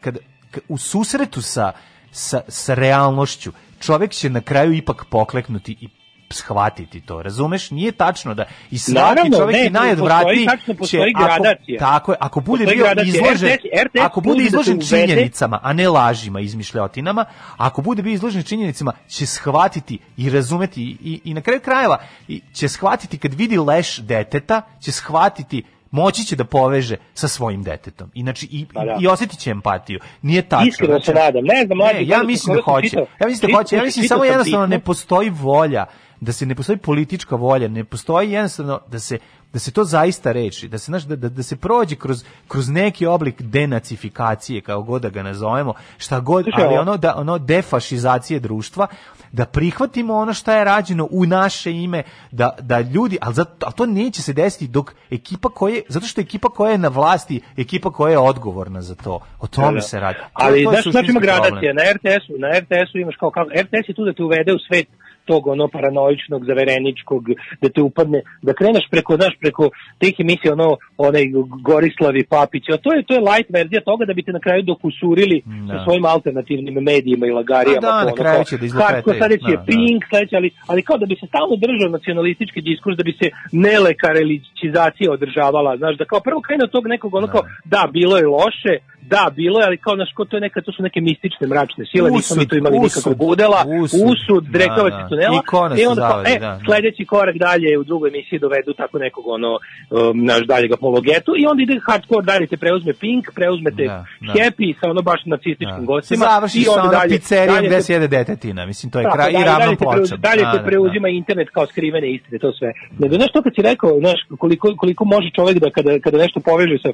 [0.00, 0.18] kad,
[0.50, 1.72] kad u susretu sa,
[2.10, 5.88] sa sa realnošću, čovek će na kraju ipak pokleknuti i
[6.30, 7.70] shvatiti to, razumeš?
[7.70, 10.46] Nije tačno da i svaki Naravno, čovjek ne, i najodvratniji
[10.86, 11.44] će, ako,
[11.78, 15.72] tako je, ako bude bio izložen, RTS RTS ako bude da izložen uvede- činjenicama, a
[15.72, 17.24] ne lažima, izmišljotinama,
[17.56, 21.98] ako bude bio izložen činjenicama, će shvatiti i razumeti i, i, i na kraju krajeva
[22.28, 27.62] i će shvatiti kad vidi leš deteta, će shvatiti moći će da poveže sa svojim
[27.62, 28.10] detetom.
[28.14, 28.98] Inači i, Pa da.
[29.00, 30.00] i osjetit će empatiju.
[30.22, 30.66] Nije tačno.
[30.66, 31.44] Iskreno se nadam.
[31.44, 32.88] Ne znam, mlađe, Ne, ja mislim da hoće.
[32.88, 33.76] čitao- Ja mislim da hoće.
[33.76, 34.76] Ja mislim čitao samo sam jednostavno pismo.
[34.76, 35.84] ne postoji volja,
[36.20, 39.18] da se ne postoji politička volja, ne postoji jednostavno da se
[39.52, 42.68] da se to zaista reči, da se znaš, da, da, da se prođe kroz, kroz
[42.68, 48.40] neki oblik denacifikacije, kao god da ga nazovemo, šta god, ali ono da ono defašizacije
[48.40, 48.86] društva,
[49.32, 53.74] da prihvatimo ono šta je rađeno u naše ime, da, da ljudi, ali, zato, ali
[53.74, 57.90] to neće se desiti dok ekipa koje, zato što ekipa koja je na vlasti, ekipa
[57.90, 59.20] koja je odgovorna za to.
[59.40, 59.80] O tome Da, da.
[59.80, 60.18] se radi.
[60.18, 61.72] To- Ali to znaš, znači ima gradacija.
[61.74, 64.86] Na RTS-u, na RTS-u imaš kao, kao RTS je tu da te uvede u svet
[65.30, 67.22] tog ono paranoičnog, zavereničkog,
[67.62, 69.64] da te upadne, da kreneš preko, znaš, preko
[69.98, 70.68] tih emisija, ono,
[71.08, 71.24] onaj
[71.70, 74.62] Gorislavi Papić, a to je, to je light verzija toga da bi te na kraju
[74.62, 75.72] dokusurili Da.
[75.72, 77.88] sa svojim alternativnim medijima i lagarijama.
[77.88, 78.94] A da, na kraju će da izlepetaju.
[78.94, 79.66] hardcore, sledeći je Da, da.
[79.70, 83.26] Pink, sledeći, ali, ali kao da bi se stalno držao nacionalistički diskurs, da bi se
[83.64, 88.26] nelekarizacija održavala, znaš, da kao prvo krene od tog nekog ono kao, da, bilo je
[88.26, 88.74] loše,
[89.06, 91.84] da, bilo je, ali kao, znaš, ko to je neka, to su neke mistične mračne
[91.86, 93.60] sile, nismo mi tu imali nikakvog budela,
[94.04, 95.00] usud, da, drekavac da.
[95.00, 95.34] su tunela.
[95.34, 95.40] I
[95.78, 96.60] su onda kao, zavadi, e, da, da.
[96.64, 99.52] sledeći korak dalje u drugoj emisiji dovedu tako nekog ono,
[99.90, 104.32] um, naš daljeg apologetu i onda ide hardcore dalje te preuzme Pink, preuzmete Da, da.
[104.34, 106.24] Happy sa ono baš nacističkim Se gostima.
[106.26, 108.66] završi i sa onda ono dalje- pizzerijom dalje gde se jede detetina.
[108.66, 110.20] Mislim, to je Tako, kraj i dalje te preuz- pločom.
[110.20, 112.68] Dalje Da, te da, preuzima internet kao skrivene istine, to sve.
[112.98, 116.40] Nego, znaš to kad si rekao, znaš, koliko, koliko može čovjek da kada, kada nešto
[116.40, 116.90] poveže sa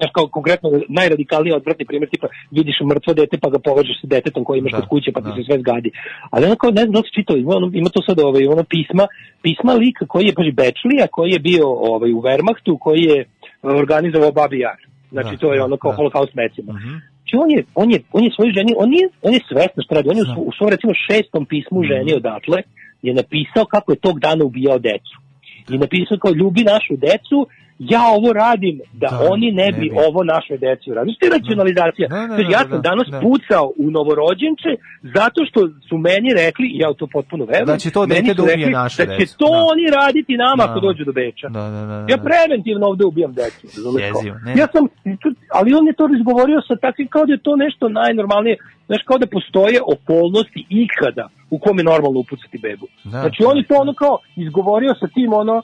[0.00, 4.44] Znaš, kao konkretno najradikalniji odvratni primjer, tipa vidiš mrtvo dete pa ga povežeš sa detetom
[4.44, 5.34] koji imaš Da, kod kuće pa ti da.
[5.34, 5.90] se sve zgadi.
[6.30, 9.04] Ali onako, ne znam da si čitao, ima, ono- ima to sad ovaj, ono pisma,
[9.42, 13.18] pisma lika koji je, paži, Bečlija, koji je bio ovaj, u Wehrmachtu, koji je
[13.62, 14.78] organizovao Babi Jar.
[15.10, 15.96] Znači, Da, to je da, ono kao da.
[15.96, 16.72] holokaust mecima.
[16.72, 16.88] Mhm.
[17.20, 19.94] Znači on je, on je, on je svoju ženi, on je, on je svesno što
[19.94, 21.88] radi, on je u, svo- u svom recimo šestom pismu Mhm.
[21.88, 22.58] ženi odatle
[23.02, 25.16] je napisao kako je tog dana ubijao decu.
[25.70, 27.46] I napisao kao ljubi našu decu,
[27.92, 29.96] ja ovo radim da, Da, oni ne ne bi bi.
[30.06, 31.06] ovo našoj deci uradili.
[31.08, 32.06] Znači, to je racionalizacija.
[32.08, 33.20] Da, da, da, ja da, sam da, danas da.
[33.20, 34.70] pucao u novorođenče
[35.16, 35.58] zato što
[35.88, 38.96] su meni rekli, i ja to potpuno verujem, Da će to dete da ubije našu
[38.96, 39.38] da će decu.
[39.38, 39.64] to Da.
[39.72, 40.86] oni raditi nama ako Da.
[40.86, 41.48] dođu do Beča.
[41.48, 42.06] Da, da, da, da.
[42.08, 43.64] Ja preventivno ovde ubijam decu.
[44.00, 44.52] Jezivo, ne.
[44.52, 44.82] Ja sam,
[45.50, 49.18] ali on je to izgovorio sa takvim kao da je to nešto najnormalnije, znaš kao
[49.18, 52.86] da postoje okolnosti ikada u kome je normalno upucati bebu.
[53.04, 55.56] Da, znači on je to ono kao izgovorio sa tim ono,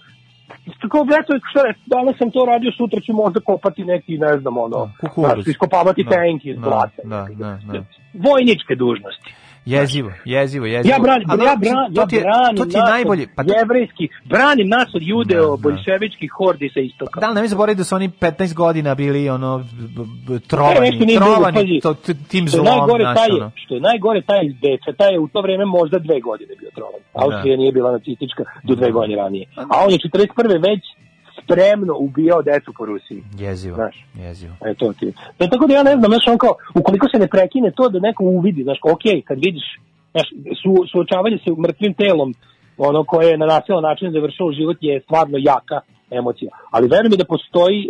[0.67, 4.39] isto kao eto, šta je, danas sam to radio, sutra ću možda kopati neki, ne
[4.39, 5.33] znam, ono, kukuruz.
[5.33, 7.03] znaš, iskopavati Da, tenki iz da, blata.
[7.05, 7.85] Da, da, da.
[8.15, 9.35] Vojničke dužnosti.
[9.67, 10.95] Jezivo, jezivo, jezivo.
[10.95, 13.27] Ja branim, Ali, ja, bran, ja je, branim to ti je najbolje.
[13.37, 15.63] Pa to- jevrejskih, branim nas od judeo, Da, da.
[15.65, 17.21] bolševičkih hordi sa istoka.
[17.21, 21.81] Da ne mi zaboraviti da su oni 15 godina bili ono b- Ne, trovani, trovani
[21.81, 23.51] to, tim Što je zlom, najgore znaš, taj, ono.
[23.55, 26.71] što je najgore taj iz Beča, taj je u to vreme možda dve godine bio
[26.71, 27.01] trovan.
[27.15, 29.45] Austrija nije bila nacistička do dve godine ranije.
[29.57, 30.29] A on je 41.
[30.63, 30.83] već
[31.47, 33.23] spremno ubijao decu po Rusiji.
[33.39, 34.07] Jezivo, Znaš.
[34.15, 34.55] jezivo.
[34.65, 35.13] E, to ti.
[35.39, 37.99] Da, tako da ja ne znam, znaš, on kao, ukoliko se ne prekine to da
[37.99, 39.67] neko uvidi, znaš, ok, kad vidiš,
[40.13, 40.29] znaš,
[40.63, 42.35] su, suočavanje sa mrtvim telom,
[42.79, 46.51] ono koje je na nasilan način završilo život je stvarno jaka emocija.
[46.71, 47.89] Ali verujem mi da postoji e,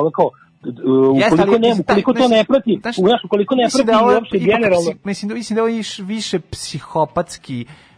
[0.00, 0.30] ono kao,
[0.64, 0.68] e,
[1.16, 4.90] Jeste, ukoliko, ne, taj- ukoliko to ne prati, znaš, ukoliko ne prati da uopšte generalno,
[5.04, 7.93] mislim da mislim da ovo je iš- više psihopatski uh,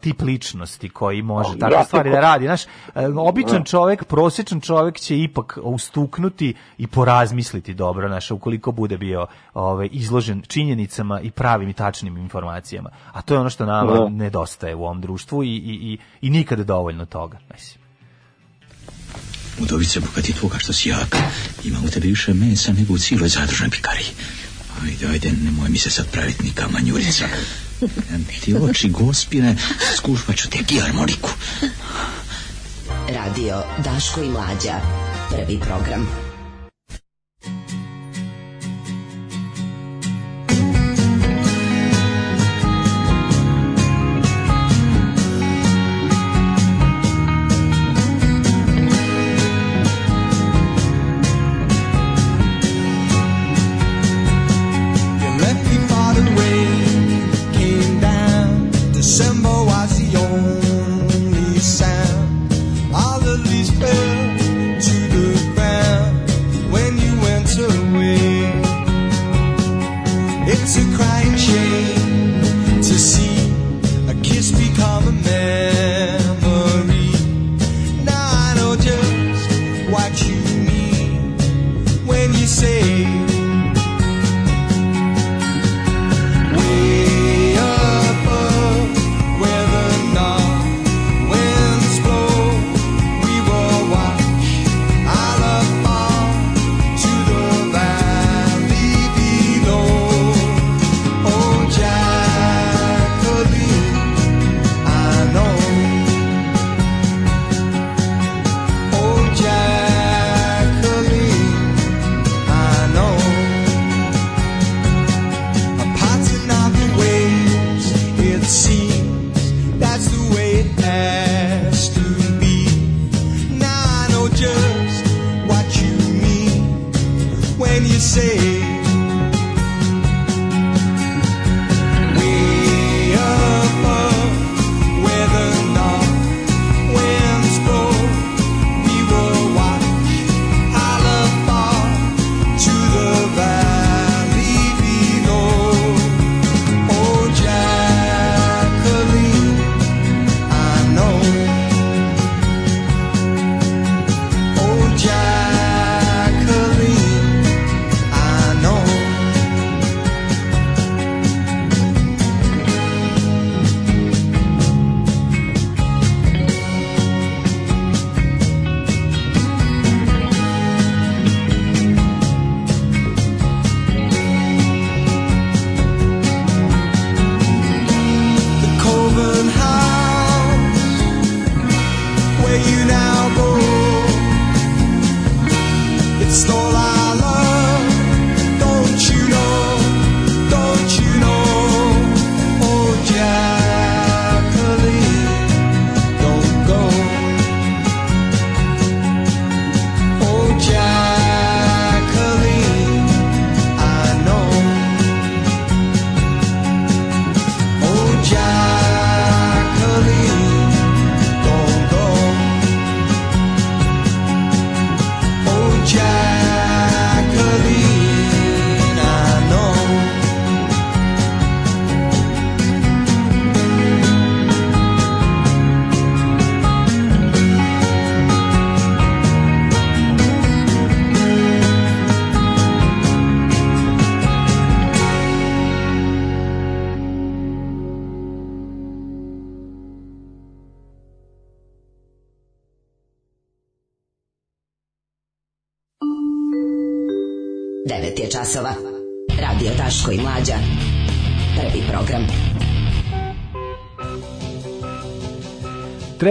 [0.00, 2.44] tip ličnosti koji može takve stvari da radi.
[2.44, 2.70] Znaš, uh,
[3.16, 3.64] običan Da.
[3.64, 10.42] čovek, prosječan čovek će ipak ustuknuti i porazmisliti dobro, znaš, ukoliko bude bio ovaj, izložen
[10.48, 12.90] činjenicama i pravim i tačnim informacijama.
[13.12, 14.08] A to je ono što nama Da.
[14.08, 17.38] nedostaje u ovom društvu i, i, i, i nikada dovoljno toga.
[17.54, 17.86] Mislim.
[19.62, 21.16] Udovice, bogati tvoga što si jak.
[21.64, 24.06] Ima u tebi više mesa nego u cijeloj zadružnoj pikariji.
[24.84, 27.24] Ajde, ajde, nemoj mi se sad praviti ni kamanjurica.
[28.44, 29.56] Ti oči gospine,
[29.96, 31.30] skušvat ću te harmoniku.
[33.08, 34.80] Radio Daško i Mlađa.
[35.30, 36.25] Prvi program.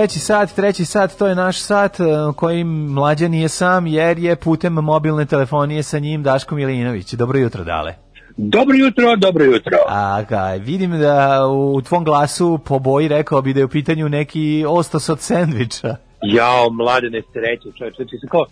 [0.06, 2.04] Treći sat, treći sat, to je naš sat e,
[2.36, 7.14] koji mlađa nije sam jer je putem mobilne telefonije sa njim Daško Milinović.
[7.14, 7.94] Dobro jutro, Dale.
[8.38, 9.78] Dobro jutro, dobro jutro.
[9.88, 14.10] A ga, vidim da u tvom glasu po boji rekao bi da je u pitanju
[14.10, 15.96] neki ostos od sendviča.
[16.22, 18.46] Jao, mlade nesreće, čovječ, znači kao,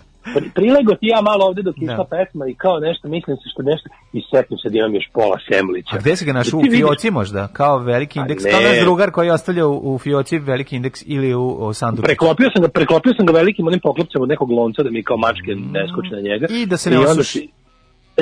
[0.56, 3.90] prilego ti ja malo ovde dok išla pesma i kao nešto, mislim se što nešto,
[4.14, 5.96] i setim se da imam još pola semlića.
[5.96, 6.62] A gde si ga našao?
[6.62, 7.48] Da U fioci možda?
[7.48, 8.44] Kao veliki indeks?
[8.52, 11.72] Kao naš drugar koji je ostavljao u, fioci veliki indeks ili u, u?
[12.04, 15.18] Preklopio sam ga, preklopio sam ga velikim onim poklopcem od nekog lonca da mi kao
[15.18, 16.48] mačke ne skoče na njega.
[16.50, 16.56] Mm.
[16.56, 17.50] I da se ne osuši.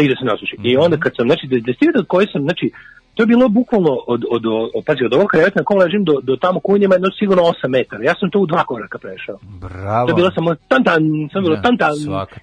[0.03, 0.55] I da se ne osuši.
[0.63, 2.71] I onda kad sam, znači, da, da ste vidjeli koji sam, znači,
[3.15, 4.43] to je bilo bukvalno od, od,
[4.75, 7.67] od, pazi, od ovog kreveta na kom ležim do, do tamo kunjima jedno sigurno 8
[7.67, 8.03] metara.
[8.03, 9.37] Ja sam to u dva koraka prešao.
[9.41, 10.07] Bravo.
[10.07, 11.01] To je bilo samo tan tan,
[11.31, 11.93] samo bilo Da, tan tan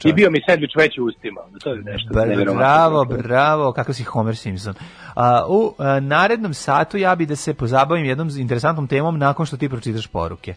[0.04, 1.40] i bio mi sandvič već u ustima.
[1.62, 2.08] To je nešto.
[2.14, 2.56] Bra-.
[2.56, 4.74] Bravo, bravo, kakav si Homer Simpson.
[5.14, 9.56] A, u a, narednom satu ja bi da se pozabavim jednom interesantnom temom nakon što
[9.56, 10.54] ti pročitaš poruke.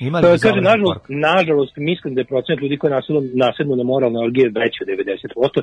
[0.00, 3.82] Ima li To kaže, nažalost, nažalost, mislim da je procenat ljudi koji nasednu, nasednu na
[3.84, 5.62] moralne orgije veći od 90%.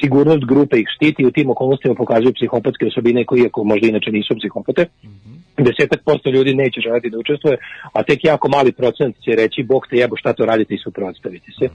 [0.00, 4.10] Sigurnost grupe ih štiti i u tim okolnostima pokazuju psihopatske osobine koji, iako možda inače
[4.10, 4.86] nisu psihopate,
[5.58, 7.56] desetak posto ljudi neće želiti da učestvuje,
[7.92, 11.52] a tek jako mali procent će reći, bog te jebo, šta to radite i suprotstaviti
[11.58, 11.68] se.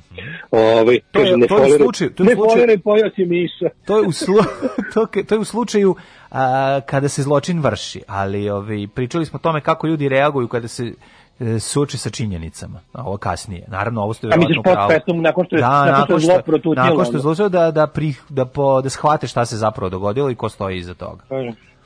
[0.51, 3.09] Ovaj, To je- kaže, ne to je u to je u ne slučaju- foliraj pojao
[3.15, 3.69] si miša.
[3.85, 4.35] To je u, slu,
[4.93, 5.95] to, to je u slučaju
[6.31, 10.67] a, kada se zločin vrši, ali ovaj, pričali smo o tome kako ljudi reaguju kada
[10.67, 10.91] se
[11.39, 13.63] e, suoče sa činjenicama, a ovo kasnije.
[13.67, 14.77] Naravno, ovo ste verovatno pravu.
[14.77, 17.33] post-festum, nakon što je- da, nakon što zlo protutnjalo, nakon što je ono?
[17.33, 20.77] zločin, da, da, pri, da, po, da shvate šta se zapravo dogodilo i ko stoji
[20.77, 21.23] iza toga.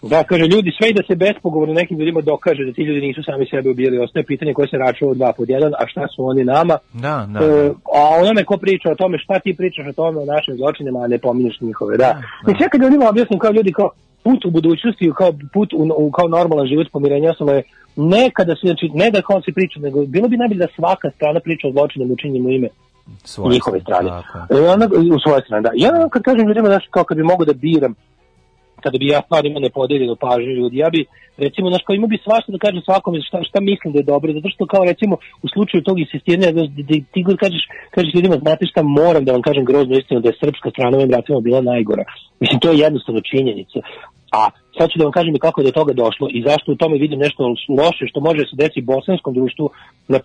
[0.01, 3.23] Da, kaže, ljudi, sve i da se bespogovorno nekim ljudima dokaže da ti ljudi nisu
[3.23, 6.25] sami sebe ubijali, ostaje pitanje koje se račuva od dva pod jedan, a šta su
[6.25, 7.39] oni nama, Da, da.
[7.39, 10.99] E, a onome ko priča o tome šta ti pričaš o tome o našim zločinima,
[10.99, 12.21] a ne pominješ njihove, da.
[12.45, 12.51] da.
[12.51, 13.89] I kad ljudima objasnim kao ljudi kao
[14.23, 17.63] put u budućnosti, kao put u, u kao normalan život pomirenja osnova je
[17.95, 21.11] ne kada se, znači, ne da kao se priča, nego bilo bi najbolje da svaka
[21.15, 22.69] strana priča o zločinima učinjenim u ime
[23.23, 24.09] Svoje njihove strane.
[24.09, 24.85] tako E, onda,
[25.15, 25.71] u svoje strane, da.
[25.75, 27.95] Ja kad kažem ljudima, znaš, kao kad bi mogo da biram,
[28.83, 31.05] kada bi ja stvarno imao nepodeljenu pažnju ljudi, ja bi,
[31.37, 34.33] recimo, znaš, kao imao bi svašta da kažem svakome šta, šta mislim da je dobro,
[34.33, 37.63] zato što kao recimo u slučaju tog insistiranja, da, da, da ti god kažeš,
[37.95, 41.11] kažeš ljudima, znate šta, moram da vam kažem groznu istinu, da je srpska strana ovim
[41.11, 42.03] ratima bila najgora.
[42.39, 43.79] Mislim, to je jednostavno činjenica.
[44.31, 46.75] A sad ću da vam kažem i kako je do toga došlo i zašto u
[46.75, 47.43] tome vidim nešto
[47.79, 49.69] loše što može da se desi bosanskom društvu,
[50.07, 50.19] na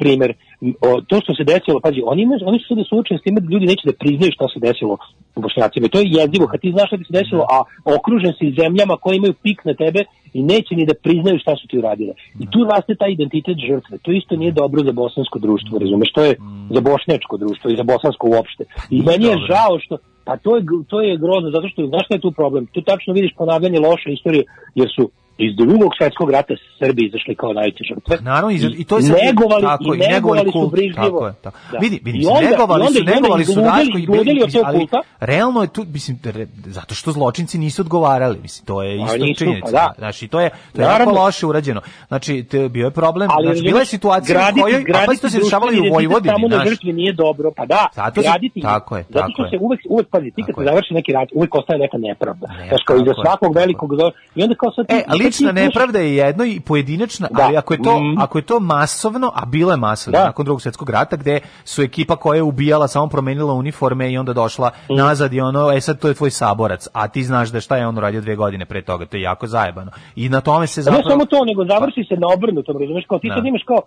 [0.87, 3.53] o, to što se desilo, pazi, oni, imaju, oni su sada suočeni s time da
[3.53, 4.95] ljudi neće da priznaju šta se desilo
[5.37, 5.87] u Bošnjacima.
[5.87, 7.57] I to je jezivo, kad ti znaš šta ti se desilo, a
[7.97, 10.01] okružen si zemljama koje imaju pik na tebe
[10.35, 12.13] i neće ni da priznaju šta su ti uradile.
[12.43, 13.99] I tu raste taj identitet žrtve.
[13.99, 16.13] To isto nije dobro za bosansko društvo, razumeš?
[16.13, 16.37] To je
[16.71, 18.65] za bošnjačko društvo i za bosansko uopšte.
[18.91, 22.15] I meni je žao što pa to je, to je grozno, zato što, znaš šta
[22.15, 22.67] je tu problem?
[22.67, 24.45] Tu tačno vidiš ponavljanje loše istorije,
[24.75, 28.19] jer su iz drugog svjetskog rata Srbi izašli kao najveće žrtve.
[28.21, 31.05] Naravno, i, i to je sad- negovali, tako, i negovali su brižljivo.
[31.05, 31.59] Tako je, tako.
[31.73, 31.79] Da.
[31.79, 34.07] Vidi, vidi, I onda- negovali onda- su, negovali su Daško i
[34.53, 34.99] tog ali kulta.
[35.21, 39.17] realno je tu, mislim, re- zato što zločinci nisu odgovarali, mislim, to je A isto
[39.19, 39.67] nisu, činjenica.
[39.67, 39.93] pa da.
[39.99, 41.81] Znači, to je, to je jako loše urađeno.
[42.09, 45.13] Znači, te, bio je problem, Ali znači, bila je situacija u graditi- kojoj, a pa
[45.13, 48.61] isto se dešavalo i u Vojvodini, Samo na žrtvi nije dobro, pa da, Zato graditi.
[48.63, 49.51] tako je, Zato tako što je.
[49.51, 52.47] se uvek, uvek, pazi, ti kad se završi neki rat, uvek ostaje neka nepravda.
[52.69, 53.91] Znaš, kao iza je, svakog velikog
[54.35, 57.43] I onda kao sad E, a sad ti lična nepravda je jedno i pojedinačna, Da.
[57.43, 58.19] ali ako je to Mm.
[58.19, 60.25] ako je to masovno, a bilo je masovno Da.
[60.25, 64.33] nakon drugog svjetskog rata gde su ekipa koja je ubijala samo promenila uniforme i onda
[64.33, 64.95] došla Mm.
[64.95, 67.87] nazad i ono, e sad to je tvoj saborac, a ti znaš da šta je
[67.87, 69.91] on uradio dve godine pre toga, to je jako zajebano.
[70.17, 73.05] I na tome se A zapravo Ne samo to, nego završi se na obrnutom, razumeš,
[73.09, 73.35] kao ti Da.
[73.35, 73.81] sad imaš kao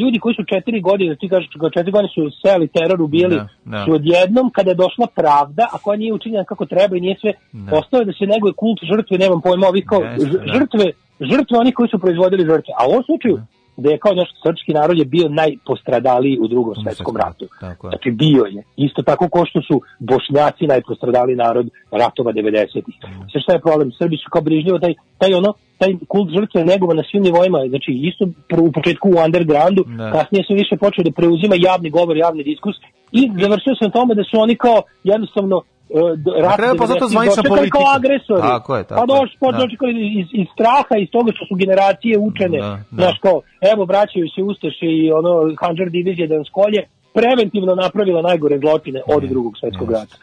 [0.00, 3.84] ljudi koji su četiri godine, ti kažeš četiri godine su seli teror, ubijali, Da, da.
[3.84, 7.32] su odjednom kada je došla pravda, a koja nije učinjena kako treba i nije sve,
[7.52, 7.76] Da.
[7.78, 10.26] ostao je da se neguje kult žrtve, nemam pojma, ovi kao da.
[10.54, 10.84] žrtve,
[11.20, 12.72] žrtve oni koji su proizvodili žrtve.
[12.78, 13.57] A u ovom slučaju, da
[13.90, 17.46] je kao naš srpski narod je bio najpostradaliji u drugom svetskom ratu.
[17.60, 17.88] Tako.
[17.88, 18.62] Znači bio je.
[18.76, 22.94] Isto tako ko što su bošnjaci najpostradali narod ratova 90-ih.
[23.32, 23.92] Sve šta je problem?
[23.98, 27.90] Srbi su kao brižljivo taj, taj ono, taj kult žrtve negova na svim nivoima, znači
[28.10, 28.24] isto
[28.68, 30.12] u početku u undergroundu, Da.
[30.12, 32.76] kasnije se više počeo da preuzima javni govor, javni diskus
[33.12, 37.42] i završio sam tome da su oni kao jednostavno uh, kraju je poznato 90-ih zvanična
[37.42, 37.98] dočekali kao politika.
[38.00, 38.46] agresori.
[38.54, 39.58] Tako je, tako pa došli, je, pa da.
[39.62, 43.02] dočekali iz, iz straha, iz toga što su generacije učene, Da, da.
[43.02, 43.36] znaš kao,
[43.72, 46.80] evo vraćaju se Ustaše i ono, Hanđar divizije da nas kolje,
[47.18, 50.16] preventivno napravila najgore zločine od drugog svetskog rata.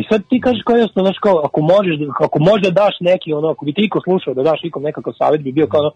[0.00, 1.94] I sad ti kažeš kao jasno, znaš kao, ako možeš,
[2.26, 5.42] ako možda daš neki, ono, ako bi ti iko slušao da daš ikom nekakav savjet,
[5.42, 5.90] bi bio kao ono,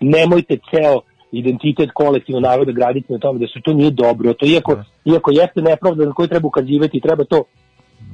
[0.00, 1.00] nemojte ceo
[1.32, 4.32] identitet kolektivno naroda graditi na tome da se to nije dobro.
[4.32, 7.44] To iako, iako jeste nepravda na koju treba ukazivati, treba to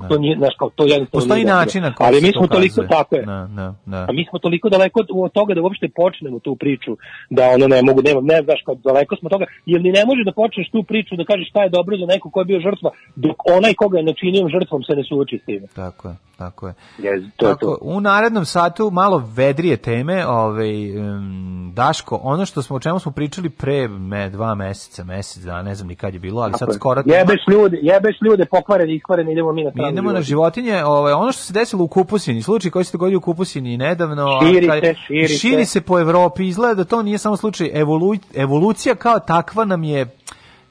[0.01, 0.09] da.
[0.09, 2.47] To nije, znaš, kao, to jednostavno Postoji nije način na koji Ali mi to smo
[2.47, 2.89] toliko, kazuje.
[2.89, 3.23] tako je.
[3.23, 4.07] Da, da, da.
[4.09, 6.97] A mi smo toliko daleko od- toga da uopšte počnemo tu priču,
[7.31, 10.05] da ono ne mogu, nema, ne znaš, kao daleko smo od toga, jer ni ne
[10.07, 12.61] može da počneš tu priču da kažeš šta je dobro za neko ko je bio
[12.61, 15.63] žrtva, dok onaj koga je načinio žrtvom se ne suoči s tim.
[15.75, 16.75] Tako je, tako je.
[16.99, 17.79] Yes, to Tako, to.
[17.83, 23.13] u narednom satu malo vedrije teme, ovaj, um, Daško, ono što smo, o čemu smo
[23.13, 26.59] pričali pre me, dva meseca, mesec, da, ne znam ni kad je bilo, ali Tako
[26.65, 27.03] sad skoro...
[27.07, 31.43] Jebeš ljude, jebeš ljude pokvareni, iskvareni, idemo mi na idemo na životinje, ovaj, ono što
[31.43, 34.95] se desilo u Kupusini, slučaj koji se dogodio u Kupusini nedavno, a Širi kad- se,
[35.07, 35.71] širi širi se.
[35.71, 40.07] se po Evropi, izgleda da to nije samo slučaj, evolu, evolucija kao takva nam je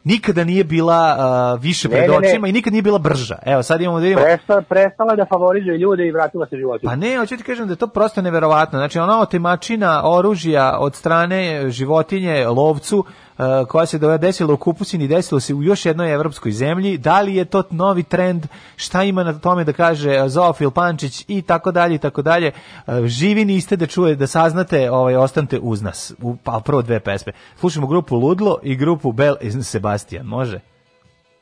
[0.04, 2.28] nikada nije bila a, više Ne, pred ne, ne.
[2.28, 3.36] očima i nikad nije bila brža.
[3.46, 6.90] Evo, sad imamo da vidimo Presta, prestala je da favorizuje ljude i vratila se životinje.
[6.90, 8.80] Pa ne, hoću ti kažem da je to prosto neverovatno.
[8.80, 13.06] Znači, ona otemačina oružja od strane životinje, lovcu,
[13.38, 16.98] e, koja se desila u Kupusini, desilo se u još jednoj evropskoj zemlji.
[16.98, 18.48] Da li je to novi trend?
[18.76, 22.52] Šta ima na tome da kaže Zoofil Pančić i tako dalje i tako dalje.
[22.88, 26.14] E, Živi niste da čuje, da saznate, ovaj, ostanite uz nas.
[26.22, 27.34] U, pa prvo dve pesme.
[27.60, 30.26] Slušamo grupu Ludlo i grupu Bel i Sebastian.
[30.26, 30.60] Može?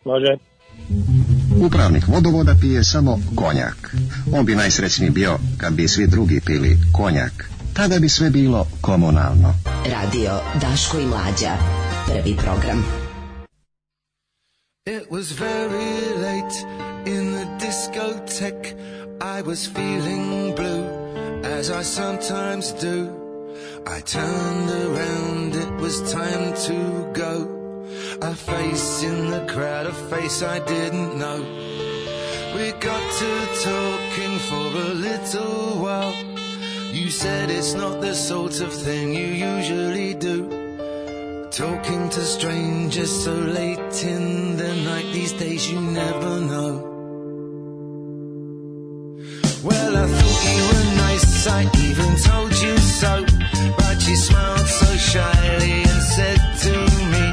[0.06, 0.38] Može.
[1.66, 3.96] Upravnik vodovoda pije samo konjak.
[4.34, 7.50] On bi najsrećniji bio kad bi svi drugi pili konjak.
[7.74, 9.54] Tada bi sve bilo komunalno.
[9.86, 11.85] Radio Daško i Mlađa.
[12.06, 12.84] Prvi program.
[14.86, 15.96] It was very
[16.28, 16.56] late
[17.08, 18.78] in the discotheque.
[19.20, 20.86] I was feeling blue,
[21.44, 23.10] as I sometimes do.
[23.88, 27.34] I turned around, it was time to go.
[28.22, 31.42] A face in the crowd, a face I didn't know.
[32.56, 33.32] We got to
[33.72, 36.14] talking for a little while.
[36.94, 40.65] You said it's not the sort of thing you usually do.
[41.56, 46.84] Talking to strangers so late in the night, these days you never know.
[49.64, 53.26] Well, I thought you were nice, I even told you so.
[53.78, 56.74] But you smiled so shyly and said to
[57.14, 57.24] me,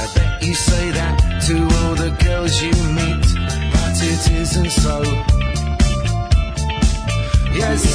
[0.00, 3.26] I bet you say that to all the girls you meet,
[3.74, 5.02] but it isn't so.
[7.54, 7.89] Yes,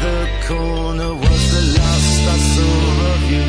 [0.00, 1.14] the corner.
[1.14, 2.76] Was the last I saw
[3.12, 3.46] of you.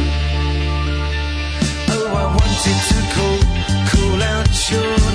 [1.94, 3.40] Oh, I wanted to call,
[3.92, 5.11] call out your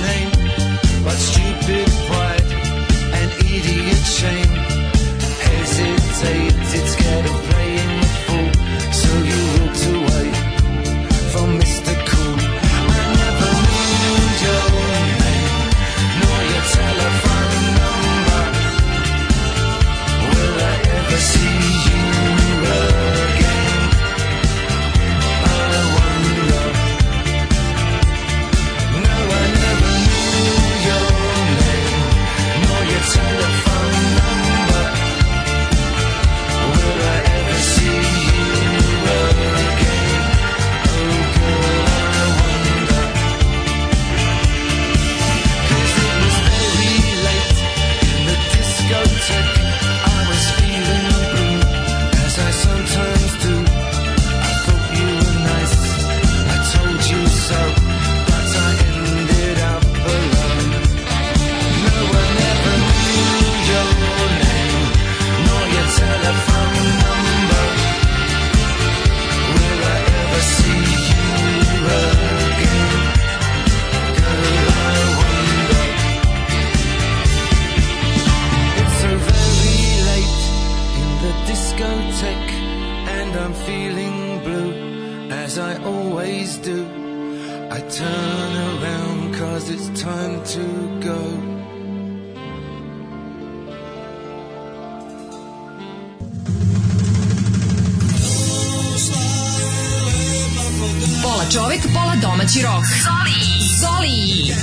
[102.46, 102.84] domaći rok.
[103.02, 103.68] Zoli!
[103.80, 104.54] Zoli!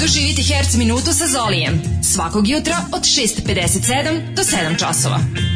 [0.00, 1.82] Doživite Herc minutu sa Zolijem.
[2.14, 5.47] Svakog jutra od 6.57 do 7 časova.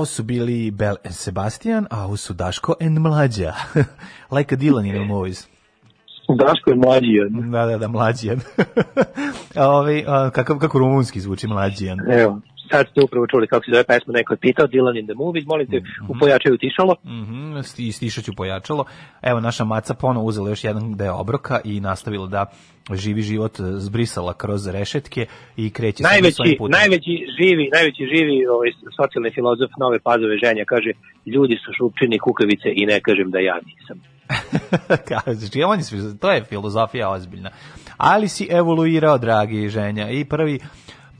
[0.00, 3.54] A ovo su bili Bell and Sebastian, a ovo su Daško and Mlađa.
[4.36, 5.48] like a Dylan in the movies.
[6.38, 7.06] Daško je mlađi.
[7.50, 8.40] Da, da, da, Mlađijan.
[9.54, 11.98] a ovaj, a, kakav, kako rumunski zvuči Mlađijan.
[12.12, 12.40] Evo,
[12.70, 15.46] sad ste upravo čuli kako se zove pesma, neko je pitao Dylan in the Movies,
[15.46, 16.96] molim te, u pojačaju tišalo.
[17.04, 18.84] Mhm, sti- stišat ću pojačalo.
[19.22, 22.46] Evo, naša maca ponovo uzela još jedan deo obroka i nastavila da
[22.92, 25.26] živi život, zbrisala kroz rešetke
[25.56, 26.78] i kreće se svojim Najveći, putem.
[26.80, 30.90] najveći živi, najveći živi ovaj, socijalni filozof Nove Pazove ženja kaže,
[31.26, 33.96] ljudi su šupčini kukavice i ne kažem da ja nisam.
[35.10, 37.50] Kaže, on je to je filozofija ozbiljna.
[37.96, 40.10] Ali si evoluirao, dragi ženja.
[40.10, 40.58] I prvi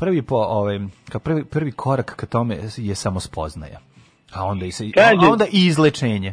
[0.01, 3.79] prvi po ovaj kao prvi prvi korak ka tome je samo spoznaja.
[4.35, 6.33] A onda i se, Kaže- a onda i izlečenje.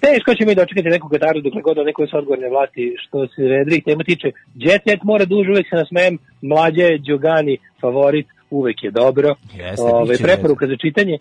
[0.00, 3.82] Teško će mi dočekati neku kataru dokle god neko su odgovorne vlasti što se redrih
[3.84, 4.28] tema tiče.
[4.54, 9.28] Jet Set mora duže, uvek se nasmejem, mlađe Đogani favorit, uvek je dobro.
[9.54, 11.18] Jeste, Ove, preporuka za čitanje,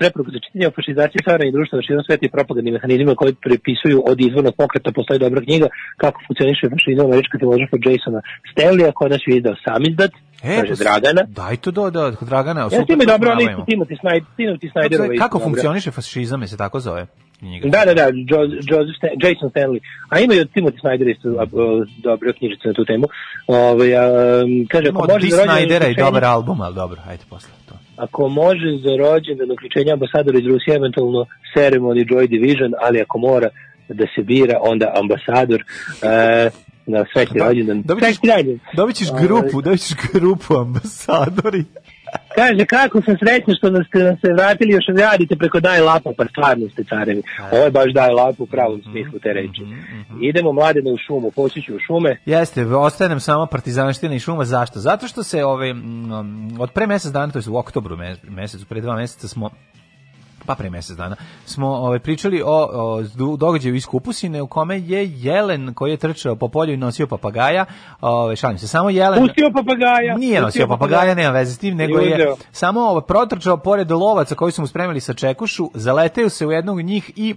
[0.00, 3.98] preporuka za čitanje o fašizaciji savremenih društva na širom sveta i propagandnim mehanizmima koji prepisuju
[4.10, 5.68] od izvornog pokreta postoji dobra knjiga
[6.02, 8.20] kako funkcioniše fašizam američka filozofa Jasona
[8.50, 10.12] Stanleya, koja nas je izdao sam izdat,
[10.58, 11.22] kaže pa, Dragana.
[11.40, 12.60] Daj to do, do Dragana.
[12.60, 13.66] Ja time to dobro, ali poznavamo.
[13.70, 17.06] Timothy Snyder, Timothy Kako, funkcioniše fašizam, je se tako zove?
[17.64, 18.38] Da, da, da, jo,
[18.70, 19.80] Joseph Stan, Jason Stanley.
[20.08, 21.28] A ima i od Timothy Snyder isto
[22.02, 23.06] dobra knjižica na tu temu.
[23.46, 24.04] Ove, a,
[24.68, 27.74] kaže, ako može za rođendan Snydera i uključenje- dobar album, ali dobro, ajde posle to.
[27.96, 33.48] Ako može za rođendan uključenja ambasadora iz Rusije, eventualno ceremony Joy Division, ali ako mora
[33.88, 35.60] da se bira, onda ambasador
[36.02, 36.50] e,
[36.86, 37.82] na sveti rođendan.
[37.82, 38.16] Dobit ćeš,
[38.76, 41.64] dobit ćeš Ovaj, grupu, dobit ćeš grupu ambasadori.
[42.34, 46.24] Kaže, kako sam srećan što nas, nam se vratili, još radite preko daj lapa, pa
[46.26, 47.22] stvarno ste carevi.
[47.52, 49.62] Ovo je baš daj lapu u pravom Mhm, smislu te reči.
[50.22, 52.16] Idemo mladene u šumu, poći u šume.
[52.26, 54.44] Jeste, ostaje nam samo partizanština i šuma.
[54.44, 54.78] Zašto?
[54.80, 58.66] Zato što se ove, mm, od pre mesec dana, to je u oktobru me- mesecu,
[58.66, 59.50] pre dva meseca smo
[60.46, 63.02] pa pre mesec dana, smo ovaj, pričali o, o
[63.36, 67.64] događaju iz Kupusine u kome je Jelen koji je trčao po polju i nosio papagaja,
[68.00, 69.26] ovaj, šalim se, samo Jelen...
[69.26, 70.16] Pustio papagaja.
[70.16, 72.36] Nije nosio pustio papagaja, nema veze s tim, nego je uzeo.
[72.52, 76.82] samo ovaj, protrčao pored lovaca koji su mu spremili sa čekušu, zaleteo se u jednog
[76.82, 77.34] njih i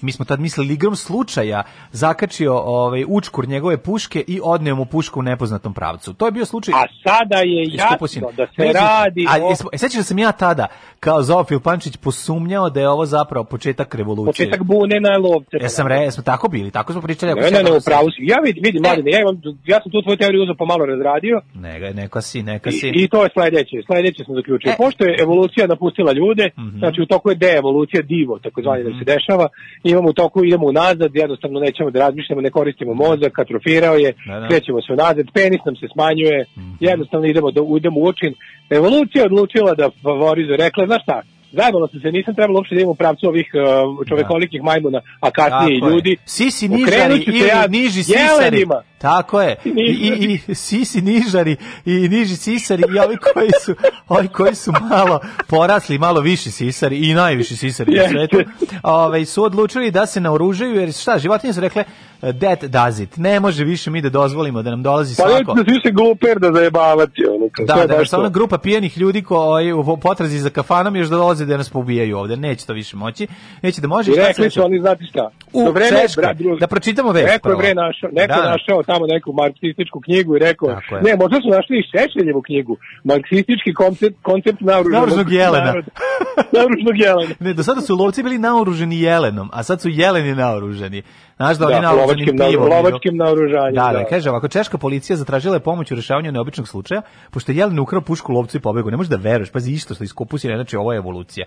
[0.00, 1.62] mi smo tad mislili igrom slučaja
[1.92, 6.14] zakačio ovaj učkur njegove puške i odneo mu pušku u nepoznatom pravcu.
[6.14, 6.74] To je bio slučaj.
[6.74, 10.02] A sada je iz jasno da se Među- radi A, o- jesmo- e, sećaš da
[10.02, 10.66] sam ja tada,
[11.00, 14.46] kao Zofil Pančić, posumnjao da je ovo zapravo početak revolucije.
[14.46, 15.56] Početak bune na lovce.
[15.60, 17.34] Jesam re, jesmo tako bili, tako smo pričali.
[17.34, 18.22] Ne, ne, ja ne, upravo si.
[18.22, 19.36] Ja vidim, vidim, mladine, ja, imam,
[19.66, 22.88] ja sam tu tvoju teoriju uzeo pomalo razradio Neka, neka si, neka i, si.
[22.94, 23.76] i to je sledeće.
[23.86, 24.72] Sledeće sam zaključio.
[24.78, 29.04] Pošto je evolucija napustila ljude, znači u toku je deevolucija, divo, tako zvanje da se
[29.04, 29.48] dešava,
[29.84, 34.40] imamo u toku, idemo unazad, jednostavno nećemo da razmišljamo, ne koristimo mozak, atrofirao je, Da,
[34.40, 34.48] da.
[34.48, 36.44] krećemo se unazad, penis nam se smanjuje,
[36.80, 38.34] jednostavno idemo, da, idemo u učin.
[38.70, 41.22] Evolucija odlučila da favorizuje, rekla, znaš šta,
[41.52, 45.30] Zajebalo sam se, nisam trebalo uopšte da idem u pravcu ovih uh, čovekolikih majmuna, a
[45.30, 45.94] kasnije i Tako je.
[45.94, 46.16] ljudi.
[46.24, 48.24] Sisi Okrenut nižari ili ja niži sisari.
[48.24, 48.82] jelenima.
[48.98, 49.56] Tako je.
[49.64, 53.74] I, i, i sisi nižari i niži sisari i ovi koji su
[54.08, 58.10] ovi koji su malo porasli, malo viši sisari i najviši sisari Jeste.
[58.10, 58.50] svetu.
[58.82, 61.84] Ovaj su odlučili da se naoružaju jer šta, životinje su rekle
[62.20, 63.16] that does it.
[63.16, 65.54] Ne može više mi da dozvolimo da nam dolazi Pa svako.
[65.54, 67.22] neće da si se gluper da zajebavati.
[67.26, 68.20] Ono, Da, da, što to.
[68.20, 72.18] ona grupa pijenih ljudi koji u potrazi za kafanom još da dolaze da nas poubijaju
[72.18, 72.36] ovde.
[72.38, 73.26] Neće to više moći.
[73.62, 74.12] Neće da može.
[74.12, 76.24] I rekli su oni, znate šta, U do vreme, Češkoj.
[76.60, 78.50] Da pročitamo vest Neko je bre našao, neko Da, da.
[78.50, 80.68] našao tamo neku marksističku knjigu i rekao,
[81.02, 85.64] ne, možda su našli i Šešeljevu knjigu, marksistički koncept, koncept naoružanog, Naoružanog jelena.
[85.64, 85.90] naroda.
[86.52, 87.34] naoružanog jelena.
[87.40, 91.02] Ne, do sada su lovci bili naoruženi jelenom, a sad su jeleni naoruženi.
[91.36, 92.68] Znaš da, Da, oni naoruženi lovačkim pivom.
[92.68, 94.04] lovačkim naoružanjem, Da, da, da.
[94.04, 98.00] kaže ovako, češka policija zatražila je pomoć u rešavanju neobičnog slučaja, pošto je jelen ukrao
[98.00, 98.90] pušku lovcu i pobegao.
[98.90, 101.46] Ne možeš da veruješ, pazi isto što iskupusi, znači ovo je evolucija.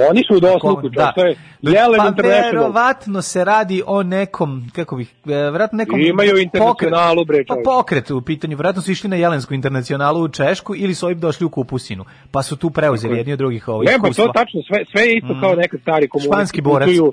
[0.00, 1.12] Oni su u dosluku, Da.
[1.12, 2.50] to je Jelen pa International.
[2.52, 8.10] verovatno se radi o nekom, kako bih, e, verovatno nekom Imaju internacionalu, bre, Pa pokret
[8.10, 11.50] u pitanju, verovatno su išli na Jelensku internacionalu u Češku ili su ovim došli u
[11.50, 15.02] Kupusinu, pa su tu preuzeli jedni od drugih ovo Ne, pa to tačno, sve, sve
[15.02, 15.40] je isto Mm.
[15.40, 16.28] kao nekad stari komunisti.
[16.28, 16.88] Španski borac.
[16.88, 17.12] putuju-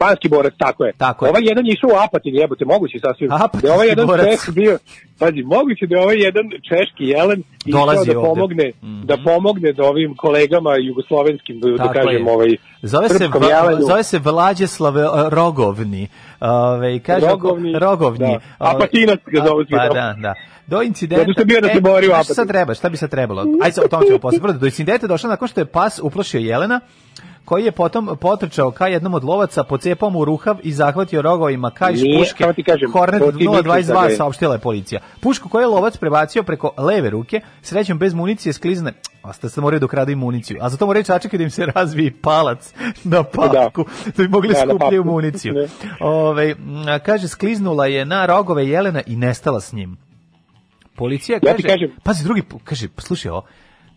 [0.00, 0.92] Španski borac, tako je.
[0.92, 1.30] Tako je.
[1.30, 3.32] Ovaj jedan je išao u Apatin, jebote, moguće sasvim.
[3.32, 4.26] Apatinski da ovaj jedan borac.
[4.26, 4.78] češki bio,
[5.18, 8.28] pazi, moguće da je ovaj jedan češki jelen išao Dolazi da ovde.
[8.28, 8.72] pomogne,
[9.04, 12.32] da pomogne da ovim kolegama jugoslovenskim, da, da kažem, je.
[12.32, 13.82] ovaj, Zove se, jelenu.
[13.82, 16.08] zove se Vlađeslav e, Rogovni.
[16.40, 18.18] Ove, kaže, Rogovni, Rogovni.
[18.18, 18.38] da.
[18.58, 20.34] Apatinac ga svi Pa da, da.
[20.66, 21.20] Do incidenta...
[21.22, 22.34] Zato što bio da se bori u šta Apatinu.
[22.34, 23.44] sad treba, šta bi sad trebalo?
[23.62, 24.38] Ajde, o tom ćemo posle.
[24.40, 26.80] Prvo, Do incidenta je došlo nakon što je pas uplašio Jelena,
[27.50, 31.90] koji je potom potrčao ka jednom od lovaca, pocepao mu ruhav i zahvatio rogovima ka
[31.90, 32.44] iz puške.
[32.54, 35.00] ti kažem, Hornet to ti misliš da 022 je- saopštila je policija.
[35.20, 39.80] Pušku koju je lovac prebacio preko leve ruke, srećom bez municije sklizne, Osta se moraju
[39.80, 40.58] dok radi municiju.
[40.60, 44.54] A zato moraju čačekati da im se razvije palac na papku, da, bi mogli Da,
[44.56, 45.12] na skupljaju papku.
[45.12, 45.54] municiju.
[46.00, 46.54] Ove,
[47.00, 49.96] kaže, skliznula je na rogove Jelena i nestala s njim.
[50.96, 53.42] Policija Ja kaže, ti kažem- pazi, drugi, kaže, pa slušaj ovo,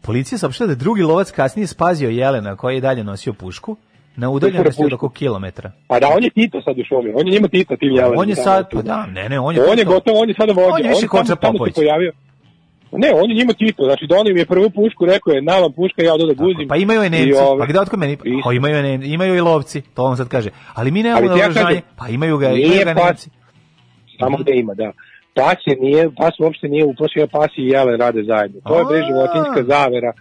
[0.03, 3.77] policija saopštila da drugi lovac kasnije spazio Jelena koji je dalje nosio pušku
[4.15, 5.71] na udaljenosti od oko kilometra.
[5.87, 8.21] Pa da, on je Tito sad u šumi, on je njima Tito, tim jelenima.
[8.21, 10.53] On je sad, pa da, ne, ne, on je, on je gotovo, on je sada
[10.53, 10.73] vođa.
[10.73, 11.75] On je više Koča Popović.
[11.75, 12.11] pojavio.
[12.91, 16.03] Ne, on je njima Tito, znači donio im je prvu pušku, rekao je, nama puška,
[16.03, 16.67] ja odo da guzim.
[16.67, 18.17] Pa imaju je Nemci, ove- pa gde otko meni?
[18.43, 20.49] Pa imaju, je Ne- imaju i lovci, to on sad kaže.
[20.73, 23.29] Ali mi nemamo ja naoružanje, kažem, pa imaju ga, imaju ga pa- Nemci.
[24.19, 24.91] Samo gde ima, da.
[25.33, 28.61] Pas je nije, pas uopšte nije uplašio, pas i jelen rade zajedno.
[28.67, 30.13] To je bre životinjska zavera.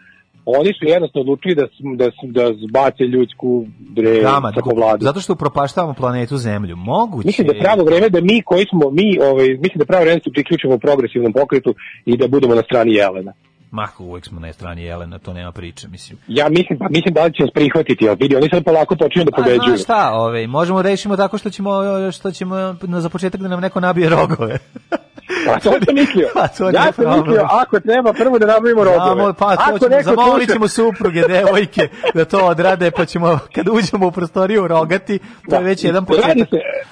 [0.44, 1.66] Oni su jednostavno odlučili da,
[1.96, 2.08] da,
[2.38, 5.04] da zbace ljudsku bre Gama, tako vladu.
[5.04, 6.76] zato što upropaštavamo planetu Zemlju.
[6.76, 7.26] Moguće.
[7.26, 10.24] Mislim da pravo vreme da mi koji smo, mi, ovaj, mislim da pravo vreme da
[10.24, 11.74] se priključimo progresivnom pokretu
[12.06, 13.32] i da budemo na strani Jelena.
[13.72, 16.18] Mah, uvek smo na strani Jelena, to nema priče, mislim.
[16.28, 19.24] Ja mislim, pa mislim da li će nas prihvatiti, ali vidi, oni sad polako počinju
[19.24, 19.68] da A pobeđuju.
[19.68, 21.70] znaš šta, ovaj, možemo rešimo tako što ćemo,
[22.12, 24.58] što ćemo na, za početak da nam neko nabije rogove.
[25.46, 26.28] Pa to sam mislio.
[26.34, 27.20] Pa to ja sam problem.
[27.20, 29.14] mislio, ako treba, prvo da nabavimo rogove.
[29.14, 33.38] Znamo, pa to ako ćemo, neko zamolit ćemo supruge, devojke, da to odrade, pa ćemo,
[33.54, 35.18] kad uđemo u prostoriju rogati,
[35.50, 36.36] to je već jedan početak.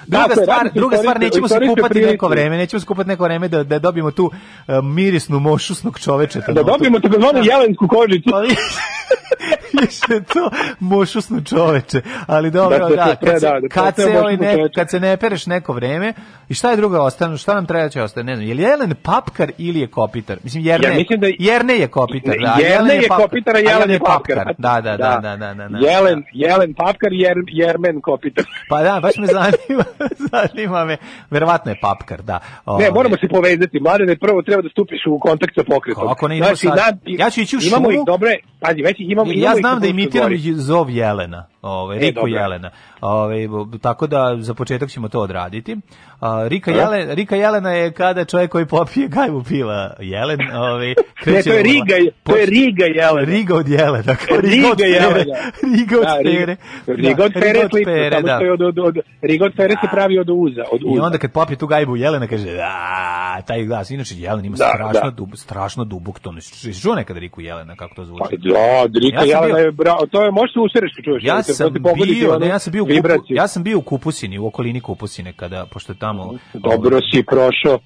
[0.07, 3.23] Druga tako je, stvar, druga stvar, nećemo se kupati neko vreme, nećemo se kupati neko
[3.23, 6.51] vreme da, da dobijemo tu uh, mirisnu mošusnog čovečeta.
[6.51, 8.29] Da dobijemo takozvanu jelensku kožicu.
[9.73, 10.49] Više to
[10.81, 14.69] mošusno čoveče, ali dobro, Da da, da, kad, se, da, da kad, se, ovaj ne,
[14.69, 16.13] kad se ne pereš neko vreme,
[16.49, 18.93] i šta je drugo ostane, šta nam treba će ostane, ne znam, je li Jelen
[18.95, 20.37] papkar ili je kopitar?
[20.43, 23.17] Mislim, Jerne, Ja mislim da je- Jerne je kopitar, da, a Jelen je papkar.
[23.19, 24.37] kopitar, a A Jelen je papkar.
[24.57, 25.77] Da, da, da, da, da, da, da.
[25.79, 28.45] Jelen, Jelen papkar, jer, Jermen kopitar.
[28.69, 29.83] Pa da, baš me zanima,
[30.31, 30.97] zanima me,
[31.29, 32.33] verovatno je papkar, da.
[32.33, 33.79] Ne, Ovaj, moramo se povezati.
[33.79, 36.07] Mladene, prvo treba da stupiš u kontakt sa pokretom.
[36.07, 36.75] Kako ne idemo sad?
[36.77, 37.91] na- Ja ću ići u Imamo šumu.
[37.93, 39.31] ih dobre, pazi, već ih imamo.
[39.31, 42.31] ja imamo ih znam na da imitiram zov Jelena, ovaj, E, Riku dobro.
[42.31, 42.69] Jelena.
[43.01, 43.47] Ovaj,
[43.81, 45.77] tako da za početak ćemo to odraditi.
[46.19, 46.71] A, Rika?
[46.71, 50.39] Jelen, Rika Jelena je kada čovjek koji popije gajbu pila Jelen.
[50.53, 53.21] Ovaj, Ne, kreće to je Riga, to je Riga Jelena.
[53.27, 54.15] Riga od Jelena.
[54.17, 54.89] kao Riga Fere.
[54.89, 55.35] Jelena.
[55.69, 56.55] Riga od Da, Fere.
[57.03, 57.71] Riga od Da, Riga od
[58.11, 58.35] samo da.
[58.35, 60.63] što je od, od, od, Riga od Fere se pravi od uza.
[60.71, 61.03] Od I uza.
[61.03, 65.01] onda kad popije tu gajbu Jelena kaže a taj glas inače Jelen ima Da, strašno
[65.01, 65.11] da.
[65.11, 66.37] dub, strašno dubok ton.
[66.81, 68.21] Čuo nekada Riku Jelena kako to zvuči?
[68.21, 70.53] Pa da, Rika Ja Jelena je bravo, to je možeš
[70.95, 71.23] kad čuješ.
[71.23, 74.47] Ja sam bio, ne, ja sam bio u kupu, ja sam bio u Kupusini, u
[74.47, 77.79] okolini Kupusine kada pošto je tamo Dobro si prošao.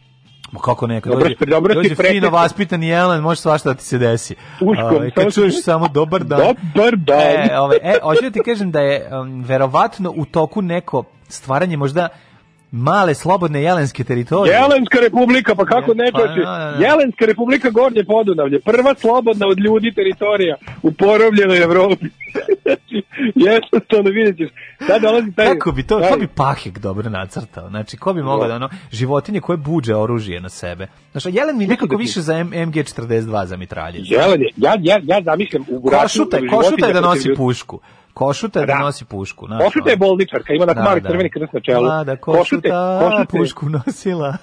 [0.51, 2.29] Ma kako ne, kad Dobro dođe, si- dobro si dođe fino pretekao.
[2.31, 4.35] vaspitan jelen, može svašta da ti se desi.
[4.61, 6.39] Uškom, Ovaj, kad samo- čuješ samo dobar dan.
[6.39, 7.19] Dobar dan.
[7.19, 11.77] E, ovaj, e, hoću da ti kažem da je um, verovatno u toku neko stvaranje
[11.77, 12.07] možda
[12.75, 14.53] male slobodne jelenske teritorije.
[14.53, 16.33] Jelenska republika, pa kako ne Pa, čoče?
[16.35, 16.85] da, da, da.
[16.85, 22.05] Jelenska republika Gornje Podunavlje, prva slobodna od ljudi teritorija u porobljenoj Evropi.
[22.63, 23.03] Znači,
[23.35, 24.49] jednostavno vidjet ćeš.
[24.87, 25.45] Sad dolazi taj...
[25.47, 27.69] Kako bi to, taj- ko bi Pahek dobro nacrtao?
[27.69, 30.87] Znači, ko bi mogao da ono, životinje koje buđe oružje na sebe.
[31.11, 33.99] Znači, jelen mi nekako više za M- MG42 za mitralje.
[34.03, 36.37] Jelen je, ja, ja, ja zamišljam u košuta
[36.87, 37.79] je da nosi pušku.
[38.15, 38.79] Košuta da, Da.
[38.79, 39.45] nosi pušku.
[39.45, 41.83] znaš, Košuta je bolničarka, ima onako mali crveni krst na čelu.
[41.83, 44.37] Mlada Košuta košuta, košuta je- pušku nosila.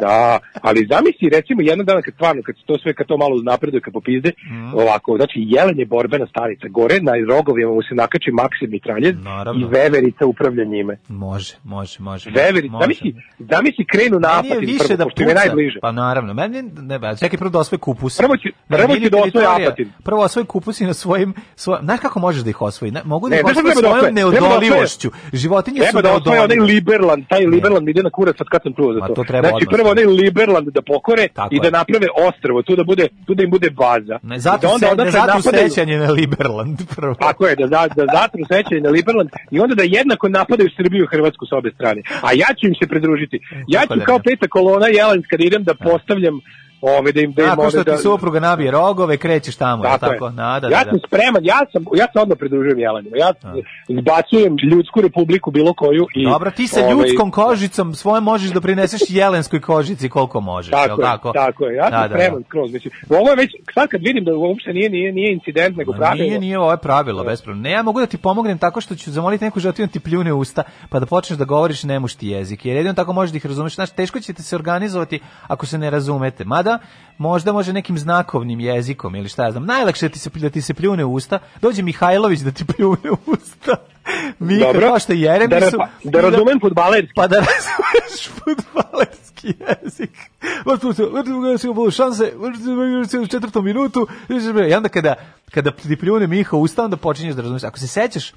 [0.00, 3.42] Da, ali zamisli recimo jedan dan kad stvarno, kad se to sve, kad to malo
[3.42, 4.74] napreduje, kad popizde, Mhm.
[4.74, 9.14] ovako, znači jelen je borbena stanica, gore na rogovima mu se nakači maksim mitraljez
[9.56, 10.98] i veverica upravlja njime.
[11.08, 12.30] Može, može, može.
[12.32, 12.82] Veverica, može.
[12.82, 15.34] zamisli, zamisli krenu Meni je napad više prvo, da puca.
[15.36, 15.78] najbliže.
[15.80, 18.18] Pa naravno, meni ne, ba, čekaj prvo da osvoje kupus.
[18.18, 19.46] Prvo će- prvo će da osvoje.
[19.48, 19.88] Apatin.
[20.04, 22.90] Prvo osvoji kupus i na svojim, svoj, znaš kako možeš da ih osvoji?
[22.92, 24.12] Ne, mogu da Ne, ih šta osvoji da svojom osvoje?
[24.12, 25.08] Da osvoje- neodoljivošću.
[25.34, 26.74] Životinje su Treba da osvoje onaj neodoljive.
[26.74, 29.14] Liberland, taj Liberland mi ide na kurac, od kad sam čuo za Ma to.
[29.14, 30.06] to treba znači prvo staviti.
[30.06, 31.70] onaj Liberland da pokore Tako i da je.
[31.70, 34.18] naprave ostrvo, tu da bude, tu da im bude baza.
[34.22, 37.14] Ne, I zato, da onda se, odatle zato napadaju- sećanje na Liberland prvo.
[37.16, 41.04] Tako je, da, da, da zatru sećanje na Liberland i onda da jednako napadaju Srbiju
[41.04, 42.00] i Hrvatsku s obe strane.
[42.22, 43.36] A ja ću im se pridružiti.
[43.68, 46.40] Ja ću da kao peta kolona jelenska da idem da postavljam
[46.80, 50.06] ove, da im da Tako što ove, da, ti supruga nabije rogove, krećeš tamo, Tako
[50.06, 50.12] je.
[50.12, 50.30] tako?
[50.30, 51.06] Na, da, ja da, sam da.
[51.06, 53.16] spreman, ja sam, ja sam odmah pridružujem Jelenima.
[53.16, 53.32] Ja
[53.88, 56.24] izbacujem ljudsku republiku bilo koju i...
[56.24, 60.70] Dobro, ti sa ovaj, ljudskom kožicom svoje možeš da prineseš jelenskoj kožici koliko možeš.
[60.70, 61.32] Tako je, tako?
[61.32, 61.76] tako je.
[61.76, 62.14] Ja sam Da, da, da.
[62.14, 62.72] spreman skroz.
[62.72, 65.98] Mislim, ovo je već, sad kad vidim da uopšte nije, nije, nije incident, nego Ma
[65.98, 66.26] pravilo.
[66.26, 67.62] Nije, nije ovo je pravilo, bespravno.
[67.62, 70.32] Ne, ja mogu da ti pomognem tako što ću zamoliti neku životinju da ti pljune
[70.32, 72.66] usta, pa da počneš da govoriš nemušti jezik.
[72.66, 73.74] Jer jedino tako možeš da ih razumeš.
[73.74, 76.44] Znaš, teško ćete se organizovati ako se ne razumete.
[76.44, 76.67] Mada,
[77.18, 79.66] možda može nekim znakovnim jezikom ili šta ja znam.
[79.66, 81.38] Najlakše je ti se, da ti se pljune u usta.
[81.62, 83.76] Dođe Mihajlović da ti pljune u usta.
[84.38, 84.88] Mika, Dobro.
[84.88, 87.12] kao što je Jeremić Da pa- da razumem fudbalerski.
[87.14, 90.10] Pa da razumeš fudbalerski jezik.
[91.90, 92.32] šanse
[93.22, 94.06] u četvrtom minutu
[94.70, 95.14] i onda kada,
[95.50, 97.64] kada ti pljune Miha u usta, onda počinješ da razumeš.
[97.64, 98.32] Ako se sećaš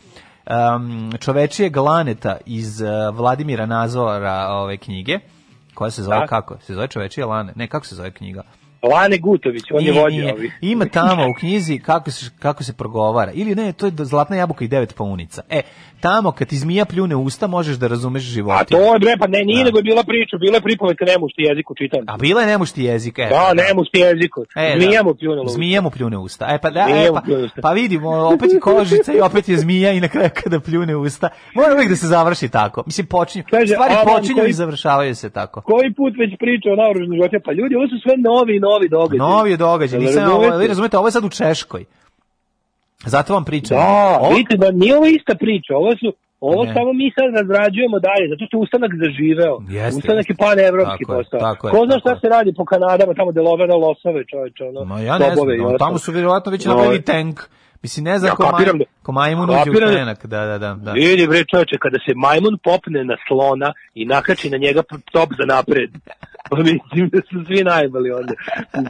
[0.76, 2.88] um, čovečije glaneta iz uh,
[3.18, 5.20] Vladimira Nazora ove knjige,
[5.74, 6.28] koja se zove Da.
[6.28, 6.58] kako?
[6.62, 7.54] Se zove čovečije lane?
[7.56, 8.44] Ne, kako se zove knjiga?
[8.84, 10.34] Lane Gutović, on je Nije, vođa nije.
[10.34, 10.58] ovih.
[10.62, 13.32] Ima tamo u knjizi kako se, kako se progovara.
[13.32, 15.42] Ili ne, to je zlatna jabuka i devet paunica.
[15.50, 15.62] E,
[16.00, 18.56] tamo kad ti zmija pljune usta, možeš da razumeš život.
[18.62, 21.42] A to je bre, pa ne, nije nego je bila priča, bila je pripovetka nemušti
[21.42, 22.00] jeziku čitam.
[22.08, 23.28] A bila je nemušti jezik, e.
[23.30, 24.42] Da, nemušti jeziku.
[24.56, 25.04] E, Zmija da.
[25.04, 25.56] mu pljunula u usta.
[25.56, 26.46] Zmija mu pljune usta.
[26.50, 29.92] E, pa da, e, pa, pljune pa vidimo, opet je kožica i opet je zmija
[29.92, 31.30] i na kraju kada pljune usta.
[31.56, 32.84] Mora uvijek da se završi tako.
[32.86, 35.62] Mislim, počinju, Kaže, stvari počinju koji- i završavaju se tako.
[35.62, 37.44] Koji put već priča o naoružanim životinjama?
[37.46, 39.20] Pa ljudi, ovo su sve novi i novi događaji.
[39.20, 41.84] Novi je događaj, Jel nisam, ovo, vi razumete, ovo je sad u Češkoj.
[43.06, 43.78] Zato vam pričam.
[43.78, 46.10] Da, Ovo- vidite da nije ovo ista priča, ovo su
[46.42, 46.74] Ovo Ne.
[46.74, 49.56] samo mi sad razrađujemo dalje, zato što je ustanak zaživeo.
[49.70, 51.40] Jeste, ustanak je pan-evropski Tako je, postao.
[51.40, 52.20] tako je, Ko zna šta je.
[52.22, 55.48] se radi po Kanadama, tamo gde love na losove, čoveče, ono, Ma ja ne znam,
[55.66, 57.36] no, tamo su vjerovatno već No, napravili tank.
[57.84, 60.46] Mislim, ne znam Ja ko, da- ko majmun uđe u kapiram da-.
[60.46, 60.92] Da, da, da.
[60.92, 64.82] Vidi bre čoveče, kada se majmun popne na slona i nakači na njega
[65.12, 65.90] top za napred.
[66.50, 68.34] Pa mislim da su svi najbali onda.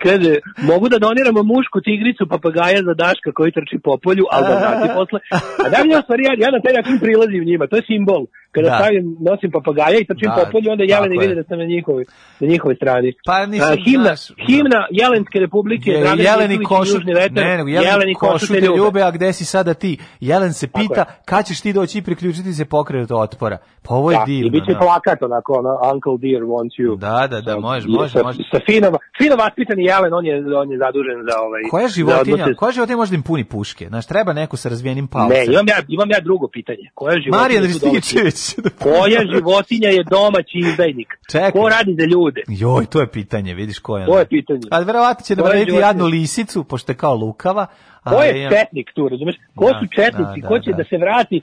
[0.06, 0.32] Kaže,
[0.72, 4.88] mogu da doniramo mušku tigricu papagaja za Daška koji trči po polju, ali da vrati
[4.98, 5.20] posle.
[5.66, 8.24] A da mi je stvari, ja, ja na taj način prilazim njima, to je simbol.
[8.56, 8.76] Kada Da.
[8.78, 11.28] stavim, nosim papagaja i trčim Da, po polju, onda jeleni tako je.
[11.28, 12.04] vide da sam na njihovoj,
[12.40, 13.14] na njihovoj strani.
[13.26, 14.36] Pa nisam, A, himna, znaš, da.
[14.48, 16.00] himna Jelenske republike, Je,
[16.30, 19.92] jeleni košut, ne, nego jeleni, košut te ljube, a gde si sada ti?
[20.20, 21.06] Jelen se pita, je.
[21.26, 23.58] kad ćeš ti doći i priključiti se pokretu otpora?
[23.84, 24.48] Pa ovo je Da, divno.
[24.48, 24.80] I bit će da.
[24.80, 26.98] plakat onako, ono, Uncle Dear wants you.
[26.98, 28.44] Da, da, da, može, I može, sa, može.
[28.52, 31.62] Sa fino, fino vaspitani Jelen, on je, on je zadužen za ovaj...
[31.72, 33.88] Koja za životinja, odnose- koja životinja može da im puni puške?
[33.88, 35.38] Znaš, treba neko sa razvijenim palcem.
[35.38, 36.86] Ne, imam ja, imam ja drugo pitanje.
[36.94, 37.64] Koja životinja Marijan?
[37.64, 38.56] Rističević.
[38.84, 41.08] Koja životinja je domaći izdajnik?
[41.32, 41.52] Čekaj.
[41.52, 42.42] Ko radi za ljude?
[42.48, 44.06] Joj, to je pitanje, vidiš ko je.
[44.06, 44.62] To je pitanje.
[44.72, 45.88] A verovatno će napraviti životinja?
[45.88, 47.68] jadnu lisicu, pošto je kao lukava.
[48.04, 49.36] Ko je četnik tu, razumeš?
[49.56, 50.42] Ko Da, su četnici?
[50.42, 50.78] da, Ko da, će da.
[50.78, 51.42] da se vrati?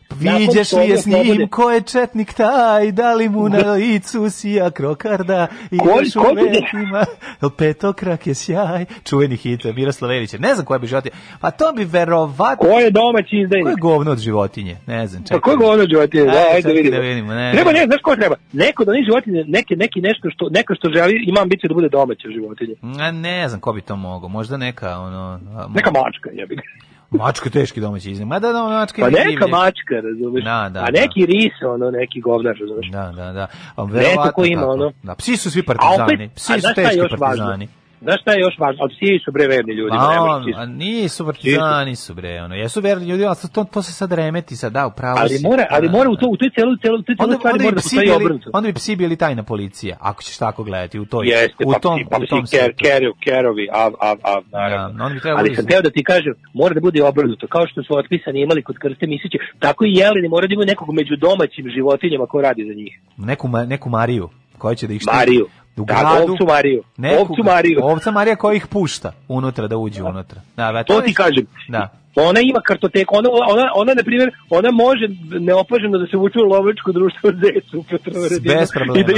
[0.64, 1.46] što li je s njim, slobode?
[1.48, 6.20] ko je četnik taj, da li mu na licu sija krokarda i Ko- još u
[6.20, 7.04] ko da- vetima,
[7.42, 11.72] jel petokrak je sjaj, čuveni hit Miroslav Verića, ne znam koja bi životinja, pa to
[11.72, 13.78] bi verovatno, Ko je domaći ko je izdajnik?
[13.80, 15.40] govno od životinje, ne znam, čekaj.
[15.40, 16.24] Pa ko je ono životinje?
[16.24, 16.96] Da, Ajde, ajde čekaj vidimo.
[16.96, 17.80] da vidimo, ne, treba, ne.
[17.80, 18.36] ne, znaš ko treba?
[18.54, 21.88] Neko da nije životinje, neki, neki nešto što, neko što želi, ima ambiciju da bude
[21.90, 22.74] domaća životinja.
[23.00, 26.47] A ne znam ko bi to mogao, možda neka, ono, Neka mačka, ga.
[27.10, 29.46] mačka teški domaći iznem, mada da, mačka Pa neka divlje.
[29.50, 30.44] mačka, razumeš?
[30.44, 31.00] Da, da, A da.
[31.00, 32.90] neki ris, ono, neki govnar, razumeš?
[32.90, 33.46] Da, da, da.
[33.76, 34.72] A Neko verovatno ko ima, tako.
[34.72, 34.92] ono.
[35.02, 37.58] Da, psi su svi A partizani, opet, psi a su teški još važno?
[38.00, 38.88] Znaš šta je još važno?
[38.88, 39.90] Psi su bre verni ljudi.
[39.98, 42.54] Pa ne on, a nisu partizani su bre, ono.
[42.54, 45.46] Jesu verni ljudi, ali to, to se sad remeti sad, da, upravo Ali si.
[45.46, 46.20] mora, ali Da, mora u da.
[46.20, 48.50] to, u toj celoj, u toj Onda, stvari onda, mora da postoji obrnuto.
[48.52, 51.78] onda bi psi bili tajna policija, ako ćeš tako gledati, u toj, Jeste, u pa,
[51.78, 52.42] tom, psi, pa u tom
[52.82, 55.08] ker, kerovi, av, av, av, naravno.
[55.08, 57.82] Da, bi trebalo Ali sam teo da ti kažem, mora da bude obrnuto, kao što
[57.82, 61.70] su otpisani imali kod Krste Misića, tako i jeleni mora da imaju nekog među domaćim
[61.76, 63.00] životinjama ko radi za njih.
[63.16, 64.28] neku, neku Mariju,
[64.58, 65.16] koja će da ih štiti.
[65.16, 65.46] Mariju.
[65.82, 66.82] U Da, gradu, ovcu Mariju.
[66.96, 67.80] Neku, Ovcu Mariju.
[67.82, 70.40] Ovca Marija koja ih pušta unutra da uđu unutra.
[70.56, 71.46] Da, da, To ti kažem.
[71.68, 71.88] Da.
[72.20, 75.06] Ona ima kartoteku, ona, ona, ona, na primjer, ona može
[75.40, 78.54] neopaženo da se vuče u lovačko društvo Zecu u Petrovaradinu.
[78.54, 79.00] Bez problema.
[79.00, 79.12] I da,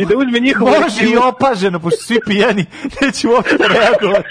[0.00, 0.70] i da uzme njihovo...
[0.72, 2.64] Može i opaženo, pošto svi pijani
[2.96, 4.28] neće uopšte reagovati.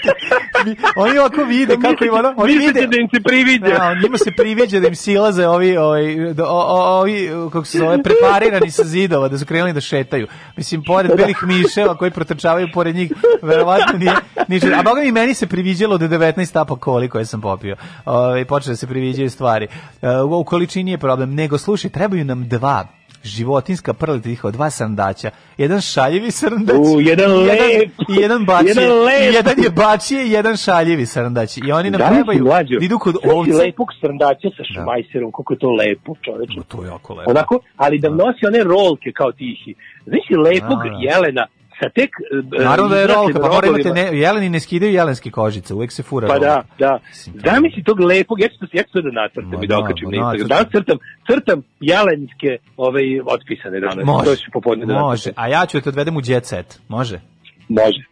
[0.64, 3.66] Mi- Oni ovako vide kako im ono, oni vide, da im se priviđa.
[3.68, 6.02] Da, njima se priviđa da im silaze ovi, ovi,
[6.34, 7.18] do- o- o- ovi
[7.52, 10.26] kako se zove, preparirani sa zidova, da su krenuli da šetaju.
[10.56, 14.12] Mislim, pored belih miševa koji protrčavaju pored njih, verovatno nije
[14.48, 14.68] ništa.
[14.70, 17.76] A boga mi meni se priviđalo do 19 tapa koli koje sam popio.
[18.12, 19.66] Ove, počeo da se priviđaju stvari.
[20.02, 21.34] E, u, količini je problem.
[21.34, 22.86] Nego, slušaj, trebaju nam dva
[23.24, 25.30] životinska prletiha od dva srndaća.
[25.58, 26.76] Jedan šaljivi srndać.
[26.78, 27.90] U, jedan lep.
[28.08, 28.68] I jedan bačije.
[28.82, 29.34] Jedan lep.
[29.34, 31.56] Jedan je bačije jedan šaljivi srndać.
[31.56, 33.52] I oni nam Zamisli, trebaju mlađo, da idu kod ovce.
[33.52, 36.60] lepog srndaća sa šmajserom, koliko je to lepo, čoveče.
[36.68, 37.30] To je jako lepo.
[37.30, 39.74] Onako, ali da nosi one rolke kao tihi.
[40.06, 40.98] Znaš li lepog Da, da.
[41.00, 41.46] jelena
[41.82, 42.10] sa tek...
[42.58, 45.92] e, Naravno da je rolka, pa mora imate ne, jeleni ne skidaju jelenske kožice, uvek
[45.92, 46.46] se fura Pa rolka.
[46.48, 46.98] da, da.
[47.44, 50.08] Zamisli tog lepog, ja ću to, ja ću to da nacrtam i da da, okačim
[50.10, 50.48] ma na Instagram.
[50.48, 54.04] Danas crtam, crtam jelenske ovaj, otpisane danas.
[54.04, 55.28] Može, To ću popodne da može.
[55.28, 55.44] nacrtam.
[55.44, 57.20] A ja ću da te odvedem u jet set, može?
[57.68, 58.02] Može.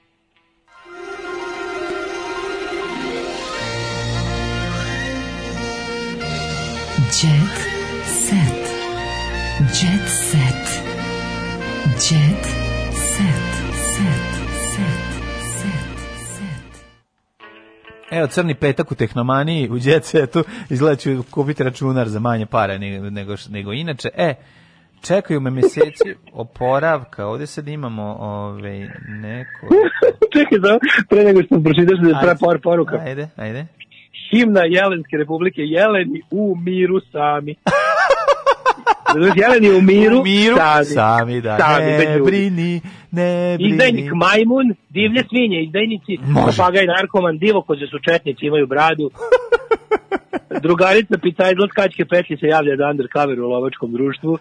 [7.12, 7.56] Jet
[8.06, 8.62] set.
[9.72, 10.66] Jet set.
[12.00, 12.59] Jet set.
[18.10, 23.10] Evo, crni petak u tehnomaniji, u setu, izgleda ću kupiti računar za manje pare nego,
[23.10, 24.08] nego, nego inače.
[24.16, 24.34] E,
[25.02, 29.66] čekaju me meseci oporavka, ovdje sad imamo ove, neko...
[30.34, 32.96] Čekaj, da, pre nego što pročitaš da je par poruka.
[33.06, 33.66] Ajde, ajde.
[34.30, 37.54] Himna Jelenske republike, Jeleni u miru sami.
[39.42, 42.80] Jeleni u miru, U miru, sami, sami, da, sami, ne brini,
[43.12, 43.70] ne brini.
[43.70, 49.10] Izdajnik majmun, divlje svinje, izdajnici, papagaj narkoman, divo koze su četnici, imaju bradu.
[50.62, 54.38] Drugarica pizza izlaz kačke petlje se javlja da undercover u lovačkom društvu.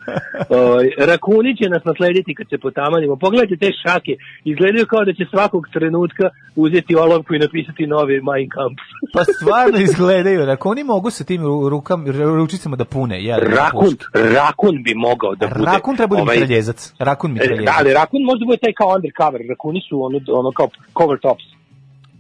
[0.50, 3.16] Oj, rakuni će nas naslediti kad se potamanimo.
[3.16, 8.50] Pogledajte te šake, izgledaju kao da će svakog trenutka uzeti olovku i napisati novi Mein
[8.50, 8.84] Kampf.
[9.14, 13.24] Pa stvarno izgledaju, ako oni mogu sa tim ru- rukam, ru- ručicama da pune.
[13.26, 15.66] Ja, Rakun, rakun bi mogao da bude.
[15.66, 16.94] Rakun treba bude ovaj, mitraljezac.
[17.00, 17.66] Rakun E, mitraljezac.
[17.66, 19.42] Da, ali rakun možda bude taj kao undercover.
[19.50, 21.44] Rakuni su ono, ono kao cover tops.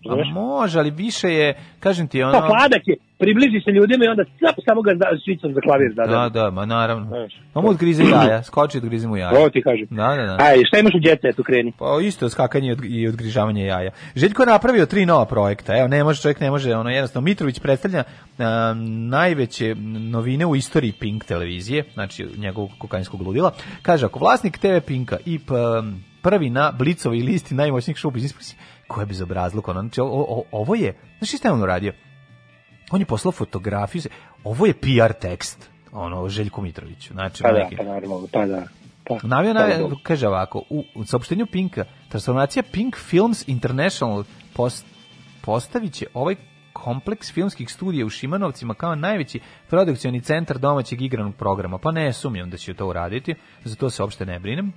[0.05, 1.47] A može, ali više je,
[1.79, 2.31] kažem ti, ono...
[2.31, 5.93] Kao hladak je, približi se ljudima i onda cap, samo ga da, švicom za klavir.
[5.93, 7.27] Da, Da, da, ma naravno.
[7.53, 9.37] Pa mu odgrize jaja, skoči i odgrize mu jaja.
[9.37, 9.87] Ovo ti kažem.
[9.89, 10.37] Da, da, da.
[10.39, 11.71] Aj, šta imaš u jet setu, kreni?
[11.79, 13.91] Pa isto skakanje i od- i odgrižavanje jaja.
[14.15, 15.77] Željko je napravio tri nova projekta.
[15.77, 18.03] Evo, ne može, čovjek ne može, ono jednostavno Mitrović predstavlja
[18.37, 18.73] a,
[19.09, 19.75] najveće
[20.11, 23.51] novine u istoriji Pink televizije, znači njegovog kokainskog ludila.
[23.81, 25.53] Kaže, ako vlasnik TV Pinka i p-
[26.21, 28.55] prvi na Blicovoj listi najmoćnijih šup iz ispresi,
[28.87, 31.93] koje bi bezobrazluk, ono, znači, o- o- ovo je, znaš šta je on uradio?
[32.91, 34.01] On je poslao fotografiju,
[34.43, 38.63] ovo je PR tekst, ono, Željko Mitroviću, znači, Pa da, pa naravno, pa da.
[39.03, 39.95] Pa, Navio Hvala na, Bogu.
[40.03, 44.23] kaže ovako, u, u saopštenju Pinka, transformacija Pink Films International
[44.53, 44.85] post,
[45.41, 46.35] postavit će ovaj
[46.73, 49.39] kompleks filmskih studija u Šimanovcima kao najveći
[49.69, 51.77] produkcioni centar domaćeg igranog programa.
[51.77, 54.73] Pa ne sumnjam da će to uraditi, za to se uopšte ne brinem.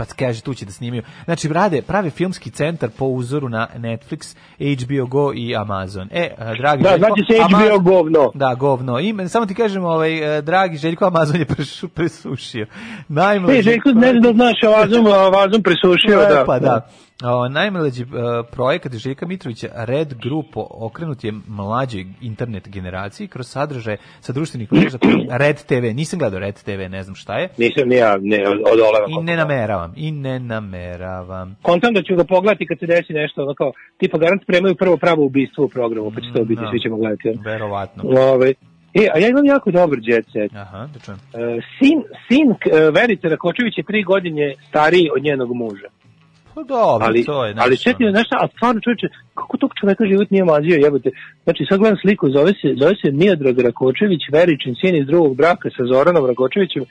[0.00, 1.02] Pa kaže tu će da snimaju.
[1.24, 6.08] Znači rade, prave filmski centar po uzoru na Netflix, HBO Go i Amazon.
[6.12, 8.30] E, a, dragi Da, Željko, znači se HBO govno.
[8.34, 8.98] Da, govno.
[8.98, 11.46] Ime, samo ti kažem, ovaj, e, dragi Željko Amazon je
[11.94, 12.66] presušio.
[13.08, 16.44] Najmlađi E, Željko, ne znam da znaš, a vazom, a vazom presušio, E, da.
[16.46, 16.88] Pa da.
[17.24, 18.06] O, najmlađi e,
[18.52, 24.98] projekat Željka Mitrovića Red Group okrenut je mlađoj internet generaciji kroz sadržaje sa društvenih mreža
[25.30, 25.84] Red TV.
[25.94, 27.48] Nisam gledao Red TV, ne znam šta je.
[27.58, 29.10] Nisam ni ja, ne, odolevam.
[29.20, 29.92] I ne nameravam.
[29.96, 31.56] I ne nameravam.
[31.62, 34.96] Kontam da ću ga pogledati kad se desi nešto, ono kao, tipa garant spremaju prvo
[34.96, 36.70] pravo ubistvo u programu, pa će to biti, da.
[36.70, 37.38] svi ćemo gledati.
[37.44, 38.02] Verovatno.
[38.06, 38.54] Ovaj,
[38.94, 40.52] E, a ja imam jako dobar jet set.
[40.54, 41.18] Aha, da čujem.
[41.34, 45.88] E, sin, sin e, Verice Rakočević je tri godine stariji od njenog muža.
[46.60, 47.90] Pa dobro, ali, to je ali nešto.
[47.90, 51.10] čekaj, znaš šta, a stvarno čovječe, kako tog čoveka život nije mazio, jebote.
[51.44, 55.68] Znači, sad gledam sliku, zove se, zove se Miodrag Rakočević, Veričin sin iz drugog braka
[55.76, 56.84] sa Zoranom Rakočevićem.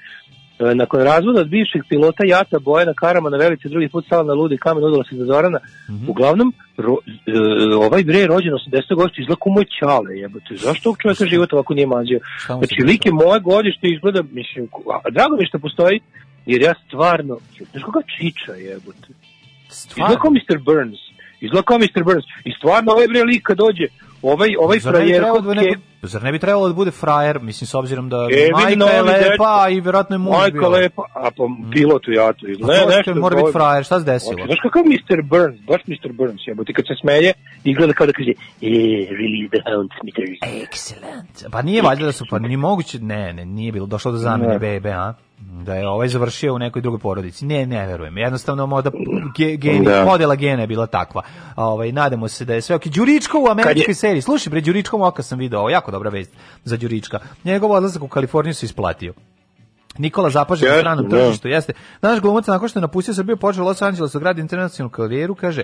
[0.60, 4.34] E, nakon razvoda od bivšeg pilota Jata Bojana Karama na Velici drugi put stala na
[4.34, 5.60] ludi kamen udala se za Zorana.
[5.90, 6.10] Mhm.
[6.10, 6.96] Uglavnom, ro,
[7.28, 8.96] e, ovaj bre je rođen 80.
[8.96, 10.56] godište izgleda kao moj čale, jebote.
[10.56, 12.20] Zašto tog čoveka život ovako nije mazio?
[12.60, 14.68] Znači, lik je moje godište izgleda, mislim,
[15.06, 16.00] a drago mi što postoji,
[16.46, 17.38] jer ja stvarno,
[17.72, 19.10] znaš koga čiča jebote?
[19.90, 20.58] Izgleda kao Mr.
[20.66, 21.00] Burns.
[21.42, 22.04] Izgleda kao Mr.
[22.04, 22.26] Burns.
[22.46, 23.88] I stvarno ovaj bre lik kad dođe,
[24.22, 27.68] ovaj, ovaj Zar ne bi frajer da Zar ne bi trebalo da bude frajer, mislim,
[27.68, 30.70] s obzirom da E, majka je lepa i vjerojatno je muž Majka bio.
[30.70, 32.46] lepa, a pa pilot u jatu.
[32.46, 33.16] A Izgleda to što nešto...
[33.16, 34.34] mora biti frajer, šta se desilo?
[34.34, 35.22] Znači, Znaš kakav Mr.
[35.24, 36.12] Burns, baš Mr.
[36.14, 37.34] Burns, jebote, kad se smeje,
[37.64, 38.36] izgleda kao da kaže, e,
[39.20, 40.40] release the hound, Smithers.
[40.64, 41.52] Excellent.
[41.52, 44.54] Pa nije valjda da su, pa ni moguće, ne, ne, nije bilo, došlo do zamene
[44.54, 44.60] Ne.
[44.60, 45.14] bebe, a?
[45.40, 47.46] Da je ovaj završio u nekoj drugoj porodici.
[47.46, 48.18] Ne, ne verujem.
[48.18, 48.92] Jednostavno moda
[49.38, 50.06] ge, geni, Da.
[50.06, 51.22] podela gena je bila takva.
[51.56, 52.92] Ovaj nadamo se da je sve okej.
[52.92, 54.22] Đuričko u američkoj je- seriji.
[54.22, 56.32] Slušaj, bre Đuričkom oka sam video, ovo jako dobra vest
[56.64, 57.20] za Đurička.
[57.44, 59.14] Njegov odlazak u Kaliforniju se isplatio.
[59.98, 61.18] Nikola zapažen na stranom da.
[61.18, 61.74] tržištu, jeste.
[62.02, 65.36] Naš glumac nakon što je napustio Srbiju, počeo u Los Angeles da gradi internacionalnu karijeru,
[65.36, 65.62] kaže,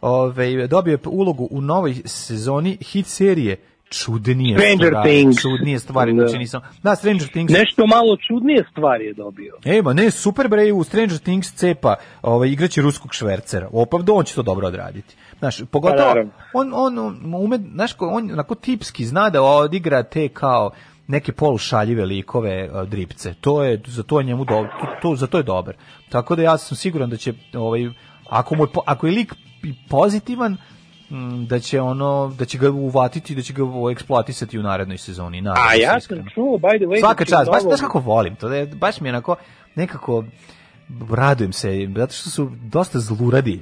[0.00, 3.56] ovaj, dobio je ulogu u novoj sezoni hit serije
[3.90, 5.10] Čudnije Stranger stvari.
[5.10, 5.42] Things.
[5.42, 6.22] Čudnije stvari, Da.
[6.26, 6.60] znači nisam.
[6.82, 7.52] Da, Stranger Things.
[7.52, 9.54] Nešto malo čudnije stvari je dobio.
[9.64, 13.68] Ej, ma ne, super bre, u Stranger Things cepa ovaj, igraće ruskog švercera.
[13.72, 15.14] Opa, on će to dobro odraditi.
[15.38, 16.32] Znaš, Pa, pogotovo, naravno.
[16.54, 16.98] on, on,
[17.34, 20.70] ume, znaš, on onako tipski zna da odigra te kao
[21.06, 23.34] neke polušaljive likove uh, dripce.
[23.40, 25.74] To je, za to je njemu do, to, to, za to je dobar.
[26.08, 27.90] Tako da ja sam siguran da će, ovaj,
[28.30, 29.34] ako, mu je, ako je lik
[29.88, 30.56] pozitivan,
[31.48, 33.62] da će ono da će ga uvatiti da će ga
[33.92, 37.50] eksploatisati u narednoj sezoni nadam A ja sam čuo, by the way, Svaka će čast,
[37.50, 39.36] baš, znaš kako volim to, da je, baš mi je onako,
[39.74, 40.24] nekako,
[41.10, 43.60] radujem se, zato što su dosta zluradi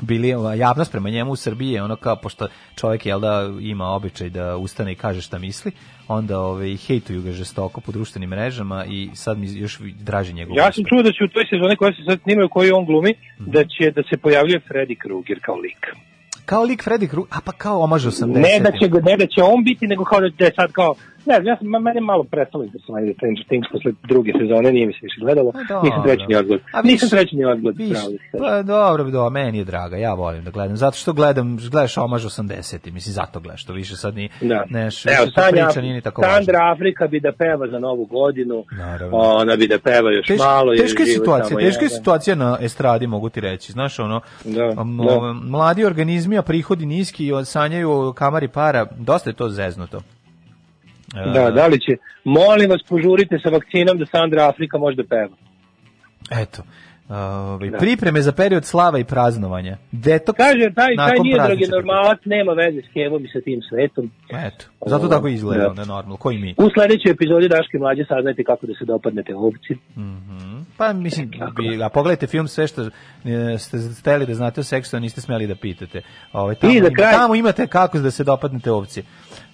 [0.00, 3.86] bili ova, javnost prema njemu u Srbiji je ono kao, pošto čovjek jel da ima
[3.88, 5.72] običaj da ustane i kaže šta misli,
[6.08, 10.72] onda ovaj, hejtuju ga žestoko po društvenim mrežama i sad mi još draži njegov Ja
[10.72, 13.50] sam čuo da će u toj sezoni koja se sad snimaju koju on glumi, Mhm.
[13.50, 15.86] da će da se pojavljuje Freddy Krueger kao lik.
[16.44, 18.26] Kao lik Freddy Krueger, a pa kao omaž 80.
[18.26, 20.94] Ne da će ne da će on biti, nego kao da je sad kao
[21.26, 24.92] Ne, ja sam, mene je malo prestalo interesovanje Stranger Things posle druge sezone, nije mi
[24.92, 26.60] se više gledalo, nisam treći ni odgled.
[26.72, 29.64] A Nisam viš- treći ni odgled, Viš, pravo da se pa dobro, dobro, meni je
[29.64, 32.52] draga, ja volim da gledam, zato što gledam, gledaš omaž 80
[32.86, 34.64] mislim, zato gledaš, to više sad ni, Da.
[34.70, 36.34] neš, Evo, Sanja, priča nije ni tako važna.
[36.34, 39.16] Sandra Afrika bi da peva za novu godinu, Naravno.
[39.16, 40.74] ona bi da peva još Teš, malo.
[40.76, 43.72] teška je situacija, teška je situacija na estradi, mogu ti reći.
[43.72, 44.84] Znaš, ono, Da, da.
[45.44, 50.00] mladi organizmi, a prihodi niski i sanjaju kamari para, dosta je to zeznuto.
[51.16, 51.92] E, Da, da li će,
[52.24, 55.36] molim vas, požurite sa vakcinom da Sandra Afrika može da peva.
[56.32, 56.62] Eto.
[57.08, 57.78] Ovaj, Da.
[57.78, 59.76] Pripreme za period slava i praznovanja.
[59.92, 64.10] Detoks Kaže, taj, taj nije, prazničnog normalac, nema veze s Kevom i sa tim svetom.
[64.38, 65.74] Eto, zato tako izgleda, Da.
[65.74, 66.54] normalno, koji mi.
[66.58, 69.74] U sledećoj epizodi Daške mlađe saznajte kako da se dopadnete ovci.
[70.76, 72.88] Pa mislim, bi, a pogledajte film sve što e,
[73.58, 76.02] ste steli da znate o seksu, a niste smeli da pitate.
[76.32, 79.02] Ovaj, tamo, I za ima- kraj- tamo imate kako da se dopadnete ovci.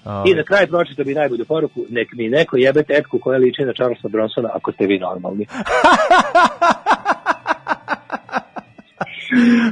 [0.05, 3.73] I na kraj pročito bi najbolju poruku, nek mi neko jebe tetku koja liči na
[3.73, 5.47] Charlesa Bronsona ako ste vi normalni.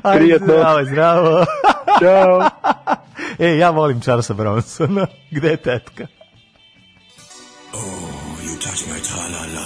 [0.02, 0.46] Prijatno.
[0.46, 1.44] Zdravo, zdravo.
[2.00, 2.50] Ćao.
[3.46, 5.06] e, ja volim Charlesa Bronsona.
[5.30, 6.06] Gde je tetka?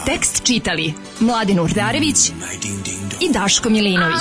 [0.06, 2.30] Tekst čitali Mladin Urdarević
[3.20, 4.20] i Daško Milinović.